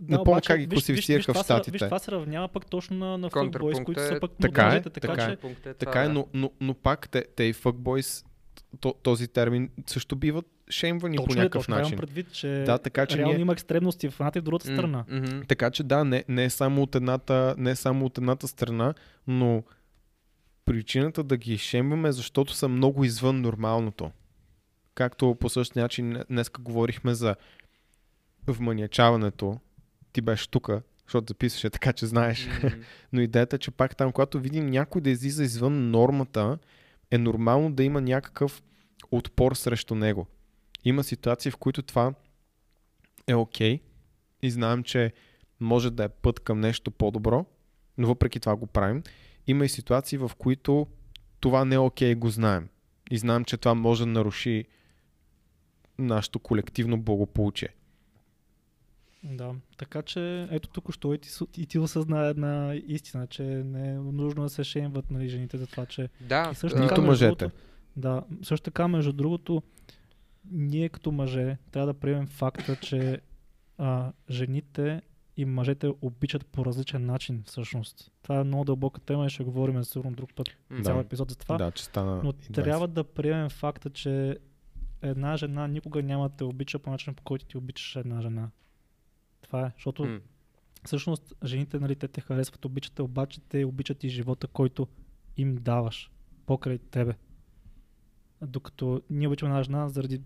[0.00, 1.70] Не помня как ги класифицираха в виж, това се- Щатите.
[1.70, 4.64] Виж, това се равнява пък точно на, на футбойс, които е- са пък Така е,
[4.64, 5.30] модажите, така, така е.
[5.30, 6.12] че Пункт е Така е, да.
[6.12, 8.26] но, но, но пак те, те и fuckboys,
[8.80, 11.98] то, този термин също биват шеймвани по точно е, някакъв точно имам начин.
[11.98, 15.04] предвид, че, Да, така че реално ние- има екстремности в едната и в другата страна.
[15.10, 15.40] мгм.
[15.48, 18.94] Така че да, не, не, е само от едната, не е само от едната страна,
[19.26, 19.62] но
[20.64, 24.10] причината да ги шемваме е защото са много извън нормалното.
[24.94, 27.36] Както по същия начин днеска говорихме за
[28.46, 29.60] вманячаването.
[30.12, 32.48] Ти беше тука, защото записваше така, че знаеш.
[32.56, 32.66] Мгм.
[33.12, 36.58] Но идеята е, че пак там, когато видим някой да излиза извън нормата,
[37.10, 38.62] е нормално да има някакъв
[39.10, 40.26] отпор срещу него.
[40.84, 42.14] Има ситуации, в които това
[43.26, 43.80] е окей
[44.42, 45.12] и знаем, че
[45.60, 47.46] може да е път към нещо по-добро,
[47.98, 49.02] но въпреки това го правим.
[49.46, 50.86] Има и ситуации, в които
[51.40, 52.68] това не е окей, го знаем.
[53.10, 54.64] И знаем, че това може да наруши
[55.98, 57.68] нашето колективно благополучие.
[59.28, 63.88] Да, така че ето тук що и ти, и ти осъзна една истина, че не
[63.88, 67.00] е нужно да се шеймват нали, жените за това, че Да, И също Нито така,
[67.00, 67.26] мъжете.
[67.28, 67.50] другото-
[67.96, 69.62] Да, също така, между другото,
[70.44, 73.20] ние като мъже трябва да приемем факта, че
[73.78, 75.02] а, жените
[75.36, 78.10] и мъжете обичат по различен начин всъщност.
[78.22, 81.00] Това е много дълбока тема и ще говорим сигурно друг път м, цял Да.
[81.00, 81.56] епизод за това.
[81.56, 82.20] Да, че стана.
[82.24, 82.54] Но и 20.
[82.54, 84.38] трябва да приемем факта, че
[85.02, 88.50] една жена никога няма да те обича по начин, по който ти обичаш една жена.
[89.42, 90.20] Това е, защото м.
[90.84, 94.88] всъщност жените, нали, те те харесват, обичат обаче те обичат и живота, който
[95.36, 96.10] им даваш
[96.46, 97.14] покрай тебе.
[98.42, 100.20] Докато ние обичаме една жена заради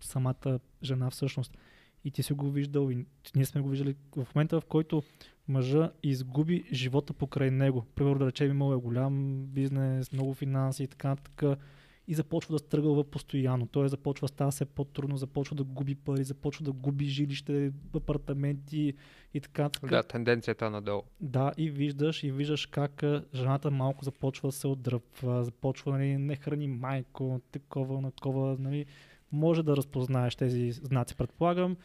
[0.00, 1.58] самата жена всъщност.
[2.04, 5.02] И ти си го виждал, и ние сме го виждали в момента, в който
[5.48, 7.86] мъжа изгуби живота покрай него.
[7.94, 11.58] Примерно да речем, имал е голям бизнес, много финанси и така нататък.
[12.08, 13.66] И започва да стръгълва постоянно.
[13.66, 18.94] Той започва да става все по-трудно, започва да губи пари, започва да губи жилище, апартаменти
[19.34, 19.90] и така нататък.
[19.90, 21.02] Да, тенденцията надолу.
[21.20, 23.02] Да, и виждаш, и виждаш как
[23.34, 28.86] жената малко започва да се отдръпва, започва, нали, не храни майко, такова, накова, нали,
[29.32, 31.76] може да разпознаеш тези знаци, предполагам.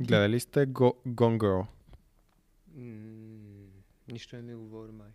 [0.00, 1.66] Гледали сте Go- Gone Girl?
[2.76, 3.66] М,
[4.12, 5.08] Нищо не ми говори май.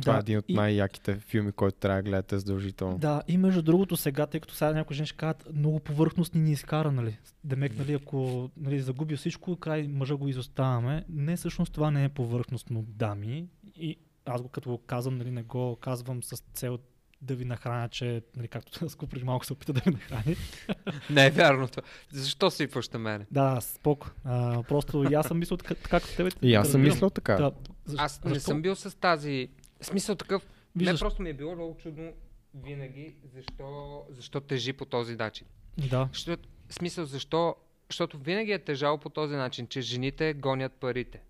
[0.00, 2.98] Това е Да, един от и- най-яките филми, който трябва да гледате задължително.
[2.98, 6.52] Да, и между другото сега, тъй като сега някои жени ще кажат, много повърхностни ни
[6.52, 7.18] изкара, нали?
[7.44, 11.04] Демек, нали, ако нали, загуби всичко, край мъжа го изоставяме.
[11.08, 13.46] Не, всъщност това не е повърхностно, дами.
[13.76, 16.78] И аз го като го казвам, нали, не го казвам с цел
[17.22, 20.36] да ви нахраня, че, нали, както Скуп преди малко се опита да ви нахрани.
[21.10, 21.82] Не е вярно това.
[22.12, 23.26] Защо си на мене?
[23.30, 24.10] Да, споко.
[24.24, 26.30] А, просто и аз съм мислил така, така като тебе.
[26.42, 27.34] И аз съм мислил така.
[27.34, 27.52] Да,
[27.86, 28.50] защо- Аз не защо?
[28.50, 29.48] съм бил с тази...
[29.80, 30.46] В смисъл такъв...
[30.76, 32.12] Виждаш- Не, просто ми е било много чудно
[32.54, 35.46] винаги, защо, защо тежи по този начин.
[35.90, 36.36] Да, Що,
[36.70, 37.56] смисъл, защо?
[37.90, 41.20] Защото винаги е тежало по този начин, че жените гонят парите.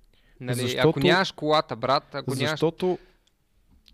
[0.41, 2.51] Нали, Защото- Ако нямаш колата, брат, ако нямаш...
[2.51, 2.99] Защото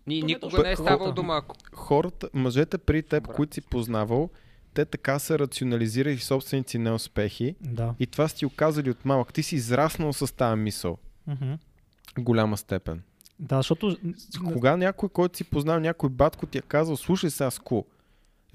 [0.07, 1.37] Ни, никога не е ставал дума.
[1.37, 1.55] Ако...
[1.73, 3.35] хората, мъжете при теб, Брат.
[3.35, 4.29] които си познавал,
[4.73, 7.95] те така са рационализирали собствените си неуспехи да.
[7.99, 9.33] и това си ти оказали от малък.
[9.33, 10.97] Ти си израснал с тази мисъл.
[11.27, 11.57] В
[12.19, 13.01] Голяма степен.
[13.39, 13.97] Да, защото...
[14.53, 17.83] Кога някой, който си познал, някой батко ти е казал, слушай сега, Ску,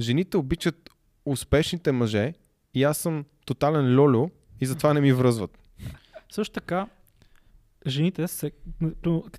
[0.01, 0.91] жените обичат
[1.25, 2.35] успешните мъже
[2.75, 4.31] и аз съм тотален лоло
[4.61, 5.59] и затова не ми връзват.
[6.33, 6.87] Също така,
[7.87, 8.51] жените се,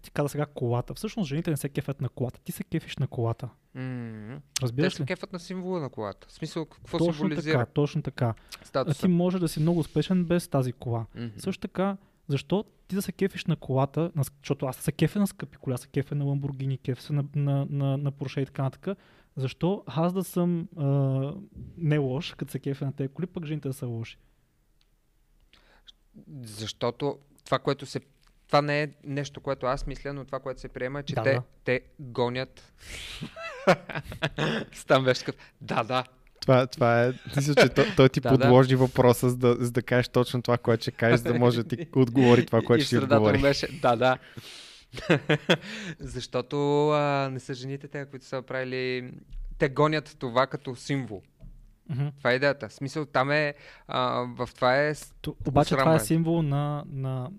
[0.01, 3.07] ти каза сега колата, всъщност жените не се кефят на колата, ти се кефиш на
[3.07, 3.49] колата.
[3.73, 5.05] Те Разбираш се ли?
[5.05, 6.27] кефат на символа на колата.
[6.29, 7.57] В смисъл, какво Точно символизира?
[7.59, 8.33] така, точно така.
[8.61, 8.99] А Статуса.
[9.01, 11.05] ти може да си много успешен без тази кола.
[11.15, 11.27] Мгм.
[11.37, 11.97] Също така,
[12.31, 15.73] защо ти да се кефиш на колата, на, защото аз се кефя на скъпи коли,
[15.73, 18.97] аз се кефя на Lamborghini, кефя се на, на, на, на Porsche и така нататък.
[19.35, 21.33] Защо аз да съм а,
[21.77, 24.17] не лош, като се кефя на тези коли, пък жените да са лоши?
[26.41, 28.01] Защото това, което се...
[28.47, 31.23] Това не е нещо, което аз мисля, но това, което се приема е, че Да,
[31.23, 31.43] те, да.
[31.63, 32.73] те гонят...
[34.73, 35.35] Стан беше такъв.
[35.61, 36.03] Да, да.
[36.41, 38.37] Това, това е, мисля, че той, той ти Да, да.
[38.39, 41.63] подложи въпроса, за да, за да кажеш точно това, което ще кажеш, за да може
[41.63, 43.41] да ти отговори това, което ще ти отговори.
[43.41, 44.17] беше, да, да.
[45.99, 49.11] Защото а, не са жените те, които са правили...
[49.57, 51.21] Те гонят това като символ.
[51.89, 52.07] Мгм.
[52.17, 52.69] Това е идеята.
[52.69, 53.53] В смисъл, там е...
[53.87, 54.93] А, в това е...
[55.21, 57.29] То, обаче това е символ на, на,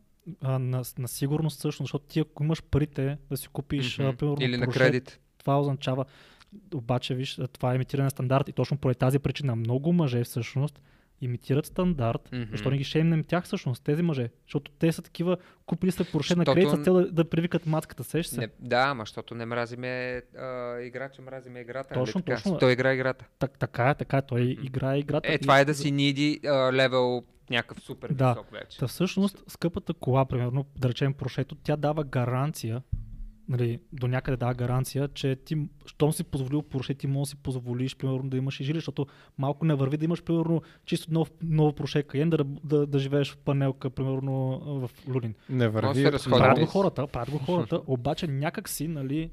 [0.41, 4.37] а, на, на сигурност всъщност, защото ти ако имаш парите да си купиш, а, примерно,
[4.41, 5.21] Или на кредит.
[5.39, 6.05] това означава,
[6.75, 10.81] обаче виж, това е имитиране на стандарт и точно поради тази причина много мъже всъщност
[11.21, 12.43] имитират стандарт, Мгм.
[12.51, 16.37] защо не ги шеймнем тях всъщност, тези мъже, защото те са такива, купили са Porsche
[16.37, 18.41] на кредит с цел да, да привикат матката, сеш се.
[18.41, 19.89] Не, да, ама защото не мразиме
[20.39, 21.95] а, играча, мразиме играта.
[21.95, 22.37] нали Точно, така?
[22.37, 22.59] точно.
[22.59, 23.25] Той игра играта.
[23.39, 25.33] Так, така е, така е, той играе играта.
[25.33, 26.41] Е, и- това е да си ниди
[26.73, 28.29] левел някакъв супер Да.
[28.33, 28.79] висок вече.
[28.79, 32.83] Та всъщност скъпата кола, примерно, да речем прошето, тя дава гаранция,
[33.53, 35.57] нали, до някъде дава гаранция, че ти,
[35.87, 39.07] щом си позволил Porsche, ти може да си позволиш, примерно, да имаш и жилище, защото
[39.39, 43.33] малко не върви да имаш, примерно, чисто нов, ново Porsche Cayenne, да, да, да, живееш
[43.33, 45.35] в панелка, примерно, в Люлин.
[45.49, 46.11] Не върви.
[46.31, 49.31] Правят го хората, правят го хората, обаче някак си, нали,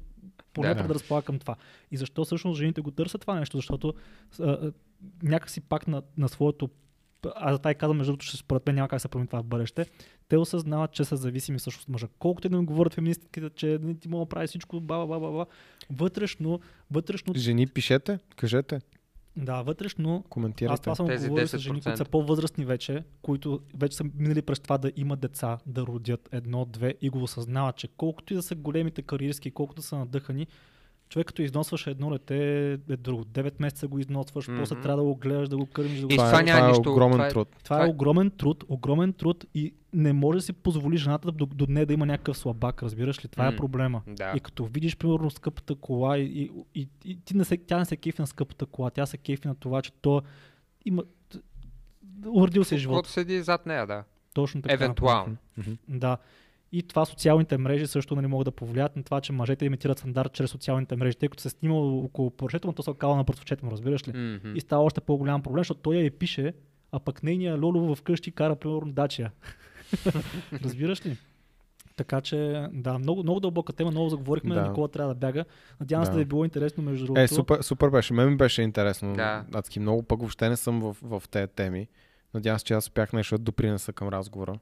[0.54, 1.56] поне Да, да, разполага към това.
[1.90, 3.58] И защо всъщност жените го търсят това нещо?
[3.58, 3.94] Защото
[4.40, 4.72] а, а,
[5.22, 6.68] някак си пак на, на своето
[7.34, 9.42] аз затова и казвам, между другото, че според мен няма как да се промени това
[9.42, 9.86] в бъдеще.
[10.28, 12.08] Те осъзнават, че са зависими всъщност от мъжа.
[12.18, 15.20] Колкото и да им говорят феминистките, че не ти мога да прави всичко, ба, ба,
[15.20, 15.46] ба, ба,
[15.90, 16.60] вътрешно,
[16.90, 18.80] вътрешно, Жени, пишете, кажете,
[19.36, 20.82] да, вътрешно, аз коментирайте.
[20.82, 22.08] това съм Тези говорил с жени, които са 10%.
[22.08, 26.94] по-възрастни вече, които вече са минали през това да имат деца, да родят едно, две
[27.00, 30.46] и го осъзнават, че колкото и да са големите кариерски, колкото да са надъхани,
[31.10, 32.36] човек като износваш едно дете
[32.72, 33.24] е друго.
[33.24, 34.58] 9 месеца го износваш, Мгм.
[34.58, 36.58] после трябва да го гледаш, да го кърмиш, да го И това, това е, това
[36.58, 37.48] е нищо- огромен това е- труд.
[37.48, 41.32] това Това е е- огромен труд, огромен труд и не може да си позволи жената
[41.32, 43.28] до, до нея да има някакъв слабак, разбираш ли?
[43.28, 44.02] Това е М, проблема.
[44.08, 44.32] Да.
[44.36, 47.84] И като видиш, примерно, скъпата кола и, и, и, и ти не се, тя не
[47.84, 50.22] се кефи на скъпата кола, тя се кефи на това, че то
[50.84, 51.02] има...
[52.26, 52.94] Урдил се е живот.
[52.94, 54.04] Каквото седи зад нея, да.
[54.34, 54.74] Точно така.
[54.74, 55.36] Евентуално.
[55.88, 56.16] Да.
[56.72, 60.32] И това социалните мрежи също нали, могат да повлият на това, че мъжете имитират стандарт
[60.32, 61.16] чрез социалните мрежи.
[61.16, 64.12] Тъй като се снима около поръчето, но то се окава на пръстовчето му, разбираш ли?
[64.12, 64.52] Мгм.
[64.56, 66.54] И става още по-голям проблем, защото той я и пише,
[66.92, 69.32] а пък нейния Лоло вкъщи кара, примерно, дачия.
[70.64, 71.16] Разбираш ли?
[71.96, 74.60] Така че, да, много, много дълбока тема, много заговорихме, Да.
[74.60, 74.68] да.
[74.68, 75.44] Никола трябва да бяга.
[75.80, 76.16] Надявам се Да.
[76.16, 77.20] да е било интересно, между другото.
[77.20, 78.14] Е, супер, супер беше.
[78.14, 79.14] Мен ми беше интересно.
[79.14, 79.44] Да.
[79.54, 81.88] Адски много, пък въобще не съм в, в тези теми.
[82.34, 84.58] Надявам се, че аз успях нещо да допринеса към разговора.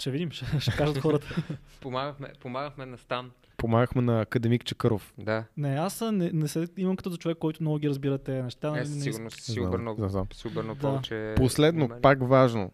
[0.00, 1.42] Ще видим, ще, ще кажат хората.
[1.80, 3.30] Помагахме, помагахме на Стан.
[3.56, 5.14] Помагахме на академик Чакъров.
[5.18, 5.44] Да.
[5.56, 8.68] не, аз не, не се, имам като за човек, който много ги разбира тези неща.
[8.68, 10.26] Е, нали, не сигурно си Знам, обърнал, знам, знам.
[10.32, 10.80] си обърнал Да.
[10.80, 11.34] повече.
[11.36, 12.00] Последно, внимание.
[12.02, 12.72] пак важно.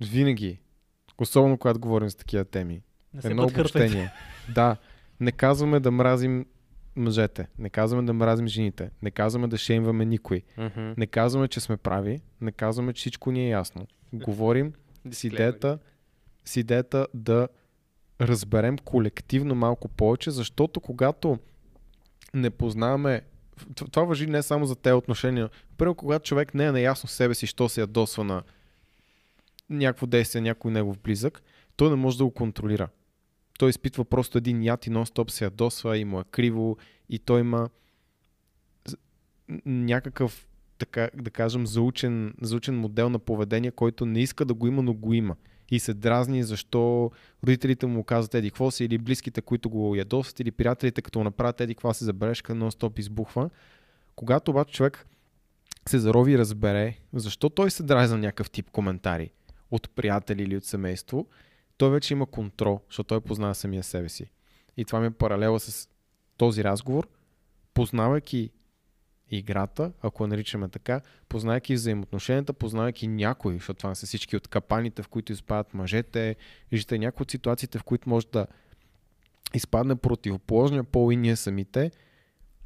[0.00, 0.58] Винаги,
[1.18, 2.82] особено когато говорим за такива теми,
[3.14, 4.12] Не едно обобщение.
[4.54, 4.76] Да,
[5.20, 6.46] не казваме да мразим
[6.96, 10.42] мъжете, не казваме да мразим жените, не казваме да шеймваме никой,
[10.96, 13.86] не казваме, че сме прави, не казваме, че всичко ни е ясно.
[14.12, 14.72] Говорим
[15.10, 15.78] с идеята,
[16.44, 17.48] с идеята да
[18.20, 21.38] разберем колективно малко повече, защото когато
[22.34, 23.22] не познаваме
[23.74, 25.50] това въжи не само за тези отношения.
[25.76, 28.42] Първо, когато човек не е наясно с себе си, що се ядосва на
[29.70, 31.42] някакво действие, някой негов близък,
[31.76, 32.88] той не може да го контролира.
[33.58, 36.76] Той изпитва просто един яд и нон-стоп се ядосва и му е криво
[37.08, 37.68] и той има
[39.66, 40.46] някакъв,
[40.78, 44.94] така да кажем, заучен, заучен модел на поведение, който не иска да го има, но
[44.94, 45.36] го има.
[45.72, 47.10] И се дразни защо
[47.44, 51.60] родителите му казват еди какво си или близките, които го ядосват или приятелите, като направят
[51.60, 53.50] еди какво си забележка, нон-стоп избухва.
[54.16, 55.06] Когато обаче човек
[55.88, 59.30] се зарови и разбере защо той се дразни на някакъв тип коментари
[59.70, 61.26] от приятели или от семейство,
[61.76, 64.30] той вече има контрол, защото той познава самия себе си.
[64.76, 65.88] И това ми е паралела с
[66.36, 67.08] този разговор,
[67.74, 68.50] познавайки
[69.36, 75.02] играта, ако я наричаме така, познавайки взаимоотношенията, познавайки някой, защото това са всички от капаните,
[75.02, 76.36] в които изпадат мъжете,
[76.70, 78.46] виждате някои от ситуациите, в които може да
[79.54, 81.90] изпадне противоположния пол и ние самите,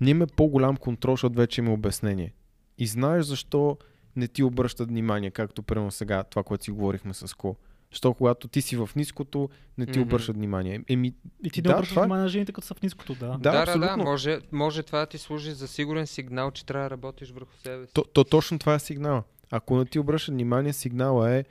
[0.01, 2.35] ние по-голям контрол, защото вече има обяснение.
[2.79, 3.79] И знаеш защо
[4.17, 7.57] не ти обръщат внимание, както примерно сега това, което си говорихме с Ко.
[7.91, 9.49] Що когато ти си в ниското,
[9.79, 10.03] не ти Мгм.
[10.03, 10.81] обръщат внимание.
[10.89, 11.15] Еми,
[11.45, 13.27] И ти Да, да, обръщаш това е- внимание на жените, като са в ниското, да.
[13.29, 16.85] Да, да, да, да, може, може това да ти служи за сигурен сигнал, че трябва
[16.85, 17.93] да работиш върху себе си.
[17.95, 19.23] то, то точно това е сигнала.
[19.51, 21.45] Ако не ти обръщат внимание, сигнала е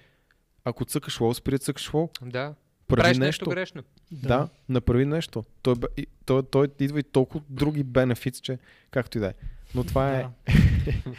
[0.66, 2.10] ако цъкаш лоу, спри да цъкаш лоу.
[2.22, 2.53] Да.
[2.88, 3.26] Прави Правиш нещо.
[3.26, 3.84] нещо грешно.
[4.12, 5.44] Да, направи нещо.
[5.62, 5.76] Той,
[6.26, 8.60] той, той идва и толкова други бенефит, че
[8.91, 9.34] както и да е.
[9.76, 10.22] Но това е...
[10.22, 10.30] Да.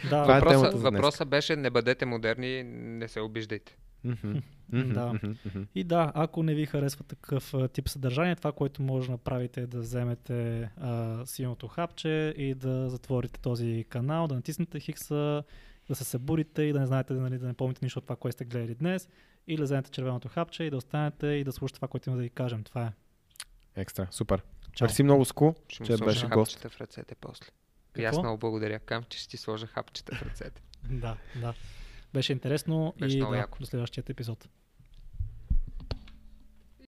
[0.03, 0.99] да, Това е Въпроса, темата за днес.
[0.99, 3.77] въпросът беше не бъдете модерни, не се обиждайте.
[4.07, 5.13] Мгм, Да.
[5.13, 5.61] мгм.
[5.75, 9.61] И да, ако не ви харесва такъв а, тип съдържание, това, което може да направите
[9.61, 15.43] е да вземете а, силното хапче и да затворите този канал, да натиснете хикса,
[15.89, 18.33] да се събудите и да не знаете, нали, да не помните нищо от това, което
[18.33, 19.09] сте гледали днес,
[19.47, 22.23] или да вземете червеното хапче и да останете и да слушате това, което има да
[22.23, 22.63] ви кажем.
[22.63, 22.91] Това е.
[23.75, 24.43] Екстра, супер.
[24.73, 24.85] Чао.
[24.85, 26.53] Мерси много, Ску, Ще че беше гост.
[26.53, 27.45] хапчета в ръцете после.
[27.97, 28.23] И аз Какво?
[28.23, 28.79] много благодаря.
[28.79, 30.61] Кам, че ще ти сложа хапчета в ръцете.
[30.89, 31.53] Да, да.
[32.17, 33.59] Беше интересно Беше и да, яко.
[33.59, 34.49] до следващия епизод.